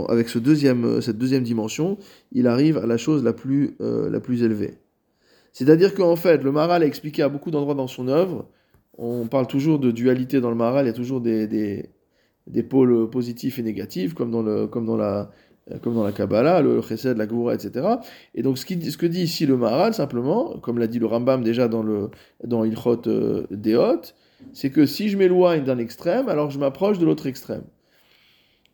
avec 0.08 0.28
ce 0.28 0.38
deuxième, 0.38 1.00
cette 1.00 1.18
deuxième 1.18 1.42
dimension, 1.42 1.98
il 2.32 2.46
arrive 2.46 2.78
à 2.78 2.86
la 2.86 2.96
chose 2.96 3.22
la 3.22 3.32
plus, 3.32 3.76
euh, 3.80 4.08
la 4.08 4.20
plus 4.20 4.42
élevée. 4.42 4.74
C'est-à-dire 5.52 5.94
qu'en 5.94 6.16
fait, 6.16 6.42
le 6.42 6.52
Maral 6.52 6.82
a 6.82 6.86
expliqué 6.86 7.22
à 7.22 7.28
beaucoup 7.28 7.50
d'endroits 7.50 7.74
dans 7.74 7.88
son 7.88 8.08
œuvre, 8.08 8.46
on 8.96 9.26
parle 9.26 9.46
toujours 9.46 9.78
de 9.78 9.90
dualité 9.90 10.40
dans 10.40 10.50
le 10.50 10.56
Maral, 10.56 10.84
il 10.84 10.88
y 10.88 10.90
a 10.90 10.94
toujours 10.94 11.20
des, 11.20 11.46
des, 11.46 11.90
des 12.46 12.62
pôles 12.62 13.10
positifs 13.10 13.58
et 13.58 13.62
négatifs, 13.62 14.14
comme 14.14 14.30
dans, 14.30 14.42
le, 14.42 14.68
comme 14.68 14.86
dans 14.86 14.96
la, 14.96 15.30
comme 15.82 15.94
dans 15.94 16.04
la 16.04 16.12
Kabbalah, 16.12 16.62
le 16.62 16.80
Chesed, 16.82 17.16
la 17.16 17.26
Goura, 17.26 17.54
etc. 17.54 17.86
Et 18.34 18.42
donc, 18.42 18.58
ce, 18.58 18.66
qui, 18.66 18.90
ce 18.90 18.96
que 18.96 19.06
dit 19.06 19.22
ici 19.22 19.46
le 19.46 19.56
Maharal, 19.56 19.94
simplement, 19.94 20.58
comme 20.58 20.78
l'a 20.78 20.86
dit 20.86 20.98
le 20.98 21.06
Rambam 21.06 21.42
déjà 21.42 21.68
dans, 21.68 21.82
le, 21.82 22.10
dans 22.44 22.64
Ilchot 22.64 23.02
euh, 23.06 23.46
Deot, 23.50 24.14
c'est 24.52 24.70
que 24.70 24.86
si 24.86 25.08
je 25.08 25.16
m'éloigne 25.16 25.64
d'un 25.64 25.78
extrême, 25.78 26.28
alors 26.28 26.50
je 26.50 26.58
m'approche 26.58 26.98
de 26.98 27.06
l'autre 27.06 27.26
extrême. 27.26 27.64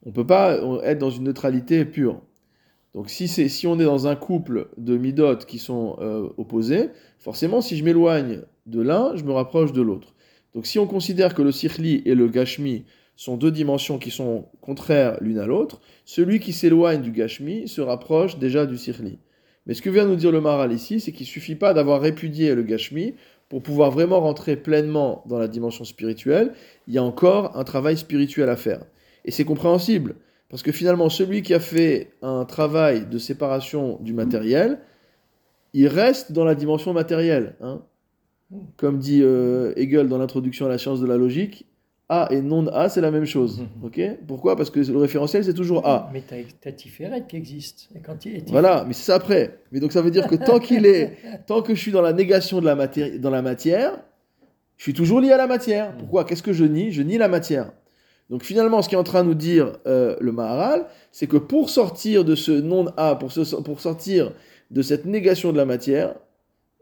On 0.05 0.11
ne 0.11 0.15
peut 0.15 0.27
pas 0.27 0.59
être 0.85 0.99
dans 0.99 1.11
une 1.11 1.25
neutralité 1.25 1.85
pure. 1.85 2.23
Donc, 2.95 3.11
si, 3.11 3.29
si 3.29 3.67
on 3.67 3.79
est 3.79 3.85
dans 3.85 4.07
un 4.07 4.17
couple 4.17 4.69
de 4.79 4.97
midot 4.97 5.37
qui 5.37 5.59
sont 5.59 5.97
euh, 6.01 6.29
opposés, 6.39 6.89
forcément, 7.19 7.61
si 7.61 7.77
je 7.77 7.85
m'éloigne 7.85 8.43
de 8.65 8.81
l'un, 8.81 9.15
je 9.17 9.25
me 9.25 9.33
rapproche 9.33 9.73
de 9.73 9.83
l'autre. 9.83 10.15
Donc, 10.55 10.65
si 10.65 10.79
on 10.79 10.87
considère 10.87 11.35
que 11.35 11.43
le 11.43 11.53
Sirli 11.53 12.03
et 12.07 12.15
le 12.15 12.29
Gashmi 12.29 12.87
sont 13.15 13.37
deux 13.37 13.51
dimensions 13.51 13.99
qui 13.99 14.11
sont 14.11 14.47
contraires 14.63 15.19
l'une 15.21 15.39
à 15.39 15.47
l'autre, 15.47 15.81
celui 16.07 16.41
qui 16.41 16.55
s'éloigne 16.55 17.03
du 17.03 17.11
Gashmi 17.11 17.69
se 17.69 17.83
rapproche 17.83 18.39
déjà 18.39 18.65
du 18.65 18.79
Sirli. 18.79 19.19
Mais 19.67 19.75
ce 19.75 19.83
que 19.83 19.91
vient 19.91 20.07
nous 20.07 20.17
dire 20.17 20.31
le 20.31 20.41
Maral 20.41 20.73
ici, 20.73 21.01
c'est 21.01 21.13
qu'il 21.13 21.25
ne 21.25 21.31
suffit 21.31 21.57
pas 21.57 21.75
d'avoir 21.75 22.01
répudié 22.01 22.55
le 22.55 22.63
Gashmi 22.63 23.15
pour 23.49 23.63
pouvoir 23.63 23.91
vraiment 23.91 24.21
rentrer 24.21 24.57
pleinement 24.57 25.23
dans 25.27 25.39
la 25.39 25.49
dimension 25.49 25.85
spirituelle. 25.85 26.53
Il 26.89 26.95
y 26.95 26.99
a 26.99 27.03
encore 27.03 27.57
un 27.57 27.65
travail 27.65 27.97
spirituel 27.97 28.49
à 28.49 28.57
faire. 28.57 28.85
Et 29.25 29.31
c'est 29.31 29.45
compréhensible, 29.45 30.17
parce 30.49 30.63
que 30.63 30.73
finalement, 30.73 31.09
celui 31.09 31.43
qui 31.43 31.55
a 31.55 31.61
fait 31.61 32.13
un 32.23 32.45
travail 32.45 33.07
de 33.07 33.19
séparation 33.19 33.99
du 34.01 34.13
matériel, 34.13 34.81
il 35.73 35.89
reste 35.89 36.33
dans 36.33 36.45
la 36.45 36.55
dimension 36.55 36.93
matérielle. 36.93 37.55
Hein. 37.61 37.83
Comme 38.77 38.99
dit 38.99 39.23
euh, 39.23 39.73
Hegel 39.77 40.09
dans 40.09 40.19
l'introduction 40.19 40.67
à 40.67 40.69
la 40.69 40.79
science 40.79 41.01
de 41.01 41.07
la 41.07 41.17
logique, 41.17 41.67
a 42.09 42.29
et 42.31 42.41
non 42.41 42.67
A, 42.69 42.89
c'est 42.89 43.01
la 43.01 43.11
même 43.11 43.25
chose. 43.25 43.61
Mhm. 43.61 43.85
ok? 43.85 44.01
Pourquoi? 44.27 44.57
Parce 44.57 44.71
que 44.71 44.81
le 44.81 44.99
référentiel, 44.99 45.45
c'est 45.45 45.55
toujours 45.55 45.87
A. 45.87 46.11
Mais 46.13 46.23
tu 46.27 46.69
as 46.69 46.73
Tiferet 46.73 47.25
qui 47.29 47.37
existe. 47.37 47.89
Et 47.95 48.01
quand 48.01 48.25
il 48.25 48.37
est 48.37 48.51
voilà, 48.51 48.85
mais 48.87 48.93
c'est 48.93 49.05
ça 49.05 49.17
après. 49.17 49.59
Mais 49.73 49.81
donc 49.81 49.93
ça 49.93 50.03
veut 50.03 50.11
dire 50.11 50.27
que 50.27 50.37
tant 50.37 50.59
qu'il 50.59 50.87
est, 50.87 51.17
tant 51.47 51.63
que 51.63 51.75
je 51.75 51.81
suis 51.81 51.93
dans 51.93 52.03
la 52.03 52.13
négation 52.13 52.61
de 52.61 52.67
la 52.67 52.75
matière, 52.75 53.19
dans 53.19 53.31
la 53.31 53.43
matière, 53.43 53.99
je 54.77 54.83
suis 54.85 54.95
toujours 54.95 55.21
lié 55.21 55.33
à 55.33 55.37
la 55.37 55.47
matière. 55.47 55.93
Mhm. 55.93 55.99
Pourquoi? 55.99 56.25
Qu'est-ce 56.25 56.43
que 56.43 56.53
je 56.53 56.65
nie? 56.65 56.93
Je 56.93 57.03
nie 57.03 57.19
la 57.19 57.29
matière. 57.29 57.73
Donc 58.31 58.43
finalement, 58.43 58.83
ce 58.83 58.89
qui 58.89 58.95
est 58.95 58.99
en 58.99 59.05
train 59.05 59.23
de 59.23 59.29
nous 59.29 59.35
dire 59.35 59.79
euh, 59.87 60.17
le 60.21 60.33
Maharal, 60.33 60.87
c'est 61.13 61.27
que 61.27 61.37
pour 61.37 61.71
sortir 61.71 62.25
de 62.25 62.35
ce 62.35 62.53
non 62.53 62.87
A, 62.97 63.15
pour, 63.15 63.33
pour 63.65 63.81
sortir 63.81 64.33
de 64.71 64.83
cette 64.83 65.05
négation 65.05 65.53
de 65.53 65.57
la 65.57 65.65
matière, 65.65 66.15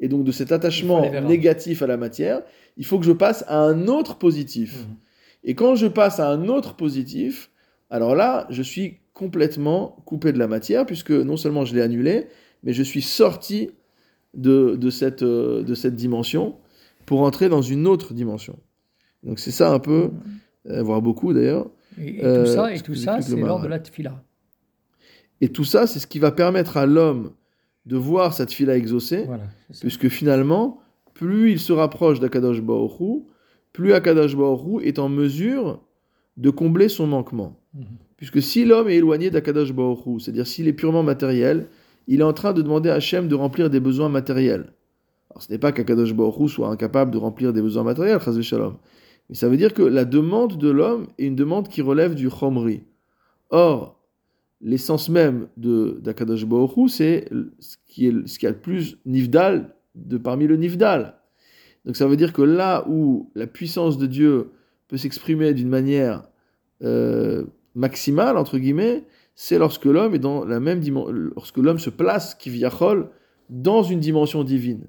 et 0.01 0.09
donc 0.09 0.25
de 0.25 0.33
cet 0.33 0.53
attachement 0.53 1.09
négatif 1.23 1.83
à 1.83 1.87
la 1.87 1.97
matière, 1.97 2.43
il 2.77 2.85
faut 2.85 2.99
que 2.99 3.05
je 3.05 3.13
passe 3.13 3.45
à 3.47 3.59
un 3.59 3.89
autre 3.89 4.17
positif. 4.17 4.87
Mhm. 4.87 4.97
Et 5.45 5.55
quand 5.55 5.75
je 5.75 5.87
passe 5.87 6.21
à 6.21 6.29
un 6.29 6.49
autre 6.49 6.75
positif, 6.75 7.51
alors 7.91 8.15
là, 8.15 8.47
je 8.51 8.63
suis 8.63 8.99
complètement 9.13 10.03
coupé 10.05 10.33
de 10.33 10.39
la 10.39 10.49
matière, 10.49 10.87
puisque 10.87 11.13
non 11.13 11.37
seulement 11.37 11.65
je 11.65 11.75
l'ai 11.75 11.83
annulé, 11.83 12.27
mais 12.63 12.73
je 12.73 12.83
suis 12.83 13.03
sorti 13.03 13.71
de, 14.35 14.77
de, 14.77 14.91
cette, 14.91 15.23
euh, 15.23 15.63
de 15.63 15.75
cette 15.75 15.95
dimension 15.95 16.57
pour 17.07 17.23
entrer 17.23 17.49
dans 17.49 17.63
une 17.63 17.87
autre 17.87 18.15
dimension. 18.15 18.59
Donc 19.23 19.39
c'est 19.39 19.51
ça 19.51 19.71
un 19.71 19.79
peu, 19.79 20.11
euh, 20.69 20.83
voire 20.83 21.03
beaucoup 21.03 21.33
d'ailleurs. 21.33 21.71
Et, 22.01 22.19
tout 22.19 22.47
ça, 22.47 22.75
et 22.75 22.81
tout 22.81 22.95
ça 22.95 23.19
euh, 23.19 23.21
c'est 23.21 23.37
l'ordre 23.37 23.65
de 23.65 23.69
la 23.69 23.79
tfila. 23.79 24.23
Et 25.41 25.51
tout 25.51 25.65
ça, 25.65 25.87
c'est 25.87 25.99
ce 25.99 26.07
qui 26.07 26.19
va 26.19 26.33
permettre 26.33 26.77
à 26.77 26.87
l'homme 26.87 27.33
de 27.87 27.97
voir 27.97 28.33
cette 28.33 28.51
fila 28.51 28.77
exaucée, 28.77 29.27
puisque 29.81 30.09
finalement, 30.09 30.81
plus 31.13 31.53
il 31.53 31.61
se 31.61 31.73
rapproche 31.73 32.19
d'Akadosh 32.19 32.63
Baruch 32.63 33.25
plus 33.75 33.93
Akadash 33.93 34.35
Baruch 34.37 34.83
est 34.85 34.99
en 34.99 35.11
mesure 35.11 35.83
de 36.39 36.49
combler 36.49 36.89
son 36.89 37.07
manquement. 37.07 37.61
Mhm. 37.75 37.85
Puisque 38.17 38.41
si 38.41 38.65
l'homme 38.65 38.89
est 38.89 38.97
éloigné 38.97 39.31
d'Akadash 39.31 39.73
Baruch 39.73 40.23
c'est-à-dire 40.23 40.47
s'il 40.47 40.69
est 40.69 40.73
purement 40.73 41.03
matériel, 41.03 41.67
il 42.07 42.21
est 42.21 42.25
en 42.25 42.33
train 42.33 42.53
de 42.55 42.63
demander 42.63 42.89
à 42.89 42.95
Hachem 42.95 43.29
de 43.29 43.35
remplir 43.35 43.69
des 43.69 43.81
besoins 43.81 44.09
matériels. 44.09 44.73
Alors 45.31 45.43
ce 45.43 45.53
n'est 45.53 45.59
pas 45.59 45.73
qu'Akadash 45.73 46.15
Baruch 46.15 46.51
soit 46.51 46.69
incapable 46.69 47.11
de 47.11 47.19
remplir 47.19 47.53
des 47.53 47.61
besoins 47.61 47.83
matériels, 47.83 48.21
Shalom. 48.43 48.77
Mais 49.29 49.35
ça 49.35 49.49
veut 49.49 49.57
dire 49.57 49.75
que 49.75 49.83
la 49.83 50.05
demande 50.05 50.57
de 50.57 50.71
l'homme 50.71 51.09
est 51.19 51.27
une 51.27 51.37
demande 51.37 51.69
qui 51.69 51.83
relève 51.83 52.15
du 52.15 52.31
Chomri. 52.31 52.85
Or, 53.51 54.01
l'essence 54.61 55.09
même 55.09 55.49
d'Akadash 55.57 56.47
Baruch 56.47 56.91
c'est 56.91 57.29
ce 57.59 57.77
qui 57.87 58.07
est 58.07 58.29
ce 58.29 58.39
qui 58.39 58.47
a 58.47 58.51
le 58.51 58.59
plus 58.59 58.99
nifdal 59.05 59.75
de 59.97 60.17
parmi 60.17 60.47
le 60.47 60.57
nifdal. 60.57 61.17
Donc 61.85 61.97
ça 61.97 62.07
veut 62.07 62.17
dire 62.17 62.33
que 62.33 62.43
là 62.43 62.85
où 62.89 63.31
la 63.35 63.47
puissance 63.47 63.99
de 63.99 64.07
Dieu 64.07 64.51
peut 64.89 64.97
s'exprimer 64.97 65.53
d'une 65.53 65.69
manière 65.69 66.25
euh, 66.83 67.45
maximale, 67.75 68.37
entre 68.37 68.59
guillemets, 68.59 69.05
c'est 69.35 69.59
lorsque 69.59 69.85
l'homme 69.85 70.15
est 70.15 70.19
dans 70.19 70.45
la 70.45 70.61
même 70.61 70.81
dimension, 70.81 71.13
lorsque 71.13 71.59
l'homme 71.59 71.79
se 71.79 71.91
place, 71.91 72.35
kiviachol, 72.35 73.09
dans 73.51 73.83
une 73.83 74.01
dimension 74.01 74.45
divine. 74.45 74.85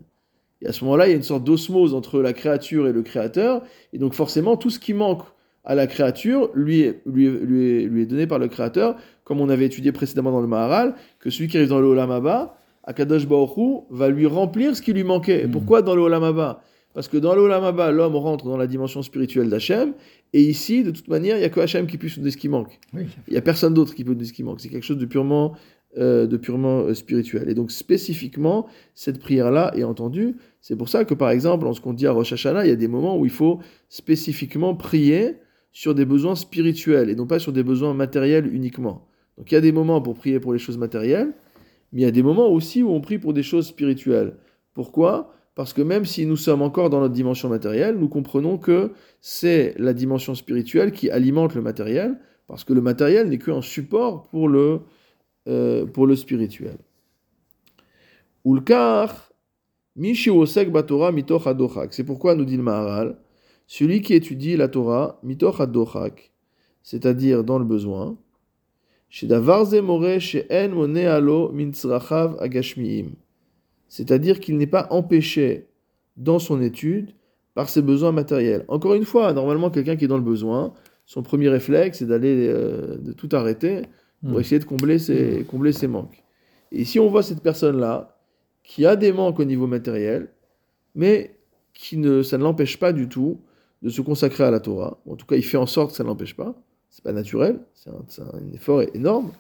Et 0.62 0.68
à 0.68 0.72
ce 0.72 0.84
moment-là, 0.86 1.08
il 1.08 1.10
y 1.10 1.14
a 1.14 1.18
une 1.18 1.24
sorte 1.24 1.44
d'osmose 1.44 1.94
entre 1.94 2.22
la 2.22 2.34
créature 2.34 2.88
et 2.88 2.94
le 2.94 3.02
créateur, 3.02 3.64
et 3.92 3.98
donc 3.98 4.14
forcément, 4.14 4.56
tout 4.56 4.70
ce 4.70 4.80
qui 4.80 4.94
manque 4.94 5.24
à 5.66 5.76
la 5.76 5.88
créature 5.88 6.50
lui 6.54 6.82
est, 6.82 7.02
lui, 7.06 7.28
lui, 7.28 8.02
est, 8.02 8.06
donné 8.06 8.28
par 8.28 8.40
le 8.40 8.48
créateur, 8.48 8.96
comme 9.24 9.42
on 9.42 9.50
avait 9.50 9.66
étudié 9.66 9.92
précédemment 9.92 10.32
dans 10.32 10.42
le 10.42 10.48
Maharal, 10.48 10.96
que 11.20 11.30
celui 11.30 11.50
qui 11.50 11.58
arrive 11.58 11.70
dans 11.70 11.82
le 11.82 11.88
Olamaba, 11.88 12.58
Akadosh 12.84 13.28
Baruch 13.28 13.84
va 13.90 14.10
lui 14.10 14.28
remplir 14.28 14.76
ce 14.76 14.82
qui 14.82 14.94
lui 14.94 15.04
manquait. 15.04 15.42
Et 15.42 15.48
hmm. 15.48 15.52
pourquoi 15.52 15.82
dans 15.82 15.96
le 15.96 16.02
Olamaba 16.04 16.62
parce 16.96 17.10
que 17.10 17.18
dans 17.18 17.36
l'Olamaba, 17.36 17.92
l'homme 17.92 18.16
rentre 18.16 18.46
dans 18.46 18.56
la 18.56 18.68
dimension 18.68 19.04
spirituelle 19.04 19.50
d'Hachem, 19.50 19.94
et 20.32 20.42
ici, 20.42 20.82
de 20.82 20.92
toute 20.92 21.10
manière, 21.10 21.36
il 21.36 21.40
n'y 21.40 21.46
a 21.46 21.50
que 21.50 21.60
Hachem 21.60 21.88
qui 21.88 21.98
puisse 21.98 22.16
nous 22.16 22.24
dire 22.24 22.32
ce 22.32 22.38
qui 22.38 22.48
manque. 22.48 22.80
Il 22.94 23.32
n'y 23.32 23.38
a 23.38 23.42
personne 23.42 23.74
d'autre 23.74 23.94
qui 23.94 24.06
peut 24.06 24.12
nous 24.12 24.20
dire 24.20 24.28
ce 24.28 24.34
qui 24.34 24.44
manque. 24.44 24.62
C'est 24.62 24.70
quelque 24.70 24.86
chose 24.86 24.98
de 24.98 25.06
purement, 25.06 25.58
euh, 25.98 26.26
de 26.26 26.38
purement 26.38 26.84
euh, 26.84 26.94
spirituel. 26.94 27.50
Et 27.50 27.54
donc, 27.54 27.72
spécifiquement, 27.72 28.68
cette 28.94 29.20
prière-là 29.20 29.74
est 29.76 29.84
entendue. 29.84 30.38
C'est 30.62 30.78
pour 30.78 30.88
ça 30.88 31.04
que, 31.04 31.14
par 31.14 31.32
exemple, 31.32 31.66
lorsqu'on 31.66 31.92
dit 31.92 32.08
à 32.08 32.14
Rosh 32.14 32.32
Hashanah, 32.32 32.66
il 32.66 32.70
y 32.70 32.74
a 32.74 32.78
des 32.78 32.88
moments 32.88 33.20
où 33.20 33.26
il 33.26 33.32
faut 33.32 33.60
spécifiquement 33.90 34.74
prier 34.74 35.36
sur 35.74 35.96
des 35.96 36.06
besoins 36.06 36.36
spirituels, 36.36 37.10
et 37.10 37.16
non 37.16 37.28
pas 37.28 37.40
sur 37.40 37.52
des 37.52 37.64
besoins 37.64 37.94
matériels 37.94 38.48
uniquement. 38.54 39.06
Donc, 39.38 39.52
il 39.52 39.56
y 39.56 39.58
a 39.58 39.62
des 39.62 39.74
moments 39.74 40.02
pour 40.02 40.16
prier 40.16 40.40
pour 40.40 40.54
les 40.54 40.60
choses 40.60 40.78
matérielles, 40.78 41.34
mais 41.92 42.02
il 42.02 42.04
y 42.04 42.08
a 42.08 42.12
des 42.12 42.24
moments 42.24 42.48
aussi 42.48 42.84
où 42.84 42.92
on 42.92 43.02
prie 43.02 43.20
pour 43.20 43.34
des 43.34 43.44
choses 43.44 43.68
spirituelles. 43.68 44.38
Pourquoi? 44.74 45.34
Parce 45.56 45.72
que 45.72 45.82
même 45.82 46.04
si 46.04 46.26
nous 46.26 46.36
sommes 46.36 46.62
encore 46.62 46.90
dans 46.90 47.00
notre 47.00 47.14
dimension 47.14 47.48
matérielle, 47.48 47.96
nous 47.98 48.10
comprenons 48.10 48.58
que 48.58 48.92
c'est 49.22 49.74
la 49.78 49.94
dimension 49.94 50.36
spirituelle 50.36 50.92
qui 50.92 51.10
alimente 51.10 51.56
le 51.56 51.62
matériel, 51.62 52.20
parce 52.48 52.66
que 52.66 52.74
le 52.74 52.82
matériel 52.82 53.30
n'est 53.30 53.38
qu'un 53.38 53.62
support 53.62 54.24
pour 54.24 54.50
le, 54.50 54.82
euh, 55.48 55.86
pour 55.86 56.08
le 56.08 56.18
spirituel. 56.18 56.78
Ulkar, 58.46 59.32
Batora 59.96 61.14
mitoch 61.14 61.48
C'est 61.92 62.04
pourquoi 62.04 62.36
nous 62.36 62.44
dit 62.46 62.58
le 62.58 62.64
Maharal, 62.64 63.18
celui 63.66 64.02
qui 64.02 64.14
étudie 64.14 64.58
la 64.58 64.68
Torah 64.68 65.20
mitoch 65.24 65.62
c'est-à-dire 66.84 67.44
dans 67.46 67.58
le 67.58 67.66
besoin, 67.66 68.18
chez 69.10 69.26
Davarze 69.26 69.74
More, 69.76 70.20
chez 70.20 70.46
En 70.52 70.96
Agashmiim 72.40 73.12
c'est-à-dire 73.88 74.40
qu'il 74.40 74.58
n'est 74.58 74.68
pas 74.68 74.88
empêché 74.90 75.68
dans 76.18 76.40
son 76.40 76.62
étude 76.62 77.12
par 77.54 77.70
ses 77.70 77.82
besoins 77.82 78.12
matériels. 78.12 78.66
Encore 78.68 78.94
une 78.94 79.06
fois, 79.06 79.34
normalement, 79.34 79.70
quelqu'un 79.70 79.96
qui 79.96 80.06
est 80.06 80.10
dans 80.10 80.18
le 80.18 80.24
besoin, 80.24 80.74
son 81.06 81.24
premier 81.24 81.50
réflexe, 81.50 82.00
c'est 82.00 82.06
d'aller 82.06 82.48
euh, 82.50 82.98
de 82.98 83.14
tout 83.14 83.30
arrêter 83.32 83.84
pour 84.22 84.38
hmm. 84.38 84.42
essayer 84.42 84.60
de 84.60 84.66
combler 84.66 85.00
ses, 85.00 85.40
hmm. 85.40 85.46
combler 85.46 85.72
ses 85.72 85.88
manques. 85.88 86.24
Et 86.72 86.84
si 86.84 87.00
on 87.00 87.10
voit 87.10 87.24
cette 87.24 87.42
personne-là, 87.42 88.18
qui 88.64 88.86
a 88.86 88.96
des 88.96 89.12
manques 89.12 89.40
au 89.40 89.46
niveau 89.46 89.68
matériel, 89.68 90.30
mais 90.96 91.38
qui 91.74 91.98
ne, 91.98 92.24
ça 92.24 92.38
ne 92.38 92.44
l'empêche 92.44 92.80
pas 92.80 92.92
du 92.92 93.08
tout 93.08 93.40
de 93.84 93.90
se 93.90 94.02
consacrer 94.02 94.44
à 94.44 94.52
la 94.52 94.60
Torah. 94.60 94.98
En 95.08 95.16
tout 95.16 95.28
cas, 95.28 95.36
il 95.36 95.44
fait 95.44 95.58
en 95.58 95.68
sorte 95.68 95.92
que 95.92 95.98
ça 95.98 96.04
ne 96.04 96.08
l'empêche 96.08 96.36
pas. 96.36 96.56
C'est 96.90 97.04
pas 97.04 97.14
naturel, 97.14 97.60
c'est 97.74 97.90
un, 97.90 98.24
un, 98.24 98.54
effort 98.54 98.82
énorme. 98.94 99.32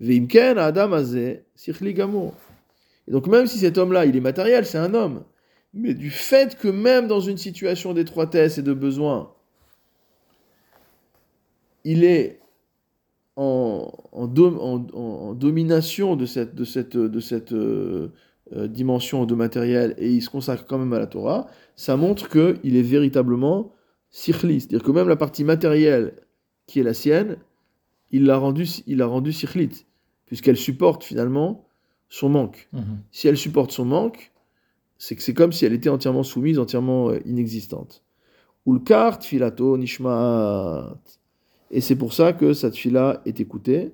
Veimken 0.00 0.58
Adam 0.58 0.92
Azeh, 0.92 1.44
Sichli 1.54 1.92
Gamour. 1.94 2.34
Et 3.08 3.10
donc 3.10 3.26
même 3.26 3.46
si 3.46 3.58
cet 3.58 3.78
homme-là, 3.78 4.04
il 4.04 4.14
est 4.16 4.20
matériel, 4.20 4.66
c'est 4.66 4.78
un 4.78 4.92
homme, 4.92 5.24
mais 5.72 5.94
du 5.94 6.10
fait 6.10 6.56
que 6.56 6.68
même 6.68 7.06
dans 7.06 7.20
une 7.20 7.38
situation 7.38 7.94
d'étroitesse 7.94 8.58
et 8.58 8.62
de 8.62 8.74
besoin, 8.74 9.32
il 11.84 12.04
est 12.04 12.40
en, 13.36 13.90
domination 15.34 16.16
de 16.16 16.26
cette, 16.26 16.60
euh, 16.96 18.12
euh, 18.52 18.66
dimension 18.66 19.24
de 19.24 19.34
matériel 19.34 19.94
et 19.96 20.10
il 20.10 20.20
se 20.20 20.28
consacre 20.28 20.66
quand 20.66 20.78
même 20.78 20.92
à 20.92 20.98
la 20.98 21.06
Torah, 21.06 21.46
ça 21.76 21.96
montre 21.96 22.28
qu'il 22.28 22.76
est 22.76 22.82
véritablement 22.82 23.72
sikhli. 24.10 24.60
C'est-à-dire 24.60 24.82
que 24.82 24.90
même 24.90 25.08
la 25.08 25.16
partie 25.16 25.44
matérielle 25.44 26.14
qui 26.66 26.80
est 26.80 26.82
la 26.82 26.94
sienne, 26.94 27.36
il 28.10 28.24
l'a 28.24 28.36
rendue 28.36 28.66
rendu 29.00 29.32
puisqu'elle 30.26 30.56
supporte 30.56 31.04
finalement 31.04 31.67
son 32.08 32.28
manque. 32.28 32.68
Mhm. 32.72 32.98
Si 33.12 33.28
elle 33.28 33.36
supporte 33.36 33.70
son 33.70 33.84
manque, 33.84 34.32
c'est 34.98 35.14
que 35.14 35.22
c'est 35.22 35.34
comme 35.34 35.52
si 35.52 35.64
elle 35.64 35.72
était 35.72 35.88
entièrement 35.88 36.22
soumise, 36.22 36.58
entièrement 36.58 37.10
euh, 37.10 37.20
inexistante. 37.24 38.02
Ulkart 38.66 39.22
filato 39.22 39.76
nishmaat. 39.76 40.98
Et 41.70 41.80
c'est 41.80 41.96
pour 41.96 42.12
ça 42.12 42.32
que 42.32 42.52
cette 42.52 42.76
fila 42.76 43.22
est 43.24 43.40
écoutée. 43.40 43.92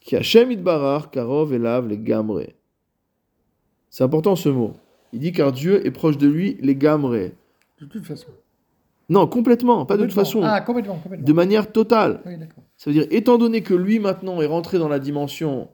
Qui 0.00 0.16
Hashem 0.16 0.50
idbarar 0.50 1.10
karov 1.10 1.52
elav 1.52 1.86
les 1.86 1.98
gamre. 1.98 2.42
C'est 3.90 4.04
important 4.04 4.36
ce 4.36 4.48
mot. 4.48 4.74
Il 5.12 5.18
dit 5.18 5.32
car 5.32 5.52
Dieu 5.52 5.84
est 5.86 5.90
proche 5.90 6.16
de 6.16 6.28
lui 6.28 6.56
les 6.60 6.76
gamre. 6.76 7.10
De 7.80 7.86
toute 7.86 8.04
façon. 8.04 8.28
Non, 9.08 9.26
complètement, 9.26 9.84
pas 9.86 9.96
de 9.96 10.04
toute 10.04 10.12
façon. 10.12 10.40
Ah, 10.44 10.60
complètement, 10.60 10.96
complètement. 10.98 11.26
De 11.26 11.32
manière 11.32 11.70
totale. 11.72 12.20
Oui, 12.24 12.34
ça 12.76 12.90
veut 12.90 12.94
dire, 12.94 13.06
étant 13.10 13.38
donné 13.38 13.60
que 13.60 13.74
lui 13.74 13.98
maintenant 13.98 14.40
est 14.40 14.46
rentré 14.46 14.78
dans 14.78 14.88
la 14.88 15.00
dimension 15.00 15.68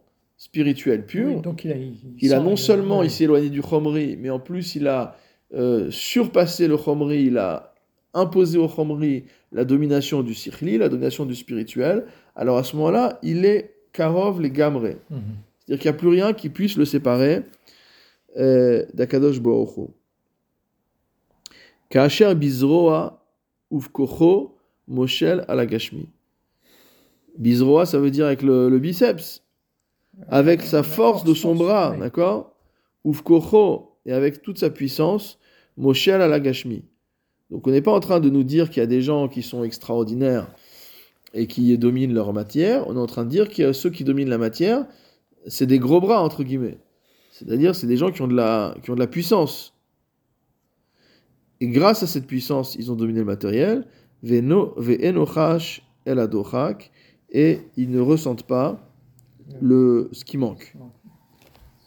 spirituelle 0.46 1.04
pure, 1.04 1.40
donc 1.40 1.64
il 1.64 1.72
a, 1.72 1.74
il, 2.20 2.32
a 2.32 2.38
non 2.38 2.54
seulement 2.54 3.02
il 3.02 3.10
s'est 3.10 3.24
éloigné 3.24 3.50
du 3.50 3.62
chomri, 3.62 4.16
mais 4.16 4.30
en 4.30 4.38
plus 4.38 4.76
il 4.76 4.86
a 4.86 5.16
euh, 5.54 5.90
surpassé 5.90 6.68
le 6.68 6.76
chomri, 6.76 7.24
il 7.24 7.36
a 7.36 7.74
imposé 8.14 8.56
au 8.56 8.68
chomri 8.68 9.24
la 9.50 9.64
domination 9.64 10.22
du 10.22 10.34
sikhli, 10.34 10.78
la 10.78 10.88
domination 10.88 11.26
du 11.26 11.34
spirituel, 11.34 12.04
alors 12.36 12.58
à 12.58 12.62
ce 12.62 12.76
moment-là, 12.76 13.18
il 13.24 13.44
est 13.44 13.74
karov 13.92 14.40
les 14.40 14.50
gamre. 14.50 14.82
Mhm. 15.10 15.20
C'est-à-dire 15.58 15.82
qu'il 15.82 15.90
n'y 15.90 15.96
a 15.96 15.98
plus 15.98 16.08
rien 16.08 16.32
qui 16.32 16.48
puisse 16.48 16.76
le 16.76 16.84
séparer 16.84 17.42
euh, 18.36 18.86
d'Akadosh 18.94 19.40
Baruch 19.40 19.90
Kacher 21.88 22.34
bizroa 22.36 23.20
ufkocho 23.72 24.56
moshel 24.86 25.44
alagashmi. 25.48 26.08
Bizroa, 27.36 27.84
ça 27.84 27.98
veut 27.98 28.10
dire 28.10 28.26
avec 28.26 28.42
le, 28.42 28.78
biceps, 28.78 29.42
avec 30.28 30.62
sa 30.62 30.82
force 30.82 31.24
de 31.24 31.34
son 31.34 31.54
bras, 31.54 31.96
d'accord? 31.98 32.54
Ufkocho, 33.04 33.96
et 34.06 34.12
avec 34.12 34.42
toute 34.42 34.58
sa 34.58 34.70
puissance, 34.70 35.38
moshel 35.76 36.20
alagashmi. 36.20 36.84
Donc 37.50 37.66
on 37.66 37.70
n'est 37.70 37.82
pas 37.82 37.92
en 37.92 38.00
train 38.00 38.20
de 38.20 38.30
nous 38.30 38.44
dire 38.44 38.70
qu'il 38.70 38.80
y 38.80 38.84
a 38.84 38.88
des 38.88 39.02
gens 39.02 39.28
qui 39.28 39.42
sont 39.42 39.62
extraordinaires 39.62 40.48
et 41.34 41.46
qui 41.46 41.76
dominent 41.78 42.14
leur 42.14 42.32
matière, 42.32 42.88
on 42.88 42.96
est 42.96 43.00
en 43.00 43.06
train 43.06 43.24
de 43.24 43.30
dire 43.30 43.48
a 43.58 43.72
ceux 43.72 43.90
qui 43.90 44.04
dominent 44.04 44.30
la 44.30 44.38
matière, 44.38 44.86
c'est 45.46 45.66
des 45.66 45.78
gros 45.78 46.00
bras, 46.00 46.22
entre 46.22 46.42
guillemets. 46.42 46.78
C'est-à-dire, 47.30 47.74
c'est 47.74 47.86
des 47.86 47.96
gens 47.98 48.10
qui 48.10 48.22
ont, 48.22 48.28
de 48.28 48.34
la, 48.34 48.74
qui 48.82 48.90
ont 48.90 48.94
de 48.94 49.00
la 49.00 49.06
puissance. 49.06 49.74
Et 51.60 51.68
grâce 51.68 52.02
à 52.02 52.06
cette 52.06 52.26
puissance, 52.26 52.74
ils 52.76 52.90
ont 52.90 52.96
dominé 52.96 53.20
le 53.20 53.26
matériel. 53.26 53.86
Et 54.22 54.40
ils 57.76 57.90
ne 57.90 58.00
ressentent 58.00 58.46
pas 58.46 58.85
le, 59.60 60.08
ce 60.12 60.24
qui 60.24 60.38
manque. 60.38 60.74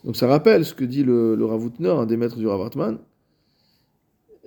Donc 0.04 0.16
ça 0.16 0.28
rappelle 0.28 0.66
ce 0.66 0.74
que 0.74 0.86
dit 0.86 1.04
le, 1.04 1.36
le 1.36 1.90
un 1.90 2.06
des 2.06 2.18
maîtres 2.18 2.38
du 2.38 2.48
Ravartman, 2.48 3.00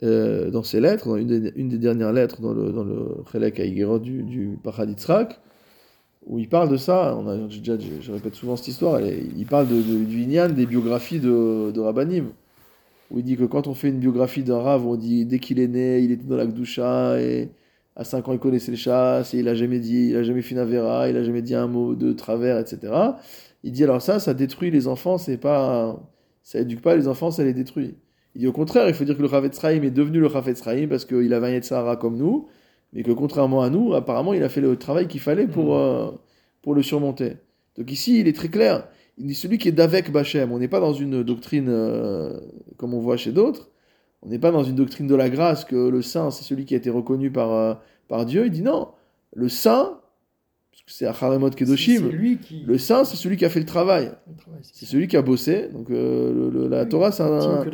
euh, 0.03 0.51
dans 0.51 0.62
ses 0.62 0.81
lettres, 0.81 1.07
dans 1.09 1.16
une 1.16 1.68
des, 1.68 1.79
dernières 1.79 2.12
lettres 2.12 2.40
dans 2.40 2.53
le, 2.53 2.72
dans 2.72 2.85
le 2.85 3.98
du, 4.01 4.22
du 4.22 4.59
Paraditzrak, 4.62 5.40
où 6.27 6.38
il 6.38 6.48
parle 6.48 6.70
de 6.70 6.77
ça, 6.77 7.16
on 7.16 7.29
a, 7.29 7.37
déjà, 7.37 7.77
je, 7.79 8.12
répète 8.12 8.35
souvent 8.35 8.57
cette 8.57 8.68
histoire, 8.68 9.01
il 9.01 9.46
parle 9.46 9.68
de, 9.68 9.77
de, 9.77 10.05
du 10.05 10.22
Inyan 10.22 10.48
des 10.48 10.66
biographies 10.66 11.20
de, 11.20 11.70
de 11.70 11.81
Rabbanim, 11.81 12.31
où 13.11 13.18
il 13.18 13.25
dit 13.25 13.37
que 13.37 13.44
quand 13.44 13.66
on 13.66 13.75
fait 13.75 13.90
une 13.90 13.98
biographie 13.98 14.42
d'un 14.42 14.59
Rav, 14.59 14.87
on 14.87 14.96
dit 14.96 15.27
dès 15.27 15.38
qu'il 15.38 15.61
est 15.61 15.68
né, 15.68 16.01
il 16.01 16.11
était 16.12 16.25
dans 16.25 16.37
la 16.37 16.46
Gdusha, 16.46 17.20
et 17.20 17.51
à 17.96 18.05
5 18.05 18.28
ans 18.28 18.33
il 18.33 18.38
connaissait 18.38 18.70
les 18.70 18.76
chasses, 18.76 19.33
il 19.33 19.48
a 19.48 19.55
jamais 19.55 19.78
dit, 19.78 20.09
il 20.11 20.16
a 20.16 20.22
jamais 20.22 20.42
fait 20.42 20.52
une 20.52 20.61
avera, 20.61 21.09
il 21.09 21.16
a 21.16 21.24
jamais 21.24 21.42
dit 21.42 21.55
un 21.55 21.66
mot 21.66 21.94
de 21.94 22.12
travers, 22.12 22.59
etc. 22.59 22.92
Il 23.64 23.72
dit 23.72 23.85
alors 23.85 24.02
ça, 24.02 24.18
ça 24.18 24.35
détruit 24.35 24.70
les 24.70 24.88
enfants, 24.88 25.18
c'est 25.18 25.37
pas, 25.37 26.00
ça 26.42 26.61
éduque 26.61 26.83
pas 26.83 26.96
les 26.96 27.09
enfants, 27.09 27.31
ça 27.31 27.44
les 27.44 27.55
détruit. 27.55 27.96
Il 28.35 28.40
dit 28.40 28.46
au 28.46 28.52
contraire, 28.52 28.88
il 28.88 28.94
faut 28.94 29.05
dire 29.05 29.16
que 29.16 29.22
le 29.22 29.28
Ravetz 29.28 29.62
est 29.64 29.90
devenu 29.90 30.20
le 30.20 30.26
Ravetz 30.26 30.62
parce 30.88 31.05
qu'il 31.05 31.35
avait 31.35 31.48
un 31.48 31.50
Yetzahara 31.50 31.96
comme 31.96 32.16
nous, 32.16 32.48
mais 32.92 33.02
que 33.02 33.12
contrairement 33.12 33.62
à 33.62 33.70
nous, 33.70 33.94
apparemment, 33.94 34.33
il 34.33 34.42
a 34.42 34.48
fait 34.48 34.61
le 34.61 34.76
travail 34.76 35.09
qu'il 35.09 35.20
fallait 35.20 35.46
pour, 35.46 35.76
mm. 35.76 35.81
euh, 35.81 36.11
pour 36.62 36.74
le 36.74 36.83
surmonter. 36.83 37.37
Donc 37.76 37.90
ici, 37.90 38.20
il 38.20 38.28
est 38.28 38.37
très 38.37 38.48
clair. 38.48 38.88
Il 39.18 39.26
dit 39.26 39.35
celui 39.35 39.59
qui 39.59 39.68
est 39.68 39.72
d'avec 39.72 40.11
Bachem. 40.11 40.52
On 40.52 40.59
n'est 40.59 40.68
pas 40.68 40.81
dans 40.81 40.92
une 40.92 41.22
doctrine 41.22 41.68
euh, 41.68 42.38
comme 42.76 42.94
on 42.94 43.00
voit 43.00 43.16
chez 43.16 43.33
d'autres. 43.33 43.70
On 44.22 44.28
n'est 44.28 44.38
pas 44.38 44.52
dans 44.52 44.62
une 44.62 44.76
doctrine 44.76 45.06
de 45.06 45.14
la 45.14 45.28
grâce 45.28 45.64
que 45.64 45.88
le 45.88 46.00
saint, 46.00 46.30
c'est 46.30 46.44
celui 46.44 46.64
qui 46.64 46.74
a 46.74 46.76
été 46.76 46.90
reconnu 46.90 47.30
par, 47.30 47.52
euh, 47.52 47.74
par 48.08 48.24
Dieu. 48.24 48.46
Il 48.46 48.52
dit 48.52 48.62
non, 48.62 48.88
le 49.35 49.48
saint, 49.48 49.98
parce 50.70 50.82
que 50.85 50.92
c'est 50.92 51.06
Acharemot 51.06 51.50
Kedoshim. 51.50 52.11
Le 52.64 52.78
saint, 52.78 53.04
c'est 53.04 53.16
celui 53.16 53.37
qui 53.37 53.44
a 53.44 53.50
fait 53.50 53.61
le 53.61 53.66
travail. 53.66 54.12
c'est 54.62 54.87
celui 54.87 55.08
qui 55.08 55.16
a 55.16 55.22
bossé. 55.22 55.68
Donc 55.72 55.90
euh, 55.90 56.68
la 56.68 56.87
Torah, 56.87 57.11
c'est 57.11 57.24
un. 57.24 57.64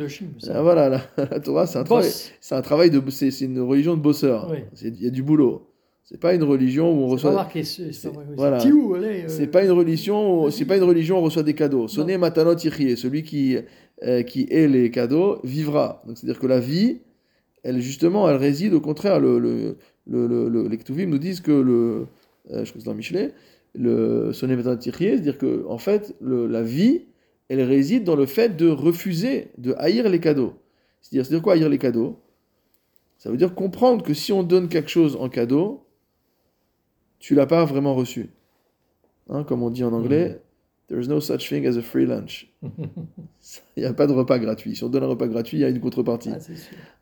Ah, 0.49 0.61
voilà, 0.63 0.89
la, 1.17 1.39
Torah, 1.39 1.67
c'est 1.67 1.77
un 1.77 1.83
travail. 1.83 2.09
C'est 2.41 2.55
un 2.55 2.61
travail 2.61 2.89
de. 2.89 3.01
C'est 3.09 3.41
une 3.41 3.61
religion 3.61 3.95
de 3.95 4.01
bosseur. 4.01 4.51
Il 4.81 5.03
y 5.03 5.07
a 5.07 5.11
du 5.11 5.21
boulot. 5.21 5.68
C'est 6.09 6.19
pas 6.19 6.33
une 6.33 6.43
religion 6.43 6.91
où 6.91 7.03
on 7.03 7.07
reçoit. 7.07 7.47
C'est 7.61 8.11
voilà. 8.35 8.59
C'est 9.27 9.47
pas 9.47 9.63
une 9.63 9.71
religion. 9.71 10.49
C'est 10.49 10.65
pas 10.65 10.77
une 10.77 10.83
religion 10.83 11.17
où 11.17 11.19
on 11.19 11.23
reçoit 11.23 11.43
des 11.43 11.53
cadeaux. 11.53 11.87
Sonné 11.87 12.17
matanot 12.17 12.57
Celui 12.57 13.21
qui 13.21 13.57
euh, 14.03 14.23
qui 14.23 14.47
est 14.49 14.67
les 14.67 14.89
cadeaux 14.89 15.39
vivra. 15.43 16.01
Donc 16.07 16.17
c'est 16.17 16.25
à 16.25 16.31
dire 16.31 16.39
que 16.39 16.47
la 16.47 16.59
vie, 16.59 17.01
elle 17.61 17.79
justement, 17.79 18.27
elle 18.27 18.37
réside 18.37 18.73
au 18.73 18.81
contraire. 18.81 19.19
Le 19.19 19.37
le 19.37 19.77
le, 20.07 20.49
le, 20.49 20.67
les 20.67 20.77
Ktuvim 20.77 21.05
nous 21.05 21.19
disent 21.19 21.41
que 21.41 21.51
le 21.51 22.07
euh, 22.49 22.65
je 22.65 22.71
crois 22.71 22.73
que 22.73 22.79
c'est 22.79 22.85
dans 22.85 22.95
Michelet, 22.95 23.33
le 23.75 24.31
c'est-à-dire 24.33 25.37
que 25.37 25.63
en 25.67 25.77
fait, 25.77 26.15
la 26.21 26.63
vie, 26.63 27.03
elle 27.49 27.61
réside 27.61 28.03
dans 28.03 28.15
le 28.15 28.25
fait 28.25 28.57
de 28.57 28.67
refuser, 28.67 29.49
de 29.59 29.75
haïr 29.77 30.09
les 30.09 30.19
cadeaux. 30.19 30.53
C'est-à-dire, 31.01 31.27
c'est 31.27 31.39
quoi 31.39 31.53
haïr 31.53 31.69
les 31.69 31.77
cadeaux? 31.77 32.17
Ça 33.19 33.29
veut 33.29 33.37
dire 33.37 33.53
comprendre 33.53 34.03
que 34.03 34.15
si 34.15 34.33
on 34.33 34.41
donne 34.41 34.69
quelque 34.69 34.89
chose 34.89 35.15
en 35.15 35.29
cadeau, 35.29 35.83
tu 37.19 37.35
l'as 37.35 37.45
pas 37.45 37.65
vraiment 37.65 37.93
reçu. 37.95 38.29
Hein, 39.29 39.43
comme 39.43 39.61
on 39.61 39.69
dit 39.69 39.83
en 39.83 39.93
anglais, 39.93 40.29
mm. 40.29 40.87
there 40.87 41.01
is 41.01 41.07
no 41.07 41.19
such 41.19 41.49
thing 41.49 41.67
as 41.67 41.77
a 41.77 41.81
free 41.81 42.05
lunch. 42.05 42.51
il 42.63 43.83
n'y 43.83 43.85
a 43.85 43.93
pas 43.93 44.07
de 44.07 44.13
repas 44.13 44.39
gratuit. 44.39 44.75
Si 44.75 44.83
on 44.83 44.89
donne 44.89 45.03
un 45.03 45.07
repas 45.07 45.27
gratuit, 45.27 45.57
il 45.57 45.61
y 45.61 45.65
a 45.65 45.69
une 45.69 45.79
contrepartie. 45.79 46.31
Ah, 46.33 46.39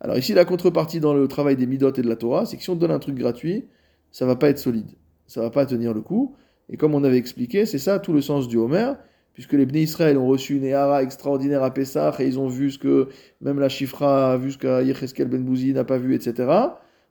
Alors 0.01 0.17
ici, 0.17 0.34
la 0.34 0.45
contrepartie 0.45 0.99
dans 0.99 1.13
le 1.13 1.27
travail 1.27 1.56
des 1.56 1.65
midot 1.65 1.93
et 1.93 2.01
de 2.01 2.10
la 2.10 2.15
Torah, 2.15 2.45
c'est 2.45 2.58
que 2.58 2.63
si 2.63 2.69
on 2.69 2.75
donne 2.75 2.91
un 2.91 2.99
truc 2.99 3.15
gratuit, 3.15 3.65
ça 4.12 4.25
va 4.25 4.36
pas 4.36 4.49
être 4.49 4.60
solide 4.60 4.89
ça 5.27 5.41
va 5.41 5.49
pas 5.49 5.65
tenir 5.65 5.93
le 5.93 6.01
coup. 6.01 6.36
Et 6.69 6.77
comme 6.77 6.95
on 6.95 7.03
avait 7.03 7.17
expliqué, 7.17 7.65
c'est 7.65 7.77
ça 7.77 7.99
tout 7.99 8.13
le 8.13 8.21
sens 8.21 8.47
du 8.47 8.58
Homer, 8.58 8.93
puisque 9.34 9.53
les 9.53 9.65
Bnei 9.65 9.84
Israël 9.84 10.17
ont 10.17 10.27
reçu 10.27 10.56
une 10.56 10.65
Ehara 10.65 11.03
extraordinaire 11.03 11.63
à 11.63 11.73
Pessah, 11.73 12.15
et 12.19 12.25
ils 12.25 12.39
ont 12.39 12.47
vu 12.47 12.71
ce 12.71 12.80
que 12.80 13.10
même 13.41 13.60
la 13.60 13.69
Chifra 13.69 14.34
a 14.34 14.38
vu, 14.38 14.51
ce 14.51 14.58
que 14.58 14.84
Yecheskel 14.84 15.27
Ben 15.27 15.43
Bouzi 15.43 15.73
n'a 15.73 15.84
pas 15.84 15.97
vu, 15.97 16.15
etc. 16.15 16.51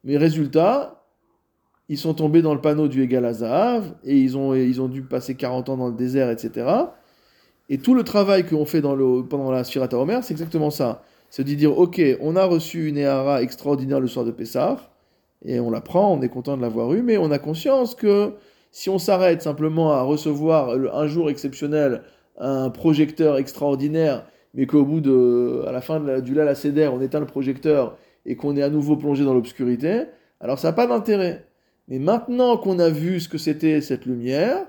Mais 0.05 0.17
résultat, 0.17 0.96
ils 1.89 1.99
sont 1.99 2.15
tombés 2.15 2.43
dans 2.43 2.55
le 2.55 2.61
panneau 2.61 2.89
du 2.89 3.03
Egal 3.03 3.25
Azahav, 3.25 3.95
et 4.05 4.19
ils 4.19 4.37
ont, 4.37 4.55
ils 4.55 4.81
ont 4.81 4.89
dû 4.89 5.03
passer 5.03 5.35
40 5.35 5.69
ans 5.69 5.77
dans 5.77 5.89
le 5.89 5.95
désert, 5.95 6.31
etc. 6.31 6.67
Et 7.69 7.79
tout 7.79 7.95
le 7.95 8.05
travail 8.05 8.45
qu'on 8.45 8.65
fait 8.65 8.81
pendant 8.81 9.51
la 9.51 9.65
Sfirata 9.65 9.99
Homer, 9.99 10.21
c'est 10.23 10.33
exactement 10.33 10.71
ça. 10.71 11.03
C'est 11.31 11.45
de 11.45 11.55
dire, 11.55 11.77
ok, 11.79 12.01
on 12.21 12.37
a 12.37 12.45
reçu 12.45 12.89
une 12.89 12.99
Ehara 12.99 13.43
extraordinaire 13.43 14.01
le 14.01 14.07
soir 14.07 14.25
de 14.25 14.31
Pessah, 14.31 14.79
et 15.45 15.61
on 15.61 15.71
la 15.71 15.81
prend, 15.81 16.13
on 16.13 16.23
est 16.23 16.29
content 16.29 16.57
de 16.57 16.63
l'avoir 16.63 16.93
eu, 16.93 17.03
mais 17.03 17.19
on 17.19 17.31
a 17.31 17.39
conscience 17.39 17.95
que 17.95 18.35
si 18.73 18.91
on 18.91 18.99
s'arrête 18.99 19.43
simplement 19.43 19.93
à 19.93 20.03
recevoir 20.03 20.71
un 20.71 21.07
jour 21.07 21.31
exceptionnel 21.31 22.03
un 22.39 22.71
projecteur 22.71 23.37
extraordinaire, 23.39 24.27
mais 24.55 24.67
qu'au 24.67 24.85
bout 24.85 25.01
de, 25.01 25.65
à 25.67 25.73
la 25.73 25.81
fin 25.81 25.99
la, 25.99 26.21
du 26.21 26.35
Lala 26.35 26.55
Seder, 26.55 26.89
on 26.89 27.01
éteint 27.01 27.21
le 27.21 27.27
projecteur 27.27 27.97
et 28.25 28.37
qu'on 28.37 28.57
est 28.57 28.63
à 28.63 28.69
nouveau 28.69 28.97
plongé 28.97 29.25
dans 29.25 29.35
l'obscurité, 29.35 30.05
alors 30.41 30.59
ça 30.59 30.69
n'a 30.69 30.73
pas 30.73 30.87
d'intérêt. 30.87 31.46
Mais 31.89 31.99
maintenant 31.99 32.57
qu'on 32.57 32.79
a 32.79 32.91
vu 32.91 33.21
ce 33.21 33.29
que 33.29 33.39
c'était 33.39 33.81
cette 33.81 34.07
lumière, 34.07 34.67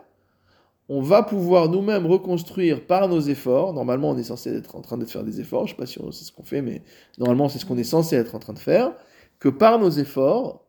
on 0.89 1.01
va 1.01 1.23
pouvoir 1.23 1.69
nous-mêmes 1.69 2.05
reconstruire 2.05 2.85
par 2.85 3.09
nos 3.09 3.19
efforts. 3.19 3.73
Normalement, 3.73 4.11
on 4.11 4.17
est 4.17 4.23
censé 4.23 4.55
être 4.55 4.75
en 4.75 4.81
train 4.81 4.97
de 4.97 5.05
faire 5.05 5.23
des 5.23 5.41
efforts. 5.41 5.67
Je 5.67 5.73
ne 5.73 5.75
sais 5.75 5.81
pas 5.81 5.85
si 5.85 5.99
c'est 6.17 6.25
ce 6.25 6.31
qu'on 6.31 6.43
fait, 6.43 6.61
mais 6.61 6.81
normalement, 7.17 7.49
c'est 7.49 7.59
ce 7.59 7.65
qu'on 7.65 7.77
est 7.77 7.83
censé 7.83 8.15
être 8.15 8.35
en 8.35 8.39
train 8.39 8.53
de 8.53 8.59
faire. 8.59 8.93
Que 9.39 9.49
par 9.49 9.79
nos 9.79 9.89
efforts, 9.89 10.65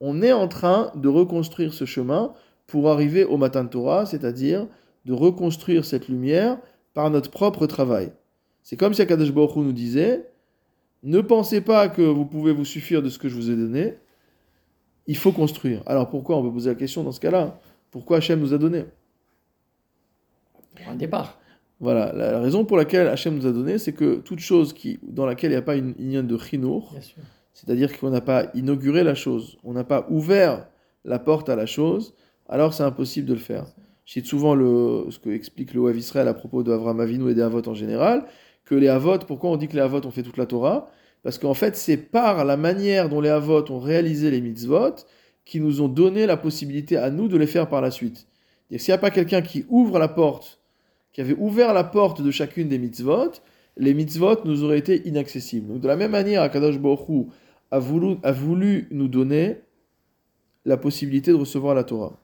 on 0.00 0.22
est 0.22 0.32
en 0.32 0.48
train 0.48 0.90
de 0.96 1.08
reconstruire 1.08 1.72
ce 1.72 1.84
chemin 1.84 2.32
pour 2.66 2.90
arriver 2.90 3.24
au 3.24 3.36
matin 3.36 3.64
de 3.64 3.68
Torah, 3.68 4.06
c'est-à-dire 4.06 4.66
de 5.04 5.12
reconstruire 5.12 5.84
cette 5.84 6.08
lumière 6.08 6.58
par 6.94 7.10
notre 7.10 7.30
propre 7.30 7.66
travail. 7.66 8.12
C'est 8.62 8.76
comme 8.76 8.94
si 8.94 9.02
Akadosh 9.02 9.32
Baruch 9.32 9.56
nous 9.56 9.72
disait 9.72 10.30
ne 11.02 11.20
pensez 11.20 11.62
pas 11.62 11.88
que 11.88 12.02
vous 12.02 12.26
pouvez 12.26 12.52
vous 12.52 12.66
suffire 12.66 13.02
de 13.02 13.08
ce 13.08 13.18
que 13.18 13.28
je 13.28 13.34
vous 13.34 13.50
ai 13.50 13.56
donné. 13.56 13.94
Il 15.10 15.16
faut 15.16 15.32
construire. 15.32 15.82
Alors 15.86 16.08
pourquoi 16.08 16.36
On 16.36 16.42
peut 16.44 16.52
poser 16.52 16.70
la 16.70 16.76
question 16.76 17.02
dans 17.02 17.10
ce 17.10 17.18
cas-là? 17.18 17.58
Pourquoi 17.90 18.18
Hachem 18.18 18.38
nous 18.38 18.54
a 18.54 18.58
donné 18.58 18.84
Un 20.86 20.94
départ. 20.94 21.40
Voilà, 21.80 22.12
la 22.12 22.38
raison 22.38 22.64
pour 22.64 22.76
laquelle 22.76 23.08
Hachem 23.08 23.34
nous 23.34 23.44
a 23.44 23.50
donné, 23.50 23.78
c'est 23.78 23.92
que 23.92 24.20
toute 24.20 24.38
chose 24.38 24.72
qui, 24.72 25.00
dans 25.02 25.26
laquelle 25.26 25.50
il 25.50 25.54
n'y 25.54 25.58
a 25.58 25.62
pas 25.62 25.74
une 25.74 25.94
union 25.98 26.22
de 26.22 26.38
chinour, 26.38 26.94
c'est-à-dire 27.54 27.98
qu'on 27.98 28.10
n'a 28.10 28.20
pas 28.20 28.52
inauguré 28.54 29.02
la 29.02 29.16
chose, 29.16 29.58
on 29.64 29.72
n'a 29.72 29.82
pas 29.82 30.06
ouvert 30.10 30.68
la 31.04 31.18
porte 31.18 31.48
à 31.48 31.56
la 31.56 31.66
chose, 31.66 32.14
alors 32.48 32.72
c'est 32.72 32.84
impossible 32.84 33.26
de 33.26 33.34
le 33.34 33.40
faire. 33.40 33.66
Je 34.04 34.12
cite 34.12 34.26
souvent 34.26 34.54
le, 34.54 35.06
ce 35.10 35.18
que 35.18 35.30
explique 35.30 35.74
le 35.74 35.80
Wav 35.80 35.98
Israël 35.98 36.28
à 36.28 36.34
propos 36.34 36.62
de 36.62 36.70
Avram 36.70 37.00
Avinu 37.00 37.32
et 37.32 37.34
des 37.34 37.42
Avot 37.42 37.66
en 37.66 37.74
général, 37.74 38.26
que 38.64 38.76
les 38.76 38.86
Avot, 38.86 39.18
pourquoi 39.26 39.50
on 39.50 39.56
dit 39.56 39.66
que 39.66 39.74
les 39.74 39.82
Avot 39.82 40.06
ont 40.06 40.12
fait 40.12 40.22
toute 40.22 40.36
la 40.36 40.46
Torah? 40.46 40.88
Parce 41.22 41.38
qu'en 41.38 41.54
fait, 41.54 41.76
c'est 41.76 41.96
par 41.96 42.44
la 42.44 42.56
manière 42.56 43.08
dont 43.08 43.20
les 43.20 43.28
Avot 43.28 43.70
ont 43.70 43.78
réalisé 43.78 44.30
les 44.30 44.40
mitzvot 44.40 44.94
qui 45.44 45.60
nous 45.60 45.82
ont 45.82 45.88
donné 45.88 46.26
la 46.26 46.36
possibilité 46.36 46.96
à 46.96 47.10
nous 47.10 47.28
de 47.28 47.36
les 47.36 47.46
faire 47.46 47.68
par 47.68 47.80
la 47.80 47.90
suite. 47.90 48.26
S'il 48.70 48.92
n'y 48.92 48.94
a 48.94 48.98
pas 48.98 49.10
quelqu'un 49.10 49.42
qui 49.42 49.64
ouvre 49.68 49.98
la 49.98 50.08
porte, 50.08 50.60
qui 51.12 51.20
avait 51.20 51.34
ouvert 51.36 51.74
la 51.74 51.84
porte 51.84 52.22
de 52.22 52.30
chacune 52.30 52.68
des 52.68 52.78
mitzvot, 52.78 53.32
les 53.76 53.94
mitzvot 53.94 54.44
nous 54.44 54.62
auraient 54.62 54.78
été 54.78 55.06
inaccessibles. 55.08 55.80
De 55.80 55.88
la 55.88 55.96
même 55.96 56.12
manière, 56.12 56.42
Akadosh 56.42 56.78
Baruch 56.78 57.26
a 57.70 57.78
voulu, 57.78 58.16
a 58.22 58.32
voulu 58.32 58.86
nous 58.90 59.08
donner 59.08 59.58
la 60.64 60.76
possibilité 60.76 61.32
de 61.32 61.36
recevoir 61.36 61.74
la 61.74 61.84
Torah. 61.84 62.18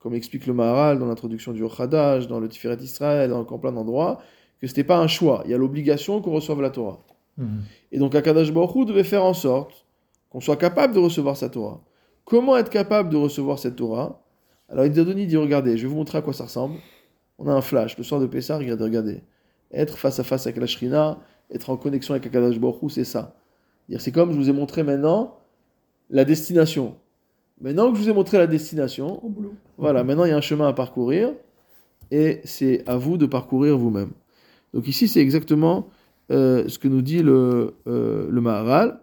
Comme 0.00 0.14
explique 0.14 0.46
le 0.46 0.54
Maharal 0.54 0.98
dans 0.98 1.06
l'introduction 1.06 1.52
du 1.52 1.62
Ochadash, 1.62 2.26
dans 2.26 2.40
le 2.40 2.48
Tiferet 2.48 2.78
Israël, 2.82 3.30
dans 3.30 3.44
plein 3.44 3.72
d'endroits, 3.72 4.20
que 4.60 4.66
ce 4.66 4.72
n'était 4.72 4.84
pas 4.84 4.98
un 4.98 5.06
choix. 5.06 5.42
Il 5.44 5.52
y 5.52 5.54
a 5.54 5.58
l'obligation 5.58 6.20
qu'on 6.20 6.32
reçoive 6.32 6.60
la 6.60 6.70
Torah. 6.70 7.04
Et 7.90 7.98
donc 7.98 8.14
Akadosh 8.14 8.52
Baruch 8.52 8.86
devait 8.86 9.04
faire 9.04 9.24
en 9.24 9.34
sorte 9.34 9.86
qu'on 10.30 10.40
soit 10.40 10.56
capable 10.56 10.94
de 10.94 10.98
recevoir 10.98 11.36
sa 11.36 11.48
Torah. 11.48 11.80
Comment 12.24 12.56
être 12.56 12.70
capable 12.70 13.08
de 13.08 13.16
recevoir 13.16 13.58
cette 13.58 13.76
Torah? 13.76 14.22
Alors 14.68 14.86
il 14.86 14.92
dit, 14.92 15.36
regardez, 15.36 15.76
je 15.76 15.82
vais 15.82 15.88
vous 15.88 15.96
montrer 15.96 16.18
à 16.18 16.22
quoi 16.22 16.32
ça 16.32 16.44
ressemble. 16.44 16.76
On 17.38 17.48
a 17.48 17.52
un 17.52 17.60
flash, 17.60 17.98
le 17.98 18.04
soir 18.04 18.20
de 18.20 18.26
Pessah, 18.26 18.58
regardez, 18.58 18.84
regardez. 18.84 19.22
Être 19.72 19.98
face 19.98 20.18
à 20.18 20.24
face 20.24 20.46
avec 20.46 20.58
la 20.58 20.66
Shrina, 20.66 21.18
être 21.50 21.70
en 21.70 21.76
connexion 21.76 22.14
avec 22.14 22.26
Akadosh 22.26 22.58
Baruch 22.58 22.90
c'est 22.90 23.04
ça. 23.04 23.34
C'est 23.98 24.12
comme 24.12 24.32
je 24.32 24.36
vous 24.36 24.48
ai 24.48 24.52
montré 24.52 24.82
maintenant 24.82 25.38
la 26.08 26.24
destination. 26.24 26.96
Maintenant 27.60 27.90
que 27.90 27.98
je 27.98 28.02
vous 28.02 28.08
ai 28.10 28.14
montré 28.14 28.38
la 28.38 28.46
destination, 28.46 29.22
voilà, 29.78 30.04
maintenant 30.04 30.24
il 30.24 30.30
y 30.30 30.32
a 30.32 30.36
un 30.36 30.42
chemin 30.42 30.68
à 30.68 30.72
parcourir 30.72 31.32
et 32.10 32.40
c'est 32.44 32.82
à 32.88 32.96
vous 32.96 33.16
de 33.16 33.26
parcourir 33.26 33.76
vous-même. 33.78 34.12
Donc 34.74 34.88
ici, 34.88 35.08
c'est 35.08 35.20
exactement 35.20 35.88
euh, 36.32 36.66
ce 36.68 36.78
que 36.78 36.88
nous 36.88 37.02
dit 37.02 37.22
le, 37.22 37.74
euh, 37.86 38.26
le 38.28 38.40
Maharal. 38.40 38.98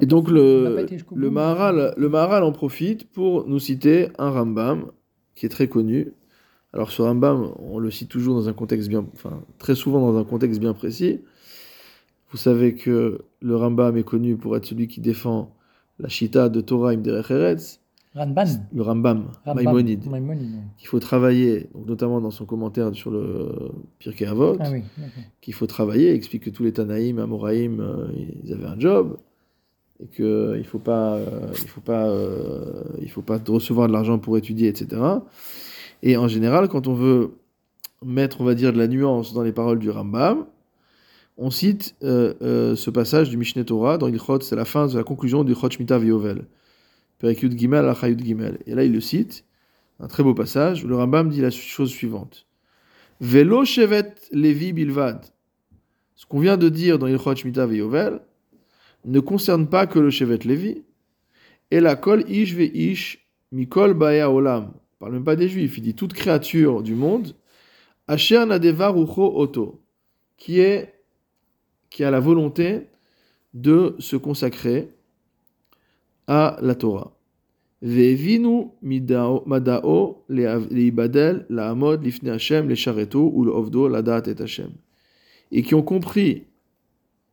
Et 0.00 0.06
donc 0.06 0.30
le, 0.30 0.86
le, 1.14 1.30
Maharal, 1.30 1.94
le 1.96 2.08
Maharal 2.08 2.42
en 2.42 2.52
profite 2.52 3.08
pour 3.10 3.46
nous 3.46 3.58
citer 3.58 4.08
un 4.18 4.30
Rambam 4.30 4.86
qui 5.34 5.46
est 5.46 5.48
très 5.48 5.68
connu. 5.68 6.12
Alors 6.72 6.90
ce 6.90 7.02
Rambam, 7.02 7.52
on 7.58 7.78
le 7.78 7.90
cite 7.90 8.08
toujours 8.08 8.34
dans 8.34 8.48
un 8.48 8.52
contexte 8.52 8.88
bien, 8.88 9.06
enfin 9.14 9.42
très 9.58 9.74
souvent 9.74 10.00
dans 10.00 10.18
un 10.18 10.24
contexte 10.24 10.60
bien 10.60 10.74
précis. 10.74 11.20
Vous 12.30 12.36
savez 12.36 12.74
que 12.74 13.20
le 13.40 13.56
Rambam 13.56 13.96
est 13.96 14.02
connu 14.02 14.36
pour 14.36 14.56
être 14.56 14.64
celui 14.64 14.88
qui 14.88 15.00
défend 15.00 15.54
la 15.98 16.08
Shita 16.08 16.48
de 16.48 16.60
Torah 16.60 16.90
Imderech 16.90 17.30
Eretz, 17.30 17.80
le 18.72 18.82
Rambam, 18.82 19.30
Maïmonide, 19.44 20.00
qu'il 20.78 20.88
faut 20.88 21.00
travailler, 21.00 21.68
notamment 21.86 22.20
dans 22.20 22.30
son 22.30 22.46
commentaire 22.46 22.94
sur 22.94 23.10
le 23.10 23.72
Pirkei 23.98 24.24
Avot, 24.24 24.56
ah 24.58 24.70
qu'il 25.42 25.52
faut 25.52 25.66
travailler, 25.66 26.10
il 26.10 26.14
explique 26.14 26.44
que 26.44 26.50
tous 26.50 26.64
les 26.64 26.72
Tanaïm, 26.72 27.18
Amoraïm, 27.18 27.80
euh, 27.80 28.08
ils 28.42 28.54
avaient 28.54 28.66
un 28.66 28.80
job, 28.80 29.18
et 30.02 30.06
qu'il 30.06 30.24
ne 30.24 30.62
faut 30.62 30.78
pas, 30.78 31.16
euh, 31.16 31.48
il 31.52 31.68
faut 31.68 31.82
pas, 31.82 32.06
euh, 32.06 32.84
il 33.02 33.10
faut 33.10 33.20
pas 33.20 33.38
recevoir 33.46 33.86
de 33.86 33.92
l'argent 33.92 34.18
pour 34.18 34.38
étudier, 34.38 34.68
etc. 34.68 35.02
Et 36.02 36.16
en 36.16 36.28
général, 36.28 36.68
quand 36.68 36.86
on 36.86 36.94
veut 36.94 37.34
mettre, 38.02 38.40
on 38.40 38.44
va 38.44 38.54
dire, 38.54 38.72
de 38.72 38.78
la 38.78 38.88
nuance 38.88 39.34
dans 39.34 39.42
les 39.42 39.52
paroles 39.52 39.78
du 39.78 39.90
Rambam, 39.90 40.46
on 41.36 41.50
cite 41.50 41.94
ce 42.00 42.90
passage 42.90 43.28
du 43.28 43.36
Mishneh 43.36 43.64
Torah 43.64 43.98
dans 43.98 44.08
Ilchot, 44.08 44.40
c'est 44.40 44.56
la 44.56 44.64
fin 44.64 44.86
de 44.86 44.96
la 44.96 45.04
conclusion 45.04 45.44
du 45.44 45.54
Chot 45.54 45.68
Shmita 45.68 45.98
Viovel. 45.98 46.46
Gimel 47.22 47.94
Gimel. 48.18 48.58
Et 48.66 48.74
là, 48.74 48.84
il 48.84 48.92
le 48.92 49.00
cite, 49.00 49.44
un 50.00 50.08
très 50.08 50.22
beau 50.22 50.34
passage, 50.34 50.84
où 50.84 50.88
le 50.88 50.96
Rambam 50.96 51.28
dit 51.28 51.40
la 51.40 51.50
chose 51.50 51.90
suivante. 51.90 52.46
Velo 53.20 53.64
Shevet 53.64 54.14
Levi 54.32 54.72
Bilvad. 54.72 55.24
Ce 56.14 56.26
qu'on 56.26 56.40
vient 56.40 56.56
de 56.56 56.68
dire 56.68 56.98
dans 56.98 57.06
Ilchot 57.06 57.36
Shmita 57.36 57.66
Veyovel 57.66 58.20
ne 59.04 59.20
concerne 59.20 59.68
pas 59.68 59.86
que 59.86 59.98
le 59.98 60.10
Shevet 60.10 60.38
Levi, 60.44 60.82
et 61.70 61.80
la 61.80 61.96
Kol 61.96 62.24
Ish 62.28 62.54
Ve 62.54 62.70
Ish 62.74 63.26
Mikol 63.52 63.94
Baya 63.94 64.30
Olam. 64.30 64.72
Il 64.74 64.98
parle 64.98 65.12
même 65.12 65.24
pas 65.24 65.36
des 65.36 65.48
Juifs, 65.48 65.78
il 65.78 65.82
dit 65.82 65.94
toute 65.94 66.12
créature 66.12 66.82
du 66.82 66.94
monde, 66.94 67.34
Asher 68.08 68.44
Nadevar 68.46 68.96
Ucho 68.96 69.38
Oto, 69.38 69.82
qui 70.36 70.60
est 70.60 70.94
qui 71.90 72.04
a 72.04 72.10
la 72.10 72.20
volonté 72.20 72.88
de 73.54 73.96
se 73.98 74.16
consacrer 74.16 74.90
à 76.26 76.58
la 76.60 76.74
Torah. 76.74 77.12
Madao 79.46 80.24
leibadel 80.28 81.46
la 81.48 81.70
amod 81.70 82.02
lifne 82.02 82.28
Hashem 82.28 82.70
ou 82.70 82.70
et 82.70 84.42
Hashem. 84.42 84.72
Et 85.52 85.62
qui 85.62 85.74
ont 85.74 85.82
compris 85.82 86.44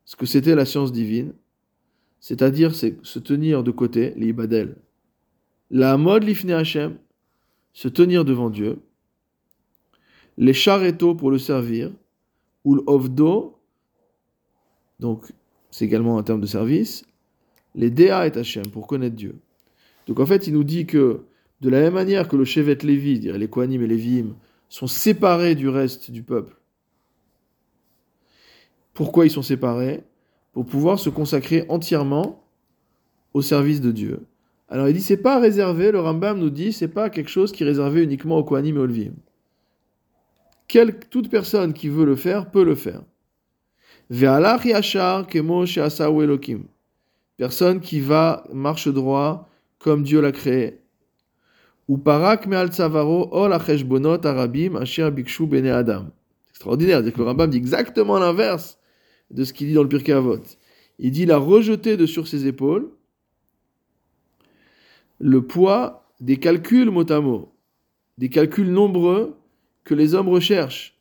ce 0.04 0.16
que 0.16 0.26
c'était 0.26 0.54
la 0.54 0.64
science 0.64 0.92
divine, 0.92 1.32
c'est-à-dire 2.20 2.74
se 2.74 3.18
tenir 3.18 3.62
de 3.62 3.70
côté, 3.70 4.14
leibadel. 4.16 4.76
La 5.70 5.92
amod 5.92 6.22
lifne 6.22 6.50
Hashem, 6.50 6.96
se 7.72 7.88
tenir 7.88 8.24
devant 8.24 8.50
Dieu. 8.50 8.78
Les 10.36 10.52
chareto 10.52 11.14
pour 11.14 11.30
le 11.30 11.38
servir, 11.38 11.92
ou 12.64 12.74
le 12.74 12.82
ovdo, 12.86 13.58
donc 15.00 15.32
c'est 15.70 15.84
également 15.84 16.18
un 16.18 16.22
terme 16.22 16.40
de 16.40 16.46
service, 16.46 17.04
les 17.74 17.90
Dea 17.90 18.26
et 18.26 18.36
Hachem, 18.36 18.66
pour 18.68 18.86
connaître 18.86 19.16
Dieu. 19.16 19.36
Donc 20.06 20.20
en 20.20 20.26
fait, 20.26 20.46
il 20.46 20.54
nous 20.54 20.64
dit 20.64 20.86
que 20.86 21.22
de 21.60 21.68
la 21.70 21.80
même 21.80 21.94
manière 21.94 22.28
que 22.28 22.36
le 22.36 22.44
Shevet 22.44 22.78
Lévi, 22.82 23.18
les 23.20 23.48
Kohanim 23.48 23.82
et 23.82 23.86
les 23.86 23.96
Vim, 23.96 24.34
sont 24.68 24.86
séparés 24.86 25.54
du 25.54 25.68
reste 25.68 26.10
du 26.10 26.22
peuple. 26.22 26.56
Pourquoi 28.92 29.26
ils 29.26 29.30
sont 29.30 29.42
séparés? 29.42 30.02
Pour 30.52 30.66
pouvoir 30.66 30.98
se 30.98 31.10
consacrer 31.10 31.64
entièrement 31.68 32.44
au 33.32 33.42
service 33.42 33.80
de 33.80 33.90
Dieu. 33.90 34.20
Alors 34.68 34.88
il 34.88 34.94
dit 34.94 35.02
c'est 35.02 35.16
pas 35.16 35.40
réservé, 35.40 35.90
le 35.90 36.00
Rambam 36.00 36.38
nous 36.38 36.50
dit 36.50 36.72
c'est 36.72 36.88
pas 36.88 37.10
quelque 37.10 37.30
chose 37.30 37.52
qui 37.52 37.64
est 37.64 37.66
réservé 37.66 38.02
uniquement 38.02 38.38
aux 38.38 38.44
Kohanim 38.44 38.76
et 38.76 38.80
aux 38.80 38.86
Levim. 38.86 39.14
toute 41.10 41.30
personne 41.30 41.72
qui 41.72 41.88
veut 41.88 42.06
le 42.06 42.16
faire 42.16 42.50
peut 42.50 42.64
le 42.64 42.74
faire. 42.74 43.02
Personne 47.36 47.80
qui 47.80 48.00
va 48.00 48.44
marche 48.52 48.88
droit 48.88 49.48
comme 49.78 50.02
Dieu 50.02 50.20
l'a 50.20 50.32
créé. 50.32 50.80
Ou 51.88 51.98
parak 51.98 52.46
me'al 52.46 52.72
tzavaro 52.72 53.28
ol 53.32 53.52
acheshbonot 53.52 54.24
arabim 54.24 54.76
asher 54.76 55.10
bikshu 55.10 55.46
bene 55.46 55.68
adam. 55.68 56.06
Extraordinaire, 56.50 57.02
c'est 57.04 57.12
que 57.12 57.18
le 57.18 57.24
Rambam 57.24 57.50
dit 57.50 57.58
exactement 57.58 58.18
l'inverse 58.18 58.78
de 59.30 59.44
ce 59.44 59.52
qu'il 59.52 59.66
dit 59.66 59.74
dans 59.74 59.82
le 59.82 59.88
Pirkei 59.88 60.12
Avot. 60.12 60.38
Il 60.98 61.10
dit 61.10 61.22
il 61.22 61.32
a 61.32 61.38
rejeté 61.38 61.96
de 61.96 62.06
sur 62.06 62.28
ses 62.28 62.46
épaules 62.46 62.90
le 65.18 65.42
poids 65.42 66.06
des 66.20 66.36
calculs 66.36 66.90
mot 66.90 67.10
à 67.10 67.20
mot, 67.20 67.52
des 68.18 68.28
calculs 68.28 68.70
nombreux 68.70 69.36
que 69.82 69.94
les 69.94 70.14
hommes 70.14 70.28
recherchent. 70.28 70.96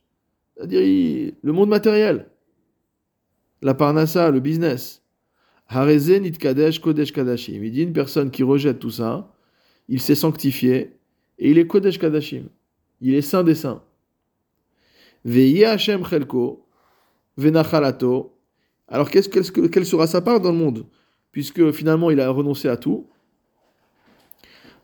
C'est-à-dire 0.55 1.33
le 1.41 1.51
monde 1.51 1.69
matériel, 1.69 2.29
la 3.61 3.73
parnassa, 3.73 4.31
le 4.31 4.39
business. 4.39 5.02
Kodesh. 6.79 7.49
Il 7.49 7.71
dit 7.71 7.83
une 7.83 7.93
personne 7.93 8.31
qui 8.31 8.43
rejette 8.43 8.79
tout 8.79 8.89
ça, 8.89 9.33
il 9.87 9.99
s'est 9.99 10.15
sanctifié 10.15 10.97
et 11.39 11.51
il 11.51 11.57
est 11.57 11.67
kodesh 11.67 11.99
kadashim. 11.99 12.45
Il 13.01 13.15
est 13.15 13.21
saint 13.21 13.43
des 13.43 13.55
saints. 13.55 13.81
Hashem 15.25 16.05
chelko, 16.05 16.65
venachalato. 17.37 18.37
Alors 18.87 19.09
qu'est-ce, 19.09 19.29
quelle 19.51 19.85
sera 19.85 20.07
sa 20.07 20.21
part 20.21 20.39
dans 20.39 20.51
le 20.51 20.57
monde? 20.57 20.85
Puisque 21.31 21.71
finalement 21.71 22.11
il 22.11 22.19
a 22.21 22.29
renoncé 22.29 22.69
à 22.69 22.77
tout. 22.77 23.07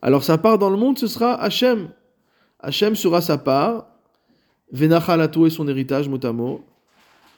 Alors 0.01 0.23
sa 0.23 0.37
part 0.37 0.57
dans 0.57 0.69
le 0.69 0.77
monde, 0.77 0.97
ce 0.97 1.07
sera 1.07 1.35
Hachem. 1.41 1.89
Hachem 2.59 2.95
sera 2.95 3.21
sa 3.21 3.37
part. 3.37 3.87
Venachalato 4.71 5.45
est 5.45 5.49
son 5.49 5.67
héritage, 5.67 6.09
motamo. 6.09 6.63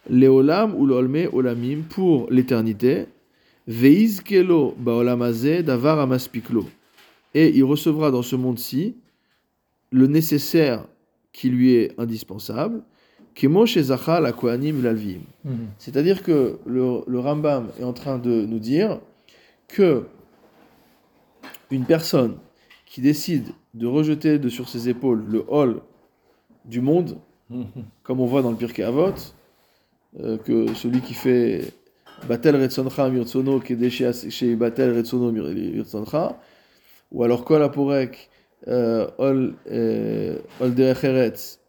Leolam 0.09 0.75
ou 0.75 0.85
l'olme 0.85 1.27
olamim 1.31 1.83
pour 1.89 2.27
l'éternité. 2.31 3.07
Veizkelo 3.67 4.75
baolamaze 4.77 5.63
davar 5.63 5.99
amaspiklo. 5.99 6.65
Et 7.33 7.49
il 7.49 7.63
recevra 7.63 8.11
dans 8.11 8.21
ce 8.21 8.35
monde-ci 8.35 8.95
le 9.91 10.07
nécessaire 10.07 10.85
qui 11.31 11.49
lui 11.49 11.75
est 11.75 11.99
indispensable, 11.99 12.83
l'Alvim. 14.83 15.21
C'est-à-dire 15.77 16.23
que 16.23 16.59
le, 16.65 17.01
le, 17.07 17.19
Rambam 17.19 17.69
est 17.79 17.83
en 17.83 17.93
train 17.93 18.17
de 18.17 18.45
nous 18.45 18.59
dire 18.59 18.99
que 19.67 20.05
une 21.69 21.85
personne 21.85 22.37
qui 22.85 23.01
décide 23.01 23.47
de 23.73 23.87
rejeter 23.87 24.37
de 24.37 24.49
sur 24.49 24.67
ses 24.67 24.89
épaules 24.89 25.23
le 25.25 25.45
hall 25.47 25.81
du 26.65 26.81
monde, 26.81 27.17
comme 28.03 28.19
on 28.19 28.25
voit 28.25 28.41
dans 28.41 28.51
le 28.51 28.57
Pirkei 28.57 28.83
Avot, 28.83 29.13
euh, 30.19 30.37
que 30.37 30.73
celui 30.73 30.99
qui 30.99 31.13
fait 31.13 31.73
Batel 32.27 32.55
Retzoncha 32.55 33.09
Mirtsono, 33.09 33.61
chez 33.61 34.55
Batel 34.55 34.95
Retsono 34.95 35.31
Mirtsoncha, 35.31 36.39
ou 37.11 37.23
alors 37.23 37.45
Kol 37.45 37.61
Aporek 37.63 38.29
euh, 38.67 39.07
Ol 39.17 39.55
euh, 39.71 40.37
Derech 40.61 41.03
Eretz, 41.03 41.61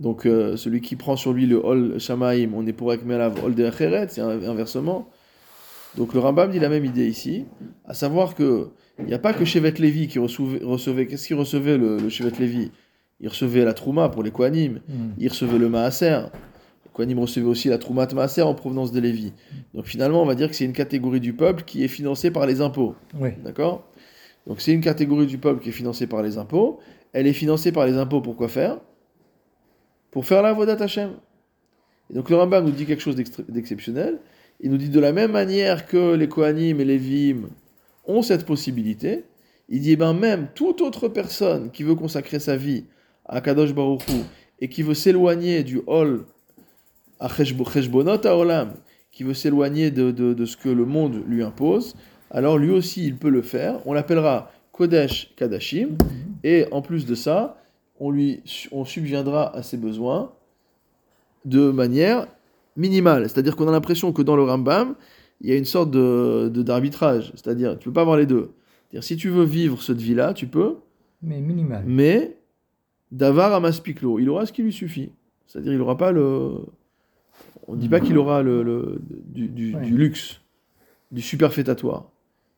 donc 0.00 0.26
euh, 0.26 0.56
celui 0.56 0.80
qui 0.80 0.96
prend 0.96 1.16
sur 1.16 1.32
lui 1.32 1.46
le 1.46 1.56
Hol 1.56 1.98
Shamaim, 1.98 2.50
on 2.54 2.66
est 2.66 2.72
pour 2.72 2.92
Ekmelav 2.92 3.44
Hol 3.44 3.54
Derecheret, 3.54 4.08
c'est 4.08 4.20
inversement. 4.20 5.08
Donc 5.96 6.14
le 6.14 6.20
Rambam 6.20 6.50
dit 6.50 6.60
la 6.60 6.68
même 6.68 6.84
idée 6.84 7.08
ici, 7.08 7.46
à 7.84 7.94
savoir 7.94 8.34
que 8.34 8.68
il 9.00 9.06
n'y 9.06 9.14
a 9.14 9.18
pas 9.18 9.32
que 9.32 9.44
Shevet 9.44 9.72
Levi 9.78 10.08
qui 10.08 10.18
recevait, 10.18 11.06
qu'est-ce 11.06 11.26
qu'il 11.26 11.36
recevait 11.36 11.78
le, 11.78 11.98
le 11.98 12.08
Shevet 12.08 12.32
Levi? 12.38 12.70
Il 13.20 13.28
recevait 13.28 13.64
la 13.64 13.72
Trouma 13.72 14.08
pour 14.08 14.22
les 14.22 14.30
Kohanim, 14.30 14.80
hmm. 14.88 15.10
il 15.18 15.28
recevait 15.28 15.58
le 15.58 15.68
Maaser. 15.68 16.26
Kohanim 16.98 17.20
recevaient 17.20 17.46
aussi 17.46 17.68
la 17.68 17.78
Trouma 17.78 18.06
de 18.06 18.14
Maaser 18.16 18.42
en 18.42 18.54
provenance 18.54 18.90
des 18.90 19.00
Lévi. 19.00 19.32
Donc 19.72 19.86
finalement, 19.86 20.20
on 20.20 20.26
va 20.26 20.34
dire 20.34 20.48
que 20.48 20.56
c'est 20.56 20.64
une 20.64 20.72
catégorie 20.72 21.20
du 21.20 21.32
peuple 21.32 21.62
qui 21.62 21.84
est 21.84 21.88
financée 21.88 22.32
par 22.32 22.44
les 22.44 22.60
impôts. 22.60 22.96
D'accord? 23.44 23.86
Donc 24.48 24.60
c'est 24.60 24.72
une 24.72 24.80
catégorie 24.80 25.26
du 25.26 25.38
peuple 25.38 25.62
qui 25.62 25.68
est 25.68 25.72
financée 25.72 26.08
par 26.08 26.22
les 26.22 26.38
impôts. 26.38 26.80
Elle 27.12 27.28
est 27.28 27.32
financée 27.32 27.70
par 27.70 27.86
les 27.86 27.96
impôts 27.96 28.20
pour 28.20 28.34
quoi 28.34 28.48
faire? 28.48 28.80
Pour 30.10 30.26
faire 30.26 30.42
la 30.42 30.52
Vodat 30.52 30.82
Hashem. 30.82 31.12
Et 32.10 32.14
donc 32.14 32.30
le 32.30 32.36
Rambam 32.36 32.64
nous 32.64 32.72
dit 32.72 32.84
quelque 32.84 33.02
chose 33.02 33.14
d'exceptionnel. 33.14 34.18
Il 34.58 34.72
nous 34.72 34.76
dit 34.76 34.88
de 34.88 34.98
la 34.98 35.12
même 35.12 35.30
manière 35.30 35.86
que 35.86 36.14
les 36.16 36.28
Kohanim 36.28 36.80
et 36.80 36.84
les 36.84 36.98
Vim 36.98 37.48
ont 38.06 38.22
cette 38.22 38.44
possibilité, 38.44 39.22
il 39.68 39.82
dit, 39.82 39.92
eh 39.92 39.96
ben 39.96 40.14
même 40.14 40.48
toute 40.52 40.80
autre 40.80 41.06
personne 41.06 41.70
qui 41.70 41.84
veut 41.84 41.94
consacrer 41.94 42.40
sa 42.40 42.56
vie 42.56 42.86
à 43.24 43.40
Kadosh 43.40 43.72
Baruch 43.72 44.02
et 44.58 44.68
qui 44.68 44.82
veut 44.82 44.94
s'éloigner 44.94 45.62
du 45.62 45.80
hall 45.86 46.24
qui 49.10 49.24
veut 49.24 49.34
s'éloigner 49.34 49.90
de, 49.90 50.10
de, 50.10 50.44
ce 50.44 50.56
que 50.56 50.68
le 50.68 50.84
monde 50.84 51.22
lui 51.26 51.42
impose, 51.42 51.96
alors 52.30 52.58
lui 52.58 52.70
aussi 52.70 53.04
il 53.06 53.16
peut 53.16 53.30
le 53.30 53.42
faire. 53.42 53.80
On 53.86 53.92
l'appellera 53.92 54.50
Kodesh 54.72 55.34
Kadashim. 55.36 55.96
Et 56.44 56.66
en 56.70 56.82
plus 56.82 57.04
de 57.06 57.14
ça, 57.14 57.60
on 57.98 58.10
lui 58.10 58.42
on 58.70 58.84
subviendra 58.84 59.54
à 59.56 59.62
ses 59.62 59.76
besoins 59.76 60.30
de 61.44 61.70
manière 61.70 62.28
minimale. 62.76 63.28
C'est-à-dire 63.28 63.56
qu'on 63.56 63.68
a 63.68 63.72
l'impression 63.72 64.12
que 64.12 64.22
dans 64.22 64.36
le 64.36 64.44
Rambam, 64.44 64.94
il 65.40 65.50
y 65.50 65.52
a 65.52 65.56
une 65.56 65.64
sorte 65.64 65.90
de, 65.90 66.48
d'arbitrage. 66.48 67.32
C'est-à-dire, 67.34 67.78
tu 67.78 67.88
peux 67.88 67.92
pas 67.92 68.02
avoir 68.02 68.16
les 68.16 68.26
deux. 68.26 68.50
C'est-à-dire, 68.90 69.04
si 69.04 69.16
tu 69.16 69.28
veux 69.28 69.44
vivre 69.44 69.82
cette 69.82 70.00
vie-là, 70.00 70.34
tu 70.34 70.46
peux. 70.46 70.76
Mais 71.22 71.40
minimal. 71.40 71.84
Mais 71.86 72.36
d'avoir 73.10 73.52
à 73.52 73.60
Maspiklo, 73.60 74.18
il 74.18 74.28
aura 74.28 74.46
ce 74.46 74.52
qui 74.52 74.62
lui 74.62 74.72
suffit. 74.72 75.10
C'est-à-dire, 75.46 75.72
il 75.72 75.78
n'aura 75.78 75.96
pas 75.96 76.12
le. 76.12 76.56
On 77.68 77.76
ne 77.76 77.80
dit 77.80 77.88
pas 77.90 78.00
qu'il 78.00 78.16
aura 78.16 78.42
le, 78.42 78.98
du, 79.26 79.46
du, 79.48 79.74
du, 79.74 79.96
luxe, 79.96 80.40
du 81.12 81.20
superfétatoire. 81.20 82.10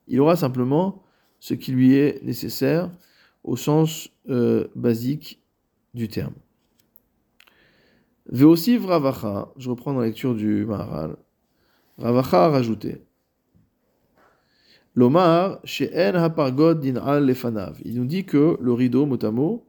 Il 0.06 0.20
aura 0.20 0.36
simplement 0.36 1.02
ce 1.40 1.54
qui 1.54 1.72
lui 1.72 1.94
est 1.94 2.22
nécessaire 2.22 2.90
au 3.42 3.56
sens 3.56 4.10
euh, 4.28 4.68
basique 4.76 5.42
du 5.94 6.06
terme. 6.06 6.34
aussi 8.40 8.78
Ravacha, 8.78 9.48
je 9.56 9.68
reprends 9.68 9.92
dans 9.92 10.00
la 10.00 10.06
lecture 10.06 10.36
du 10.36 10.64
Maharal, 10.64 11.16
Ravacha 11.98 12.44
a 12.44 12.48
rajouté 12.48 13.02
L'Omar, 14.94 15.60
En 15.62 16.14
Hapargod 16.14 16.80
Din'al 16.80 17.26
Lefanav. 17.26 17.78
Il 17.84 17.96
nous 17.96 18.06
dit 18.06 18.24
que 18.24 18.56
le 18.60 18.72
rideau, 18.72 19.06
motamo, 19.06 19.64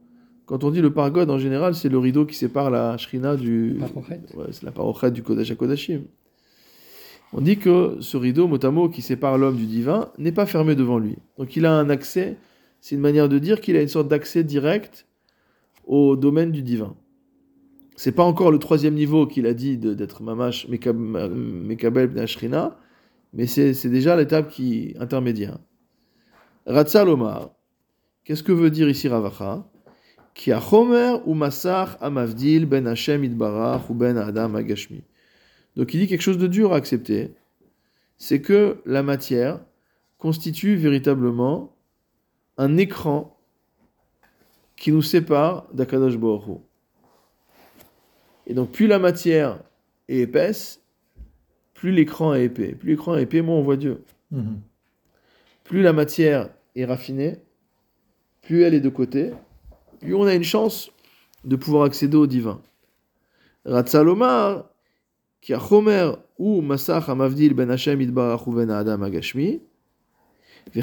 quand 0.46 0.64
on 0.64 0.70
dit 0.70 0.80
le 0.80 0.92
pargod 0.92 1.30
en 1.30 1.38
général, 1.38 1.74
c'est 1.74 1.88
le 1.88 1.98
rideau 1.98 2.26
qui 2.26 2.34
sépare 2.34 2.70
la 2.70 2.96
shrina 2.98 3.36
du. 3.36 3.78
Ouais, 4.34 4.46
c'est 4.50 4.64
la 4.64 4.72
parochet 4.72 5.10
du 5.10 5.22
Kodesh 5.22 5.54
Kodashim. 5.54 6.02
On 7.32 7.40
dit 7.40 7.56
que 7.56 7.96
ce 8.00 8.16
rideau, 8.16 8.46
motamo, 8.46 8.88
qui 8.90 9.00
sépare 9.00 9.38
l'homme 9.38 9.56
du 9.56 9.66
divin, 9.66 10.10
n'est 10.18 10.32
pas 10.32 10.44
fermé 10.44 10.74
devant 10.74 10.98
lui. 10.98 11.16
Donc 11.38 11.56
il 11.56 11.64
a 11.64 11.72
un 11.72 11.88
accès 11.88 12.36
c'est 12.82 12.96
une 12.96 13.00
manière 13.00 13.28
de 13.28 13.38
dire 13.38 13.60
qu'il 13.60 13.76
a 13.76 13.80
une 13.80 13.88
sorte 13.88 14.08
d'accès 14.08 14.42
direct 14.42 15.06
au 15.86 16.16
domaine 16.16 16.50
du 16.50 16.62
divin. 16.62 16.96
C'est 17.94 18.10
pas 18.10 18.24
encore 18.24 18.50
le 18.50 18.58
troisième 18.58 18.94
niveau 18.94 19.24
qu'il 19.24 19.46
a 19.46 19.54
dit 19.54 19.78
d'être 19.78 20.20
mamash 20.20 20.66
mekabel 20.68 22.18
ashrina, 22.18 22.76
mais 23.32 23.46
c'est 23.46 23.88
déjà 23.88 24.16
l'étape 24.16 24.50
qui 24.50 24.96
intermédiaire. 24.98 25.58
Ratzalomar, 26.66 27.52
qu'est-ce 28.24 28.42
que 28.42 28.50
veut 28.50 28.70
dire 28.70 28.88
ici 28.88 29.06
Ravacha? 29.06 29.64
Qui 30.34 30.50
a 30.52 30.60
Homer 30.72 31.16
ou 31.26 31.34
Masach 31.34 31.96
amavdil 32.00 32.66
ben 32.66 32.86
Hashem 32.86 33.24
idbarach 33.24 33.90
ou 33.90 33.94
ben 33.94 34.16
Adam 34.16 34.54
agashmi. 34.54 35.02
Donc 35.76 35.92
il 35.94 36.00
dit 36.00 36.08
quelque 36.08 36.22
chose 36.22 36.38
de 36.38 36.46
dur 36.46 36.72
à 36.72 36.76
accepter, 36.76 37.34
c'est 38.18 38.40
que 38.40 38.80
la 38.86 39.02
matière 39.02 39.60
constitue 40.18 40.76
véritablement 40.76 41.74
un 42.56 42.76
écran 42.76 43.36
qui 44.76 44.92
nous 44.92 45.02
sépare 45.02 45.66
d'Akadosh 45.72 46.16
Baruch 46.16 46.60
Et 48.46 48.54
donc, 48.54 48.72
plus 48.72 48.86
la 48.86 48.98
matière 48.98 49.60
est 50.08 50.18
épaisse, 50.18 50.82
plus 51.74 51.92
l'écran 51.92 52.34
est 52.34 52.44
épais. 52.44 52.74
Plus 52.74 52.90
l'écran 52.90 53.16
est 53.16 53.22
épais, 53.22 53.42
moins 53.42 53.56
on 53.56 53.62
voit 53.62 53.76
Dieu. 53.76 54.04
Mhm. 54.30 54.60
Plus 55.64 55.82
la 55.82 55.92
matière 55.92 56.50
est 56.74 56.84
raffinée, 56.84 57.38
plus 58.42 58.62
elle 58.62 58.74
est 58.74 58.80
de 58.80 58.88
côté, 58.88 59.32
plus 60.02 60.14
on 60.14 60.24
a 60.24 60.34
une 60.34 60.44
chance 60.44 60.90
de 61.44 61.56
pouvoir 61.56 61.84
accéder 61.84 62.16
au 62.16 62.26
divin. 62.26 62.60
Ratzalomar, 63.64 64.68
qui 65.40 65.54
a 65.54 65.58
Chomer 65.58 66.12
ou 66.38 66.60
Masach 66.60 67.08
Amavdil 67.08 67.54
ben 67.54 67.70
Hashem 67.70 68.00
Idbarach 68.00 68.48
ben 68.48 68.70
Adam 68.70 69.02
Agashmi, 69.02 69.60
et 70.74 70.80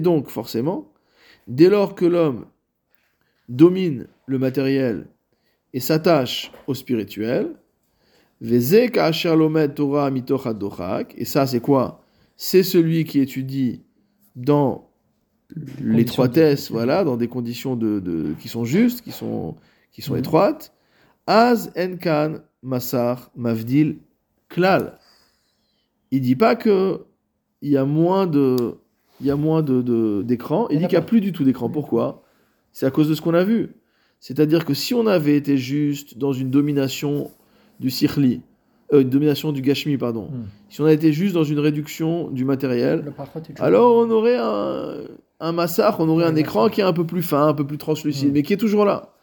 donc, 0.00 0.28
forcément, 0.28 0.92
dès 1.48 1.70
lors 1.70 1.94
que 1.94 2.04
l'homme 2.04 2.44
domine 3.48 4.06
le 4.26 4.38
matériel 4.38 5.08
et 5.72 5.80
s'attache 5.80 6.52
au 6.66 6.74
spirituel, 6.74 7.54
et 8.42 8.60
ça 8.60 8.90
c'est 11.46 11.60
quoi? 11.60 12.04
C'est 12.36 12.62
celui 12.62 13.04
qui 13.04 13.20
étudie 13.20 13.82
dans 14.36 14.89
l'étroitesse, 15.80 16.70
voilà, 16.70 17.04
dans 17.04 17.16
des 17.16 17.28
conditions 17.28 17.76
de, 17.76 18.34
qui 18.38 18.48
sont 18.48 18.64
justes, 18.64 19.02
qui 19.02 19.12
sont, 19.12 19.56
qui 19.92 20.02
sont 20.02 20.14
mhm. 20.14 20.20
étroites. 20.20 20.72
Az 21.26 21.70
enkan 21.76 22.40
masar 22.62 23.30
mavdil 23.36 23.98
klal 24.48 24.98
il 26.10 26.20
dit 26.20 26.36
pas 26.36 26.56
que 26.56 27.04
il 27.62 27.70
y 27.70 27.76
a 27.76 27.84
moins 27.84 28.26
de 28.26 28.78
il 29.20 29.26
y 29.26 29.30
a 29.30 29.36
moins 29.36 29.62
de 29.62 30.22
d'écran, 30.22 30.66
il 30.70 30.78
dit 30.78 30.84
qu'il 30.86 30.98
n'y 30.98 31.04
a 31.04 31.06
plus 31.06 31.20
du 31.20 31.32
tout 31.32 31.44
d'écran. 31.44 31.68
Pourquoi? 31.68 32.22
C'est 32.72 32.86
à 32.86 32.90
cause 32.90 33.08
de 33.08 33.14
ce 33.14 33.20
qu'on 33.20 33.34
a 33.34 33.44
vu. 33.44 33.74
C'est-à-dire 34.18 34.64
que 34.64 34.74
si 34.74 34.94
on 34.94 35.06
avait 35.06 35.36
été 35.36 35.56
juste 35.56 36.18
dans 36.18 36.32
une 36.32 36.50
domination 36.50 37.30
du 37.80 37.90
sirli, 37.90 38.40
euh, 38.92 39.02
une 39.02 39.10
domination 39.10 39.52
du 39.52 39.62
gashmi, 39.62 39.96
pardon, 39.96 40.30
hmm. 40.30 40.46
si 40.68 40.80
on 40.80 40.84
a 40.86 40.92
été 40.92 41.12
juste 41.12 41.34
dans 41.34 41.44
une 41.44 41.58
réduction 41.58 42.30
du 42.30 42.44
matériel, 42.44 43.12
alors 43.58 43.96
on 43.96 44.10
aurait 44.10 44.36
un, 44.38 45.02
un 45.40 45.52
massacre, 45.52 46.00
on 46.00 46.08
aurait 46.08 46.26
un 46.26 46.36
écran 46.36 46.68
qui 46.68 46.80
est 46.80 46.84
un 46.84 46.92
peu 46.92 47.04
plus 47.06 47.22
fin, 47.22 47.48
un 47.48 47.54
peu 47.54 47.66
plus 47.66 47.78
translucide, 47.78 48.30
hmm. 48.30 48.32
mais 48.32 48.42
qui 48.42 48.52
est 48.52 48.58
toujours 48.58 48.84
là. 48.84 49.14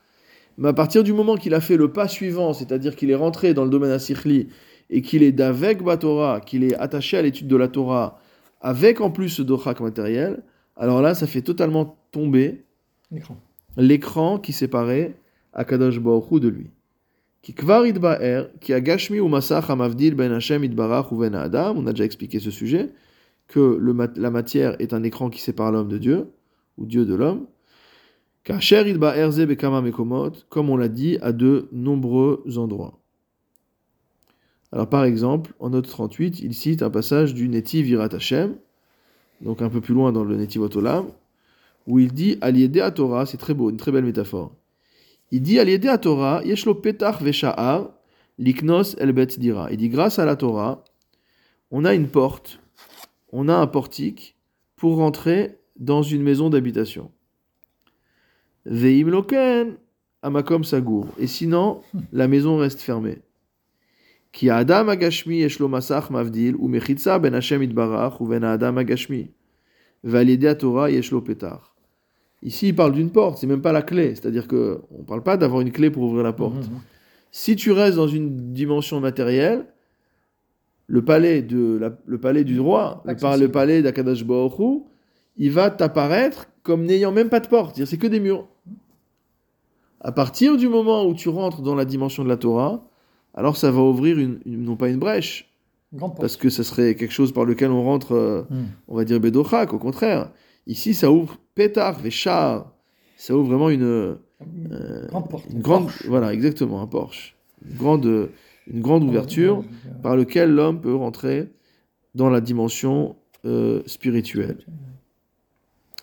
Mais 0.57 0.70
à 0.70 0.74
partir 0.74 1.03
du 1.03 1.13
moment 1.13 1.36
qu'il 1.36 1.53
a 1.53 1.61
fait 1.61 1.78
le 1.78 1.91
pas 1.91 2.07
suivant, 2.07 2.53
c'est-à-dire 2.53 2.95
qu'il 2.95 3.11
est 3.11 3.15
rentré 3.15 3.53
dans 3.53 3.63
le 3.63 3.70
domaine 3.70 3.91
à 3.91 3.99
sirli, 3.99 4.47
et 4.89 5.01
qu'il 5.01 5.22
est 5.22 5.32
d'avec 5.32 5.80
Torah, 5.99 6.39
qu'il 6.39 6.63
est 6.63 6.76
attaché 6.76 7.18
à 7.18 7.22
l'étude 7.22 7.47
de 7.47 7.55
la 7.55 7.68
Torah, 7.68 8.20
avec 8.61 9.01
en 9.01 9.11
plus 9.11 9.30
ce 9.30 9.41
dochak 9.41 9.80
matériel, 9.82 10.43
alors 10.76 11.01
là, 11.01 11.13
ça 11.13 11.28
fait 11.28 11.41
totalement 11.41 11.97
tomber 12.11 12.63
l'écran 13.78 14.39
qui 14.39 14.53
séparait 14.53 15.15
Akadosh 15.53 15.99
Baruch 15.99 16.39
de 16.39 16.47
lui. 16.47 16.70
Qui 17.41 17.53
kvar 17.53 17.84
qui 18.59 18.74
a 18.74 18.82
gashmi 18.82 19.20
ou 19.20 19.28
masach 19.28 19.68
ben 19.68 20.32
Hashem 20.32 20.63
idbarach 20.63 21.11
ou 21.11 21.18
ben 21.18 21.36
Adam, 21.36 21.76
on 21.78 21.88
a 21.88 21.91
déjà 21.91 22.05
expliqué 22.05 22.39
ce 22.39 22.51
sujet, 22.51 22.89
que 23.48 23.80
la 24.16 24.32
matière 24.32 24.76
est 24.80 24.93
un 24.93 25.04
écran 25.04 25.30
qui 25.30 25.41
sépare 25.41 25.72
l'homme 25.72 25.88
de 25.88 25.98
Dieu, 25.98 26.28
ou 26.78 26.86
Dieu 26.86 27.06
de 27.06 27.16
l'homme, 27.16 27.48
comme 30.50 30.70
on 30.70 30.78
l'a 30.78 30.88
dit 30.88 31.18
à 31.22 31.32
de 31.32 31.68
nombreux 31.72 32.43
endroits. 32.58 32.98
Alors 34.72 34.88
par 34.89 35.04
exemple, 35.06 35.54
en 35.60 35.70
note 35.70 35.88
38, 35.88 36.39
il 36.41 36.54
cite 36.54 36.82
un 36.82 36.89
passage 36.89 37.34
du 37.34 37.48
Netiv 37.50 37.86
Virat 37.86 38.10
Hashem, 38.12 38.56
donc 39.41 39.62
un 39.62 39.70
peu 39.70 39.82
plus 39.82 39.93
loin 39.93 40.12
dans 40.12 40.24
le 40.24 40.36
Netiv 40.36 40.62
Otolam, 40.62 41.08
où 41.88 42.00
il 42.00 42.12
dit 42.14 42.38
Aliédé 42.41 42.82
à 42.82 42.91
Torah, 42.91 43.26
c'est 43.26 43.38
très 43.38 43.54
beau, 43.54 43.70
une 43.70 43.78
très 43.78 43.91
belle 43.91 44.04
métaphore. 44.04 44.52
Il 45.32 45.41
dit 45.41 45.60
Aliédé 45.60 45.88
à 45.88 45.98
Torah, 45.98 46.41
Yeshlo 46.43 46.76
petach 46.76 47.22
vesha'ar, 47.22 47.89
liknos 48.38 48.95
el 49.00 49.14
bet 49.14 49.38
dira. 49.38 49.72
Il 49.72 49.78
dit 49.78 49.89
grâce 49.89 50.20
à 50.20 50.26
la 50.26 50.36
Torah, 50.36 50.84
on 51.72 51.86
a 51.86 51.93
une 51.93 52.08
porte, 52.08 52.60
on 53.32 53.47
a 53.47 53.55
un 53.55 53.67
portique 53.67 54.38
pour 54.75 54.97
rentrer 54.97 55.57
dans 55.80 56.01
une 56.01 56.23
maison 56.23 56.49
d'habitation. 56.49 57.11
Veim 58.65 59.09
loken 59.09 59.78
amakom 60.21 60.63
sagour. 60.63 61.07
Et 61.17 61.28
sinon, 61.28 61.82
la 62.11 62.28
maison 62.28 62.57
reste 62.57 62.82
fermée. 62.82 63.19
Ki 64.34 64.49
adam 64.49 64.89
agashmi 64.89 65.38
yeshlo 65.38 65.67
masach 65.67 66.09
mavdil 66.09 66.55
ou 66.59 66.67
mechitza 66.67 67.17
ben 67.19 67.34
Hashem 67.34 67.63
itbarach 67.63 68.19
ou 68.21 68.28
ben 68.28 68.43
adam 68.43 68.78
agashmi. 68.78 69.32
Validé 70.03 70.55
Torah 70.57 70.91
yeshlo 70.91 71.21
petar. 71.21 71.75
Ici, 72.43 72.67
il 72.67 72.75
parle 72.75 72.93
d'une 72.93 73.09
porte, 73.09 73.39
c'est 73.39 73.47
même 73.47 73.61
pas 73.61 73.71
la 73.71 73.82
clé. 73.82 74.13
C'est-à-dire 74.13 74.47
que 74.47 74.82
on 74.91 75.03
parle 75.03 75.23
pas 75.23 75.38
d'avoir 75.38 75.61
une 75.61 75.71
clé 75.71 75.89
pour 75.89 76.03
ouvrir 76.03 76.23
la 76.23 76.34
porte. 76.34 76.69
Mhm. 76.69 76.82
Si 77.32 77.55
tu 77.55 77.71
restes 77.71 77.95
dans 77.95 78.07
une 78.07 78.53
dimension 78.53 78.99
matérielle, 78.99 79.65
le 80.88 81.03
palais, 81.03 81.41
de 81.41 81.77
la- 81.77 81.97
le 82.05 82.17
palais 82.19 82.43
du 82.43 82.59
roi, 82.59 83.03
le, 83.05 83.15
par- 83.15 83.38
le 83.38 83.49
palais 83.51 83.81
d'Akadash 83.81 84.21
Hu, 84.23 84.79
il 85.38 85.51
va 85.51 85.69
t'apparaître 85.69 86.47
comme 86.63 86.83
n'ayant 86.85 87.11
même 87.11 87.29
pas 87.29 87.39
de 87.39 87.47
porte. 87.47 87.83
C'est 87.85 87.97
que 87.97 88.07
des 88.07 88.19
murs. 88.19 88.47
À 90.01 90.11
partir 90.11 90.57
du 90.57 90.67
moment 90.69 91.05
où 91.05 91.13
tu 91.13 91.29
rentres 91.29 91.61
dans 91.61 91.75
la 91.75 91.85
dimension 91.85 92.23
de 92.23 92.29
la 92.29 92.38
Torah, 92.38 92.83
alors 93.33 93.57
ça 93.57 93.71
va 93.71 93.81
ouvrir 93.81 94.17
une, 94.19 94.39
une- 94.45 94.63
non 94.63 94.75
pas 94.75 94.89
une 94.89 94.99
brèche, 94.99 95.51
Une 95.93 95.99
parce 96.19 96.38
que 96.38 96.49
ça 96.49 96.63
serait 96.63 96.95
quelque 96.95 97.13
chose 97.13 97.31
par 97.33 97.45
lequel 97.45 97.71
on 97.71 97.83
rentre, 97.83 98.13
euh, 98.13 98.41
Hmm. 98.49 98.65
on 98.88 98.95
va 98.95 99.05
dire 99.05 99.19
Bedochak, 99.19 99.73
au 99.73 99.79
contraire. 99.79 100.31
Ici, 100.67 100.93
ça 100.93 101.11
ouvre 101.11 101.38
pétard, 101.55 101.97
chars. 102.09 102.71
Ça 103.15 103.35
ouvre 103.35 103.47
vraiment 103.49 103.69
une, 103.69 104.17
grande 105.09 105.29
porte. 105.29 105.45
une 105.51 105.61
grande, 105.61 105.83
Porche. 105.85 106.05
voilà, 106.07 106.33
exactement, 106.33 106.81
un 106.81 106.88
Porsche. 106.88 107.35
Une 107.67 107.77
grande, 107.77 108.29
une 108.68 108.82
grande 108.82 109.03
ouverture 109.03 109.63
par 110.01 110.15
lequel 110.15 110.51
l'homme 110.51 110.82
peut 110.82 110.95
rentrer 110.95 111.51
dans 112.15 112.30
la 112.30 112.41
dimension 112.41 113.15
euh, 113.45 113.82
spirituelle. 113.86 114.65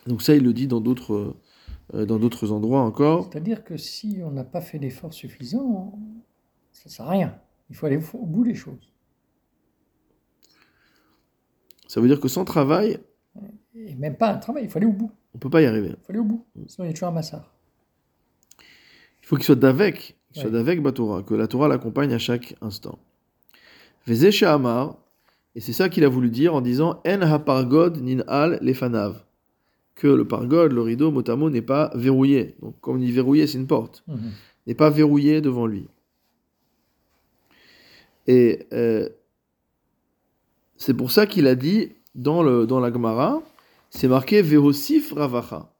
Donc 0.07 0.21
ça, 0.21 0.35
il 0.35 0.43
le 0.43 0.53
dit 0.53 0.67
dans 0.67 0.81
d'autres, 0.81 1.35
euh, 1.93 2.05
dans 2.05 2.19
d'autres 2.19 2.51
endroits 2.51 2.81
encore. 2.81 3.29
C'est-à-dire 3.31 3.63
que 3.63 3.77
si 3.77 4.19
on 4.23 4.31
n'a 4.31 4.43
pas 4.43 4.61
fait 4.61 4.79
d'efforts 4.79 5.13
suffisants, 5.13 5.97
ça 6.71 6.83
ne 6.85 6.91
sert 6.91 7.05
à 7.07 7.11
rien. 7.11 7.39
Il 7.69 7.75
faut 7.75 7.85
aller 7.85 7.99
au 8.13 8.25
bout 8.25 8.43
des 8.43 8.55
choses. 8.55 8.91
Ça 11.87 12.01
veut 12.01 12.07
dire 12.07 12.19
que 12.19 12.27
sans 12.27 12.45
travail, 12.45 12.99
Et 13.73 13.95
même 13.95 14.15
pas 14.15 14.33
un 14.33 14.37
travail, 14.37 14.63
il 14.63 14.69
faut 14.69 14.77
aller 14.77 14.87
au 14.87 14.93
bout. 14.93 15.11
on 15.33 15.37
peut 15.37 15.49
pas 15.49 15.61
y 15.61 15.65
arriver. 15.65 15.89
Il 15.89 16.05
faut 16.05 16.11
aller 16.11 16.19
au 16.19 16.25
bout. 16.25 16.45
Sinon, 16.67 16.85
il 16.85 16.87
y 16.87 16.89
a 16.89 16.93
toujours 16.93 17.09
un 17.09 17.13
massard. 17.13 17.53
Il 19.21 19.27
faut 19.27 19.35
qu'il 19.35 19.45
soit 19.45 19.55
d'avec, 19.55 20.17
d'avec 20.43 20.81
Batora, 20.81 21.23
que 21.23 21.33
la 21.33 21.47
Torah 21.47 21.67
l'accompagne 21.67 22.13
à 22.13 22.19
chaque 22.19 22.55
instant. 22.61 22.99
Vezé 24.07 24.45
Amar, 24.45 24.97
et 25.55 25.61
c'est 25.61 25.73
ça 25.73 25.89
qu'il 25.89 26.03
a 26.03 26.09
voulu 26.09 26.29
dire 26.29 26.53
en 26.53 26.61
disant 26.61 27.01
En 27.07 27.21
hapargod 27.21 28.01
nin 28.01 28.23
al 28.27 28.59
lefanav, 28.61 29.23
que 29.95 30.07
le 30.07 30.27
pargod, 30.27 30.71
le 30.71 30.81
rideau 30.81 31.11
motamo 31.11 31.49
n'est 31.49 31.61
pas 31.61 31.91
verrouillé. 31.95 32.55
Donc, 32.61 32.75
comme 32.81 32.97
on 32.97 32.99
dit 32.99 33.11
verrouillé, 33.11 33.47
c'est 33.47 33.57
une 33.57 33.67
porte. 33.67 34.03
Mhm. 34.07 34.31
n'est 34.67 34.75
pas 34.75 34.89
verrouillé 34.89 35.41
devant 35.41 35.67
lui. 35.67 35.87
Et 38.27 38.67
euh, 38.73 39.07
c'est 40.77 40.95
pour 40.95 41.11
ça 41.11 41.27
qu'il 41.27 41.47
a 41.47 41.55
dit 41.55 41.91
dans, 42.15 42.43
le, 42.43 42.65
dans 42.65 42.79
la 42.79 42.91
Gemara, 42.91 43.41
c'est 43.89 44.07
marqué 44.07 44.41
Vehosif 44.41 45.13
Ravacha, 45.13 45.71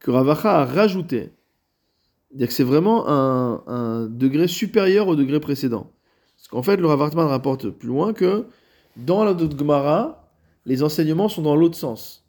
que 0.00 0.10
Ravacha 0.10 0.60
a 0.60 0.64
rajouté. 0.64 1.30
C'est-à-dire 2.28 2.48
que 2.48 2.54
c'est 2.54 2.64
vraiment 2.64 3.08
un, 3.08 4.06
degré 4.06 4.48
supérieur 4.48 5.08
au 5.08 5.16
degré 5.16 5.40
précédent. 5.40 5.90
Parce 6.36 6.48
qu'en 6.48 6.62
fait, 6.62 6.76
le 6.76 6.86
Rav 6.86 7.00
Hartman 7.02 7.26
rapporte 7.26 7.70
plus 7.70 7.88
loin 7.88 8.12
que 8.12 8.46
dans 8.96 9.24
la 9.24 9.36
Gemara, 9.36 10.28
les 10.66 10.82
enseignements 10.82 11.28
sont 11.28 11.42
dans 11.42 11.56
l'autre 11.56 11.76
sens. 11.76 12.24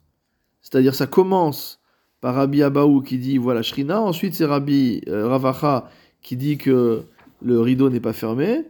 C'est-à-dire 0.62 0.94
ça 0.94 1.06
commence 1.06 1.80
par 2.20 2.34
Rabbi 2.34 2.62
Abaou 2.62 3.02
qui 3.02 3.18
dit 3.18 3.38
voilà 3.38 3.62
Shrina, 3.62 4.00
ensuite 4.00 4.34
c'est 4.34 4.44
Rabbi 4.44 5.02
euh, 5.08 5.28
Ravacha 5.28 5.88
qui 6.22 6.36
dit 6.36 6.58
que 6.58 7.02
le 7.42 7.60
rideau 7.60 7.88
n'est 7.88 8.00
pas 8.00 8.12
fermé, 8.12 8.66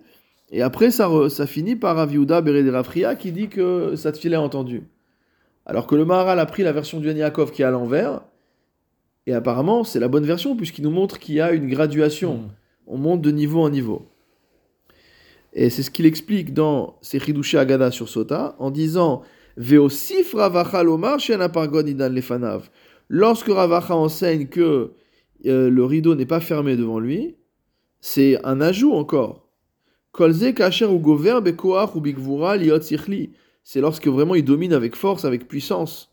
et 0.50 0.62
après 0.62 0.90
ça, 0.90 1.08
finit 1.46 1.76
par 1.76 1.96
Rav 1.96 2.12
Yehuda 2.12 2.42
Rafria 2.72 3.14
qui 3.14 3.32
dit 3.32 3.48
que 3.48 3.94
ça 3.96 4.10
te 4.10 4.18
filait 4.18 4.36
entendu. 4.36 4.82
Alors 5.64 5.86
que 5.86 5.94
le 5.94 6.04
Maharal 6.04 6.40
a 6.40 6.46
pris 6.46 6.64
la 6.64 6.72
version 6.72 6.98
du 6.98 7.12
Yaakov 7.12 7.52
qui 7.52 7.62
est 7.62 7.64
à 7.64 7.70
l'envers, 7.70 8.22
et 9.26 9.32
apparemment 9.32 9.84
c'est 9.84 10.00
la 10.00 10.08
bonne 10.08 10.24
version 10.24 10.56
puisqu'il 10.56 10.82
nous 10.84 10.90
montre 10.90 11.18
qu'il 11.18 11.34
y 11.34 11.40
a 11.40 11.52
une 11.52 11.68
graduation, 11.68 12.34
Mhm. 12.34 12.48
on 12.86 12.98
monte 12.98 13.22
de 13.22 13.30
niveau 13.30 13.60
en 13.62 13.70
niveau. 13.70 14.06
Et 15.52 15.68
c'est 15.70 15.82
ce 15.82 15.90
qu'il 15.90 16.06
explique 16.06 16.54
dans 16.54 16.96
ses 17.02 17.18
Chidushé 17.18 17.58
Agada 17.58 17.90
sur 17.90 18.08
Sota 18.08 18.54
en 18.58 18.70
disant 18.70 19.22
Veosif 19.56 20.34
Ravacha 20.34 20.82
lomar 20.82 21.18
lefanav. 21.18 22.70
Lorsque 23.08 23.48
Ravacha 23.48 23.96
enseigne 23.96 24.46
que 24.46 24.92
euh, 25.46 25.70
le 25.70 25.84
rideau 25.84 26.14
n'est 26.14 26.26
pas 26.26 26.40
fermé 26.40 26.76
devant 26.76 27.00
lui, 27.00 27.36
c'est 28.00 28.38
un 28.44 28.60
ajout 28.60 28.92
encore. 28.92 29.48
Kolze 30.12 30.54
kacher 30.54 30.86
ou 30.86 30.98
gover 30.98 31.40
bekoach 31.42 31.94
ou 31.94 32.00
bigvura 32.00 32.56
liot. 32.56 32.80
C'est 33.62 33.80
lorsque 33.80 34.06
vraiment 34.08 34.34
il 34.34 34.44
domine 34.44 34.72
avec 34.72 34.96
force, 34.96 35.24
avec 35.24 35.48
puissance, 35.48 36.10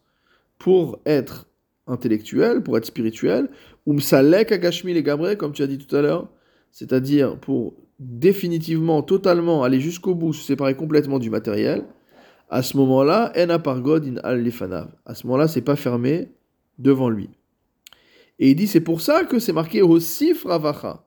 pour 0.57 0.99
être 1.05 1.46
intellectuel, 1.87 2.61
pour 2.61 2.77
être 2.77 2.85
spirituel. 2.85 3.49
Umsalek 3.87 4.51
agashmi 4.51 4.93
les 4.93 5.03
gabré, 5.03 5.37
comme 5.37 5.53
tu 5.53 5.63
as 5.63 5.67
dit 5.67 5.77
tout 5.77 5.95
à 5.95 6.01
l'heure, 6.01 6.29
c'est-à-dire 6.71 7.37
pour 7.37 7.73
définitivement, 7.99 9.01
totalement 9.01 9.63
aller 9.63 9.79
jusqu'au 9.79 10.13
bout, 10.13 10.33
se 10.33 10.43
séparer 10.43 10.75
complètement 10.75 11.19
du 11.19 11.29
matériel. 11.29 11.85
À 12.49 12.61
ce 12.61 12.77
moment-là, 12.77 13.33
en 13.37 13.49
apargod 13.49 14.05
in 14.05 14.17
al 14.23 14.43
lefanav. 14.43 14.89
À 15.05 15.15
ce 15.15 15.27
moment-là, 15.27 15.47
c'est 15.47 15.61
pas 15.61 15.75
fermé 15.75 16.29
devant 16.77 17.09
lui. 17.09 17.29
Et 18.39 18.51
il 18.51 18.55
dit 18.55 18.67
c'est 18.67 18.81
pour 18.81 19.01
ça 19.01 19.23
que 19.23 19.39
c'est 19.39 19.53
marqué 19.53 19.81
Osif 19.81 20.45
Ravacha, 20.45 21.05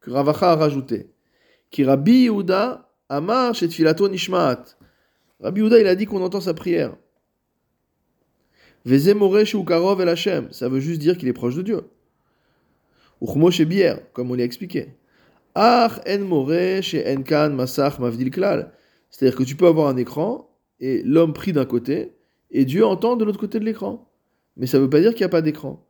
que 0.00 0.10
Ravacha 0.10 0.52
a 0.52 0.56
rajouté. 0.56 1.10
Qui 1.70 1.84
Rabbi 1.84 2.24
Yehuda 2.24 2.88
Amar 3.08 3.54
chez 3.54 3.68
Tfilato 3.68 4.08
Nishmaat. 4.08 4.76
Rabbi 5.40 5.60
Yehuda, 5.60 5.80
il 5.80 5.86
a 5.86 5.94
dit 5.94 6.06
qu'on 6.06 6.22
entend 6.22 6.40
sa 6.40 6.54
prière. 6.54 6.96
Ou 8.86 9.64
Karov 9.64 10.00
El 10.00 10.08
Hashem, 10.08 10.48
ça 10.52 10.68
veut 10.68 10.80
juste 10.80 11.00
dire 11.00 11.18
qu'il 11.18 11.28
est 11.28 11.32
proche 11.32 11.56
de 11.56 11.62
Dieu. 11.62 11.80
Uchmo 13.20 13.50
chez 13.50 13.64
Bier, 13.64 13.94
comme 14.12 14.30
on 14.30 14.34
l'a 14.34 14.44
expliqué. 14.44 14.94
Ach 15.54 16.00
en 16.08 16.20
more 16.20 16.52
chez 16.82 17.04
Enkan 17.06 17.50
Masach 17.50 17.98
Mavdil 17.98 18.30
Klal. 18.30 18.72
C'est-à-dire 19.10 19.36
que 19.36 19.42
tu 19.42 19.56
peux 19.56 19.66
avoir 19.66 19.88
un 19.88 19.96
écran 19.96 20.50
et 20.80 21.02
l'homme 21.02 21.32
pris 21.32 21.52
d'un 21.52 21.64
côté 21.64 22.12
et 22.50 22.64
Dieu 22.64 22.86
entend 22.86 23.16
de 23.16 23.24
l'autre 23.24 23.40
côté 23.40 23.58
de 23.58 23.64
l'écran. 23.64 24.08
Mais 24.56 24.66
ça 24.66 24.78
ne 24.78 24.82
veut 24.82 24.90
pas 24.90 25.00
dire 25.00 25.12
qu'il 25.12 25.20
n'y 25.20 25.26
a 25.26 25.30
pas 25.30 25.42
d'écran. 25.42 25.84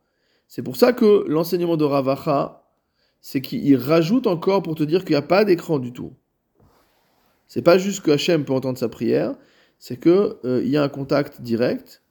C'est 0.47 0.63
pour 0.63 0.77
ça 0.77 0.93
que 0.93 1.25
l'enseignement 1.27 1.77
de 1.77 1.83
Ravacha, 1.83 2.63
c'est 3.21 3.41
qu'il 3.41 3.75
rajoute 3.75 4.27
encore 4.27 4.63
pour 4.63 4.75
te 4.75 4.83
dire 4.83 5.03
qu'il 5.03 5.11
n'y 5.11 5.17
a 5.17 5.21
pas 5.21 5.45
d'écran 5.45 5.79
du 5.79 5.91
tout. 5.91 6.13
C'est 7.47 7.61
pas 7.61 7.77
juste 7.77 8.01
que 8.01 8.11
Hachem 8.11 8.45
peut 8.45 8.53
entendre 8.53 8.77
sa 8.77 8.89
prière, 8.89 9.35
c'est 9.79 9.97
que 9.97 10.37
euh, 10.45 10.63
y 10.63 10.77
a 10.77 10.83
un 10.83 10.89
contact 10.89 11.41
direct. 11.41 12.01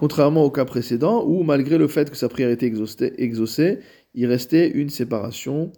Contrairement 0.00 0.44
au 0.44 0.50
cas 0.50 0.64
précédent, 0.64 1.26
où 1.26 1.42
malgré 1.42 1.76
le 1.76 1.86
fait 1.86 2.08
que 2.10 2.16
sa 2.16 2.30
prière 2.30 2.48
était 2.48 2.64
exaucée, 2.64 3.80
il 4.14 4.24
restait 4.24 4.70
une 4.70 4.88
séparation 4.88 5.72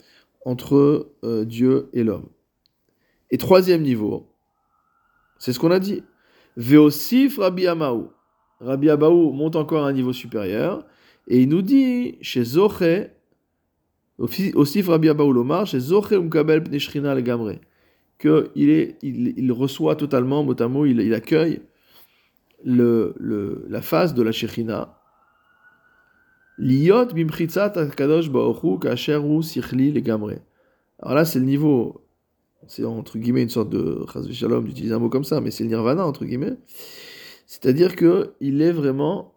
entre 0.44 1.10
euh, 1.24 1.44
Dieu 1.44 1.88
et 1.92 2.04
l'homme. 2.04 2.28
Et 3.32 3.36
troisième 3.36 3.82
niveau, 3.82 4.28
c'est 5.40 5.52
ce 5.52 5.58
qu'on 5.58 5.72
a 5.72 5.80
dit. 5.80 6.04
Veosif 6.56 7.38
Rabbi 7.38 7.66
Amaou. 7.66 8.12
Rabbi 8.60 8.90
Abaou 8.90 9.32
monte 9.32 9.56
encore 9.56 9.82
à 9.82 9.88
un 9.88 9.92
niveau 9.92 10.12
supérieur 10.12 10.86
et 11.26 11.42
il 11.42 11.48
nous 11.48 11.62
dit 11.62 12.18
chez 12.20 12.44
Zoché, 12.44 13.08
Osif 14.20 14.86
Rabbi 14.86 15.08
Abaou 15.08 15.32
Lomar, 15.32 15.66
chez 15.66 15.80
Zoché 15.80 16.14
Umkabel 16.14 16.62
Pneshrina 16.62 17.16
le 17.16 17.22
Gamre, 17.22 17.54
qu'il 18.20 18.94
il, 19.02 19.50
reçoit 19.50 19.96
totalement, 19.96 20.44
mot 20.44 20.54
à 20.62 20.68
mot, 20.68 20.86
il 20.86 21.12
accueille 21.12 21.60
le, 22.64 23.14
le, 23.18 23.66
la 23.68 23.82
phase 23.82 24.14
de 24.14 24.22
la 24.22 24.32
Shekhinah. 24.32 24.98
Liot 26.58 27.06
bimchitzat 27.06 27.72
akadosh 27.76 28.30
sichli 29.42 29.92
le 29.92 30.00
Gamre. 30.00 30.32
Alors 31.00 31.14
là, 31.14 31.24
c'est 31.24 31.38
le 31.38 31.46
niveau 31.46 32.02
c'est 32.68 32.84
entre 32.84 33.18
guillemets 33.18 33.42
une 33.42 33.48
sorte 33.48 33.70
de 33.70 34.06
shalom 34.32 34.64
d'utiliser 34.64 34.94
un 34.94 34.98
mot 34.98 35.08
comme 35.08 35.24
ça, 35.24 35.40
mais 35.40 35.50
c'est 35.50 35.64
le 35.64 35.70
nirvana 35.70 36.06
entre 36.06 36.24
guillemets. 36.24 36.56
C'est-à-dire 37.46 37.96
que 37.96 38.34
il 38.40 38.62
est 38.62 38.72
vraiment 38.72 39.34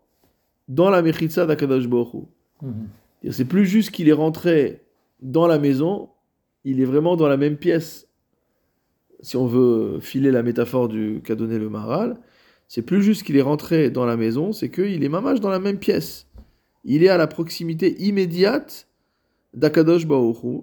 dans 0.67 0.89
la 0.89 1.01
mechitza 1.01 1.45
d'Akadosh 1.45 1.87
Baruch 1.87 2.25
Mhm. 2.61 2.87
C'est 3.31 3.45
plus 3.45 3.65
juste 3.65 3.91
qu'il 3.91 4.07
est 4.07 4.13
rentré 4.13 4.81
dans 5.21 5.47
la 5.47 5.59
maison, 5.59 6.09
il 6.63 6.79
est 6.79 6.85
vraiment 6.85 7.15
dans 7.15 7.27
la 7.27 7.37
même 7.37 7.57
pièce. 7.57 8.07
Si 9.19 9.35
on 9.35 9.47
veut 9.47 9.99
filer 9.99 10.31
la 10.31 10.43
métaphore 10.43 10.87
du 10.87 11.21
qu'a 11.23 11.35
donné 11.35 11.57
le 11.57 11.69
Maharal, 11.69 12.17
C'est 12.67 12.81
plus 12.81 13.03
juste 13.03 13.23
qu'il 13.23 13.37
est 13.37 13.41
rentré 13.41 13.89
dans 13.89 14.05
la 14.05 14.17
maison, 14.17 14.51
c'est 14.51 14.69
qu'il 14.69 15.03
est 15.03 15.09
mamage 15.09 15.39
dans 15.39 15.49
la 15.49 15.59
même 15.59 15.77
pièce. 15.77 16.27
Il 16.83 17.03
est 17.03 17.09
à 17.09 17.17
la 17.17 17.27
proximité 17.27 17.95
immédiate 18.01 18.87
d'Akadosh 19.53 20.05
Baoru. 20.05 20.61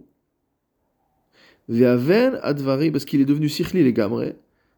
Ve'aven 1.69 2.39
advari, 2.43 2.91
parce 2.91 3.05
qu'il 3.05 3.21
est 3.21 3.25
devenu 3.25 3.49
sikhli 3.49 3.85
les 3.85 3.93
gamre, 3.93 4.35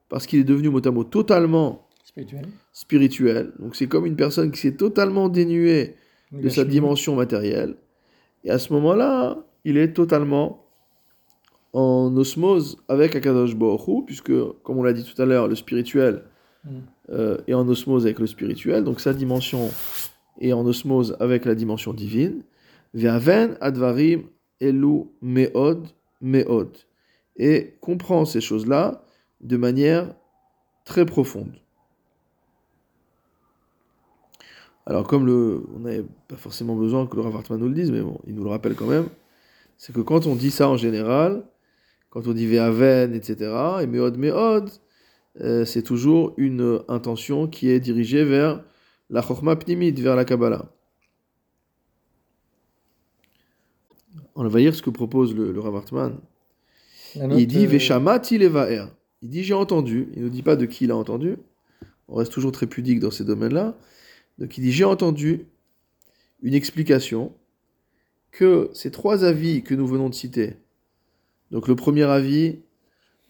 parce 0.09 0.27
qu'il 0.27 0.41
est 0.41 0.45
devenu 0.45 0.68
motamo 0.68 1.05
totalement 1.05 1.89
Spirituel. 2.05 2.47
spirituel. 2.72 3.53
Donc 3.59 3.75
c'est 3.75 3.89
comme 3.89 4.07
une 4.07 4.16
personne 4.16 4.51
qui 4.53 4.61
s'est 4.61 4.77
totalement 4.77 5.29
dénuée 5.29 5.97
de 6.31 6.49
sa 6.49 6.64
dimension 6.64 7.16
matérielle. 7.16 7.77
Et 8.45 8.51
à 8.51 8.59
ce 8.59 8.72
moment-là, 8.75 9.39
il 9.64 9.79
est 9.79 9.95
totalement 9.95 10.66
en 11.72 12.14
osmose 12.16 12.77
avec 12.89 13.16
Akadosh 13.16 13.57
Baruch 13.57 14.05
puisque, 14.07 14.33
comme 14.62 14.79
on 14.79 14.83
l'a 14.83 14.93
dit 14.93 15.05
tout 15.05 15.20
à 15.20 15.25
l'heure, 15.25 15.49
le 15.49 15.55
spirituel 15.55 16.25
Mm. 16.64 16.79
Euh, 17.11 17.38
est 17.46 17.55
en 17.55 17.68
osmose 17.68 18.07
avec 18.07 18.18
le 18.18 18.26
spirituel, 18.26 18.84
donc 18.84 19.00
sa 19.00 19.12
dimension 19.12 19.70
est 20.40 20.52
en 20.52 20.64
osmose 20.66 21.16
avec 21.20 21.44
la 21.44 21.55
dimension 21.55 21.92
divine. 21.92 22.42
Ve'aven 22.94 23.57
advarim 23.61 24.24
elu 24.61 25.05
meod 25.20 25.88
meod. 26.20 26.76
Et 27.36 27.74
comprend 27.80 28.24
ces 28.24 28.40
choses-là 28.40 29.05
de 29.40 29.57
manière 29.57 30.14
très 30.84 31.05
profonde. 31.05 31.52
Alors, 34.86 35.07
comme 35.07 35.26
le, 35.26 35.64
on 35.74 35.80
n'avait 35.80 36.05
pas 36.28 36.36
forcément 36.36 36.76
besoin 36.76 37.07
que 37.07 37.16
le 37.16 37.22
Rav 37.22 37.36
Hartman 37.36 37.59
nous 37.59 37.68
le 37.68 37.74
dise, 37.74 37.90
mais 37.90 38.02
bon, 38.02 38.20
il 38.26 38.34
nous 38.34 38.44
le 38.44 38.50
rappelle 38.50 38.74
quand 38.74 38.86
même, 38.86 39.09
c'est 39.78 39.94
que 39.94 40.00
quand 40.00 40.26
on 40.26 40.34
dit 40.34 40.50
ça 40.50 40.68
en 40.68 40.76
général, 40.76 41.42
quand 42.11 42.26
on 42.26 42.32
dit 42.32 42.46
Ve'aven, 42.46 43.14
etc., 43.14 43.36
et 43.80 43.86
Meod, 43.86 44.18
Meod, 44.18 44.70
euh, 45.41 45.64
c'est 45.64 45.82
toujours 45.82 46.35
une 46.37 46.80
intention 46.89 47.49
qui 47.49 47.68
est 47.68 47.80
dirigée 47.80 48.24
vers 48.24 48.62
la 49.11 49.22
Chokhmah 49.22 49.57
Pnimit, 49.57 49.93
vers 49.93 50.16
la 50.16 50.24
Kabbalah. 50.24 50.70
On 54.37 54.47
va 54.47 54.59
lire 54.59 54.74
ce 54.74 54.82
que 54.82 54.91
propose 54.91 55.35
le, 55.35 55.53
le 55.53 55.61
Rav 55.61 55.76
Hartman. 55.76 56.18
Il 57.14 57.47
dit 57.47 57.66
euh, 57.66 57.68
Veshamati 57.68 58.39
levaer. 58.39 58.87
Il 59.22 59.30
dit 59.30 59.45
j'ai 59.45 59.55
entendu. 59.55 60.09
Il 60.16 60.24
ne 60.24 60.28
dit 60.28 60.43
pas 60.43 60.57
de 60.57 60.66
qui 60.66 60.85
il 60.85 60.91
a 60.91 60.97
entendu. 60.97 61.37
On 62.09 62.16
reste 62.16 62.32
toujours 62.32 62.53
très 62.53 62.66
pudique 62.66 63.01
dans 63.01 63.11
ces 63.11 63.24
domaines-là. 63.24 63.76
Donc 64.39 64.59
il 64.59 64.62
dit 64.62 64.72
j'ai 64.72 64.85
entendu 64.85 65.47
une 66.43 66.55
explication 66.55 67.32
que 68.32 68.70
ces 68.74 68.91
trois 68.91 69.24
avis 69.24 69.62
que 69.62 69.74
nous 69.74 69.87
venons 69.87 70.09
de 70.09 70.14
citer. 70.14 70.57
Donc 71.53 71.68
le 71.68 71.76
premier 71.76 72.03
avis 72.03 72.59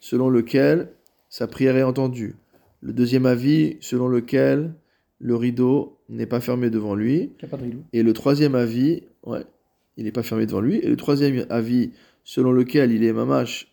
selon 0.00 0.30
lequel 0.30 0.93
sa 1.35 1.49
prière 1.49 1.76
est 1.76 1.82
entendue. 1.82 2.37
Le 2.80 2.93
deuxième 2.93 3.26
avis 3.26 3.76
selon 3.80 4.07
lequel 4.07 4.72
le 5.18 5.35
rideau 5.35 5.99
n'est 6.09 6.26
pas 6.26 6.39
fermé 6.39 6.70
devant 6.70 6.95
lui. 6.95 7.32
qu'il 7.39 7.43
y 7.43 7.45
a 7.47 7.49
pas 7.49 7.57
de 7.57 7.64
rideau. 7.64 7.78
Et 7.93 8.05
le 8.05 8.12
troisième 8.12 8.55
avis, 8.55 9.03
ouais, 9.24 9.43
il 9.97 10.05
n'est 10.05 10.12
pas 10.12 10.22
fermé 10.22 10.47
devant 10.47 10.61
lui. 10.61 10.76
Et 10.76 10.87
le 10.87 10.95
troisième 10.95 11.45
avis 11.51 11.91
selon 12.22 12.53
lequel 12.53 12.93
il 12.93 13.03
est 13.03 13.12
mamash 13.12 13.66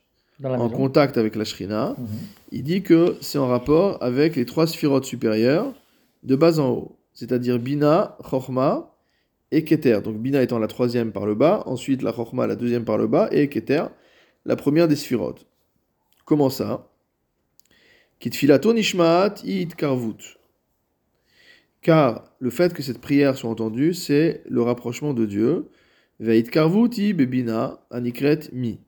en 0.44 0.50
maison. 0.50 0.70
contact 0.70 1.20
avec 1.20 1.36
la 1.36 1.44
Shrina, 1.44 1.94
Mhm. 2.00 2.08
il 2.52 2.64
dit 2.64 2.82
que 2.82 3.16
c'est 3.22 3.38
en 3.38 3.46
rapport 3.48 4.02
avec 4.02 4.36
les 4.38 4.46
trois 4.46 4.66
sphirotes 4.66 5.06
supérieures 5.06 5.72
de 6.24 6.36
bas 6.36 6.58
en 6.60 6.70
haut, 6.70 6.98
c'est-à-dire 7.14 7.60
Bina, 7.60 8.18
Chorma 8.28 8.96
et 9.52 9.64
Keter. 9.64 10.00
Donc 10.04 10.18
Bina 10.18 10.42
étant 10.42 10.58
la 10.58 10.66
troisième 10.68 11.12
par 11.12 11.28
le 11.28 11.36
bas, 11.36 11.62
ensuite 11.68 12.02
la 12.02 12.12
Chorma 12.12 12.48
la 12.48 12.56
deuxième 12.56 12.86
par 12.86 12.98
le 12.98 13.06
bas 13.06 13.30
et 13.32 13.50
Keter 13.50 13.84
la 14.46 14.56
première 14.56 14.88
des 14.88 14.96
sphirotes. 14.96 15.46
Comment 16.26 16.50
ça? 16.50 16.88
It 18.24 19.76
karvut. 19.76 20.38
Car 21.82 22.32
le 22.40 22.50
fait 22.52 22.74
que 22.74 22.84
cette 22.84 23.02
prière 23.02 23.36
soit 23.36 23.50
entendue, 23.50 23.94
c'est 23.94 24.44
le 24.48 24.62
rapprochement 24.62 25.14
de 25.14 25.26
Dieu. 25.26 25.70
Veit 26.20 26.44
karvut 26.44 26.96
i 26.98 27.14
bebina 27.14 27.80
anikret 27.90 28.52
mi. 28.54 28.80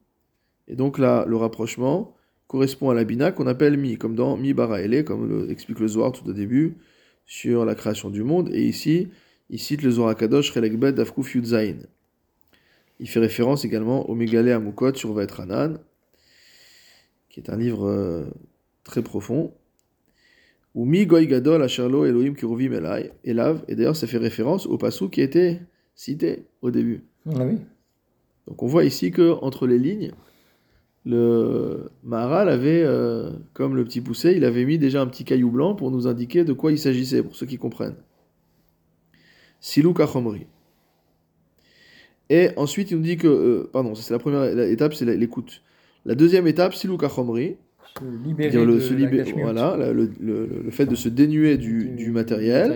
Et 0.67 0.75
donc 0.75 0.99
là, 0.99 1.25
le 1.27 1.35
rapprochement 1.35 2.15
correspond 2.47 2.91
à 2.91 2.93
la 2.93 3.03
bina 3.03 3.31
qu'on 3.31 3.47
appelle 3.47 3.77
mi, 3.77 3.97
comme 3.97 4.13
dans 4.15 4.37
mi 4.37 4.53
bara 4.53 4.81
ele, 4.81 5.03
comme 5.03 5.49
explique 5.49 5.79
le 5.79 5.87
Zohar 5.87 6.11
tout 6.11 6.29
au 6.29 6.33
début 6.33 6.77
sur 7.25 7.65
la 7.65 7.73
création 7.73 8.11
du 8.11 8.23
monde. 8.23 8.49
Et 8.53 8.63
ici, 8.63 9.07
il 9.49 9.59
cite 9.59 9.81
le 9.81 9.89
Zohar 9.89 10.15
Kadosh 10.15 10.51
Relekbet 10.51 10.93
Dafkuf. 10.93 11.35
Il 12.99 13.09
fait 13.09 13.19
référence 13.19 13.65
également 13.65 14.07
au 14.07 14.13
Megale 14.13 14.51
Amukot 14.51 14.93
sur 14.93 15.13
Vaetranan, 15.13 15.79
qui 17.29 17.39
est 17.39 17.49
un 17.49 17.57
livre 17.57 17.87
euh, 17.87 18.25
très 18.83 19.01
profond. 19.01 19.53
Ou 20.75 20.85
mi 20.85 21.05
goy 21.05 21.27
gadol 21.27 21.61
asherlo 21.61 22.05
Elohim 22.05 22.35
kiruvim 22.35 22.73
elai, 22.73 23.11
elav. 23.23 23.63
Et 23.67 23.75
d'ailleurs, 23.75 23.95
ça 23.95 24.07
fait 24.07 24.17
référence 24.17 24.65
au 24.65 24.77
passou 24.77 25.09
qui 25.09 25.21
était 25.21 25.61
cité 25.95 26.45
au 26.61 26.71
début. 26.71 27.03
Ah 27.29 27.45
oui. 27.45 27.57
Donc 28.47 28.61
on 28.63 28.67
voit 28.67 28.83
ici 28.83 29.11
que 29.11 29.31
entre 29.41 29.67
les 29.67 29.79
lignes, 29.79 30.11
le 31.05 31.89
Maharal 32.03 32.49
avait, 32.49 32.83
euh, 32.83 33.31
comme 33.53 33.75
le 33.75 33.83
petit 33.83 34.01
poussé, 34.01 34.33
il 34.35 34.45
avait 34.45 34.65
mis 34.65 34.77
déjà 34.77 35.01
un 35.01 35.07
petit 35.07 35.25
caillou 35.25 35.51
blanc 35.51 35.75
pour 35.75 35.91
nous 35.91 36.07
indiquer 36.07 36.43
de 36.43 36.53
quoi 36.53 36.71
il 36.71 36.79
s'agissait, 36.79 37.23
pour 37.23 37.35
ceux 37.35 37.45
qui 37.45 37.57
comprennent. 37.57 37.97
Silou 39.59 39.93
Kachomri. 39.93 40.47
Et 42.29 42.49
ensuite, 42.57 42.91
il 42.91 42.97
nous 42.97 43.03
dit 43.03 43.17
que, 43.17 43.27
euh, 43.27 43.69
pardon, 43.71 43.95
c'est 43.95 44.13
la 44.13 44.19
première 44.19 44.43
étape, 44.69 44.93
c'est 44.93 45.05
l'écoute. 45.05 45.61
La 46.05 46.15
deuxième 46.15 46.47
étape, 46.47 46.73
Silou 46.73 46.97
Kachomri, 46.97 47.57
Se 47.99 48.03
libérer 48.05 48.51
c'est-à-dire 48.51 48.65
le, 48.67 48.75
de 48.75 48.79
se 48.79 48.93
la 48.93 48.99
libé- 48.99 49.17
gashmiut. 49.17 49.41
voilà, 49.43 49.77
la- 49.77 49.93
le, 49.93 50.11
le- 50.19 50.61
le 50.63 50.71
fait 50.71 50.85
de 50.85 50.95
se 50.95 51.09
dénuer 51.09 51.57
du, 51.57 51.89
du 51.89 52.11
matériel, 52.11 52.71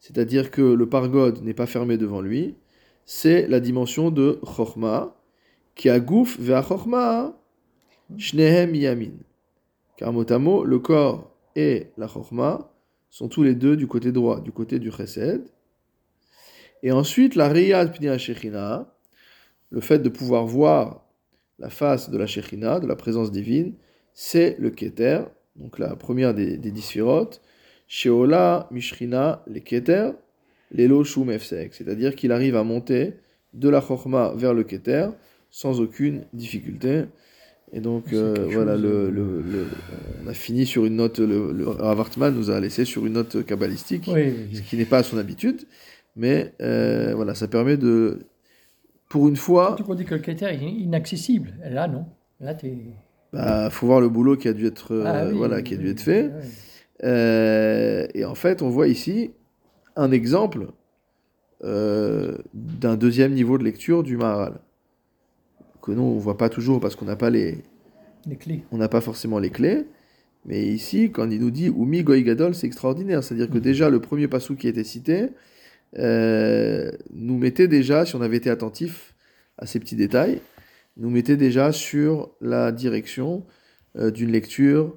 c'est-à-dire 0.00 0.50
que 0.50 0.62
le 0.62 0.88
pargode 0.88 1.42
n'est 1.42 1.54
pas 1.54 1.66
fermé 1.66 1.96
devant 1.96 2.20
lui, 2.20 2.54
c'est 3.04 3.46
la 3.46 3.60
dimension 3.60 4.10
de 4.10 4.38
Chorma, 4.42 5.14
qui 5.74 5.88
a 5.88 6.00
gouf 6.00 6.38
vers 6.38 6.66
Chorma, 6.66 7.40
Shnehem 8.16 8.74
Yamin. 8.74 9.12
Car 9.96 10.12
mot 10.12 10.30
à 10.30 10.38
mot, 10.38 10.64
le 10.64 10.78
corps 10.78 11.34
et 11.56 11.88
la 11.96 12.06
Chorma 12.06 12.70
sont 13.10 13.28
tous 13.28 13.42
les 13.42 13.54
deux 13.54 13.76
du 13.76 13.86
côté 13.86 14.12
droit, 14.12 14.40
du 14.40 14.52
côté 14.52 14.78
du 14.78 14.90
Chesed. 14.90 15.42
Et 16.82 16.92
ensuite, 16.92 17.34
la 17.34 17.48
Riyad 17.48 17.92
Pnia 17.96 18.18
Shechina, 18.18 18.92
le 19.70 19.80
fait 19.80 19.98
de 19.98 20.08
pouvoir 20.08 20.46
voir 20.46 21.04
la 21.58 21.70
face 21.70 22.10
de 22.10 22.16
la 22.18 22.26
Shechina, 22.26 22.78
de 22.80 22.86
la 22.86 22.94
présence 22.96 23.30
divine, 23.32 23.74
c'est 24.20 24.56
le 24.58 24.70
Keter, 24.70 25.20
donc 25.54 25.78
la 25.78 25.94
première 25.94 26.34
des, 26.34 26.56
des 26.56 26.72
dix 26.72 26.82
sphirotes. 26.82 27.40
Sheola, 27.86 28.66
Mishrina, 28.72 29.44
les 29.46 29.60
Keter, 29.60 30.10
l'Elo 30.72 31.04
Shum. 31.04 31.30
C'est-à-dire 31.38 32.16
qu'il 32.16 32.32
arrive 32.32 32.56
à 32.56 32.64
monter 32.64 33.14
de 33.54 33.68
la 33.68 33.80
Chorma 33.80 34.32
vers 34.34 34.54
le 34.54 34.64
Keter 34.64 35.10
sans 35.52 35.80
aucune 35.80 36.24
difficulté. 36.32 37.04
Et 37.72 37.80
donc, 37.80 38.12
euh, 38.12 38.34
voilà, 38.50 38.76
le, 38.76 38.88
euh, 38.88 39.10
le- 39.10 39.40
le- 39.40 39.66
on 40.24 40.26
a 40.26 40.34
fini 40.34 40.66
sur 40.66 40.84
une 40.84 40.96
note, 40.96 41.20
le, 41.20 41.52
le 41.52 41.68
Rav 41.68 42.00
Hartman 42.00 42.34
nous 42.34 42.50
a 42.50 42.58
laissé 42.58 42.84
sur 42.84 43.06
une 43.06 43.12
note 43.12 43.44
kabbalistique, 43.46 44.10
Oui, 44.12 44.34
ce 44.52 44.62
qui 44.62 44.76
n'est 44.76 44.84
pas 44.84 44.98
à 44.98 45.02
son 45.04 45.16
habitude, 45.16 45.60
mais 46.16 46.54
euh, 46.60 47.14
voilà, 47.14 47.36
ça 47.36 47.46
permet 47.46 47.76
de, 47.76 48.18
pour 49.08 49.28
une 49.28 49.36
fois, 49.36 49.76
qu'on 49.86 49.94
dit 49.94 50.04
que 50.04 50.14
le 50.16 50.20
critère 50.20 50.48
est 50.48 50.58
inaccessible. 50.60 51.54
Là, 51.62 51.86
non. 51.86 52.06
Là, 52.40 52.54
tu 52.56 52.66
es. 52.66 52.78
Bah, 53.32 53.70
faut 53.70 53.86
voir 53.86 54.00
le 54.00 54.08
boulot 54.08 54.36
qui 54.36 54.48
a 54.48 54.52
dû 54.52 54.66
être, 54.66 54.92
euh, 54.94 55.02
Ah 55.06 55.24
voilà, 55.26 55.62
qui 55.62 55.74
a 55.74 55.76
dû 55.76 55.90
être 55.90 56.00
fait. 56.00 56.30
Euh, 57.04 58.06
et 58.14 58.24
en 58.24 58.34
fait, 58.34 58.62
on 58.62 58.68
voit 58.68 58.88
ici 58.88 59.32
un 59.96 60.10
exemple 60.10 60.68
euh, 61.64 62.38
d'un 62.54 62.96
deuxième 62.96 63.32
niveau 63.32 63.58
de 63.58 63.64
lecture 63.64 64.02
du 64.02 64.16
Maharal. 64.16 64.54
Que 65.82 65.92
nous, 65.92 66.02
on 66.02 66.18
voit 66.18 66.36
pas 66.38 66.48
toujours 66.48 66.80
parce 66.80 66.96
qu'on 66.96 67.06
n'a 67.06 67.16
pas 67.16 67.30
les, 67.30 67.58
Les 68.26 68.36
clés. 68.36 68.62
on 68.72 68.78
n'a 68.78 68.88
pas 68.88 69.00
forcément 69.00 69.38
les 69.38 69.50
clés. 69.50 69.86
Mais 70.44 70.64
ici, 70.66 71.10
quand 71.10 71.30
il 71.30 71.40
nous 71.40 71.50
dit 71.50 71.66
Umi 71.66 72.02
Goy 72.02 72.22
Gadol, 72.22 72.54
c'est 72.54 72.66
extraordinaire. 72.66 73.22
C'est-à-dire 73.22 73.50
que 73.50 73.58
déjà, 73.58 73.90
le 73.90 74.00
premier 74.00 74.28
passou 74.28 74.56
qui 74.56 74.68
était 74.68 74.84
cité 74.84 75.28
euh, 75.98 76.90
nous 77.12 77.38
mettait 77.38 77.68
déjà, 77.68 78.06
si 78.06 78.14
on 78.16 78.22
avait 78.22 78.36
été 78.36 78.50
attentif 78.50 79.14
à 79.58 79.66
ces 79.66 79.80
petits 79.80 79.96
détails, 79.96 80.40
nous 80.98 81.10
mettait 81.10 81.36
déjà 81.36 81.72
sur 81.72 82.30
la 82.40 82.72
direction 82.72 83.46
euh, 83.96 84.10
d'une 84.10 84.30
lecture, 84.30 84.96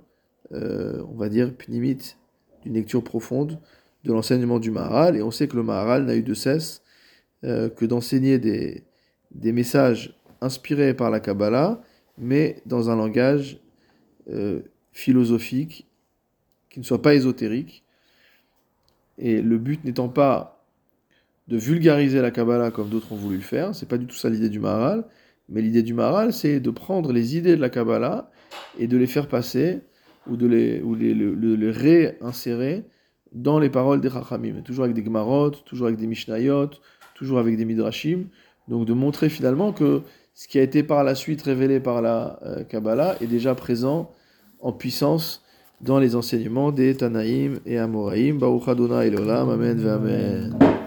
euh, 0.52 1.02
on 1.08 1.16
va 1.16 1.30
dire, 1.30 1.56
pnimite, 1.56 2.18
d'une 2.64 2.74
lecture 2.74 3.04
profonde 3.04 3.60
de 4.04 4.12
l'enseignement 4.12 4.60
du 4.60 4.72
Maharal. 4.72 5.16
Et 5.16 5.22
on 5.22 5.32
sait 5.32 5.48
que 5.48 5.56
le 5.56 5.64
Maharal 5.64 6.06
n'a 6.06 6.16
eu 6.16 6.24
de 6.24 6.34
cesse 6.34 6.82
euh, 7.44 7.70
que 7.70 7.86
d'enseigner 7.86 8.40
des, 8.40 8.84
messages 9.34 10.18
inspirés 10.42 10.94
par 10.94 11.12
la 11.12 11.20
Kabbalah, 11.20 11.82
mais 12.18 12.62
dans 12.66 12.90
un 12.90 12.96
langage 12.96 13.60
philosophique 14.92 15.88
qui 16.70 16.80
ne 16.80 16.86
soit 16.86 17.02
pas 17.02 17.16
ésotérique. 17.16 17.84
Et 19.18 19.42
le 19.42 19.58
but 19.58 19.84
n'étant 19.84 20.10
pas 20.10 20.64
de 21.48 21.58
vulgariser 21.58 22.22
la 22.22 22.32
Kabbalah 22.32 22.72
comme 22.72 22.90
d'autres 22.90 23.12
ont 23.12 23.18
voulu 23.18 23.38
le 23.38 23.42
faire, 23.44 23.76
c'est 23.76 23.88
pas 23.88 23.98
du 23.98 24.06
tout 24.08 24.16
ça 24.16 24.30
l'idée 24.30 24.50
du 24.50 24.60
Maharal, 24.60 25.06
mais 25.52 25.62
l'idée 25.62 25.84
du 25.84 25.94
Maharal, 25.94 26.34
c'est 26.34 26.60
de 26.60 26.70
prendre 26.72 27.12
les 27.12 27.36
idées 27.38 27.56
de 27.56 27.62
la 27.62 27.70
Kabbalah 27.70 28.32
et 28.80 28.88
de 28.88 28.98
les 28.98 29.06
faire 29.06 29.28
passer 29.28 29.82
ou 30.28 30.38
de 30.38 30.48
les, 30.48 30.82
réinsérer 31.72 32.86
dans 33.34 33.60
les 33.60 33.70
paroles 33.70 34.02
des 34.02 34.10
Chachamim, 34.10 34.62
toujours 34.64 34.86
avec 34.86 34.96
des 34.96 35.04
Gemarot, 35.04 35.52
toujours 35.66 35.88
avec 35.88 36.00
des 36.00 36.08
Mishnayot, 36.08 36.70
toujours 37.16 37.40
avec 37.40 37.58
des 37.58 37.66
Midrashim. 37.66 38.26
Donc 38.68 38.86
de 38.86 38.94
montrer 38.94 39.30
finalement 39.30 39.74
que 39.74 40.02
ce 40.34 40.48
qui 40.48 40.58
a 40.58 40.62
été 40.62 40.84
par 40.84 41.04
la 41.04 41.16
suite 41.16 41.42
révélé 41.42 41.80
par 41.80 42.02
la 42.02 42.40
euh, 42.44 42.64
Kabbalah 42.64 43.18
est 43.22 43.28
déjà 43.28 43.54
présent 43.56 44.12
en 44.62 44.72
puissance 44.72 45.44
dans 45.82 46.00
les 46.00 46.16
enseignements 46.16 46.72
des 46.72 46.96
Tanaïm 46.96 47.60
et 47.66 47.78
Amoraïm. 47.78 48.38
Baruch 48.38 48.68
Adonai 48.68 49.14
Amen 49.16 49.88
Amen. 49.88 50.81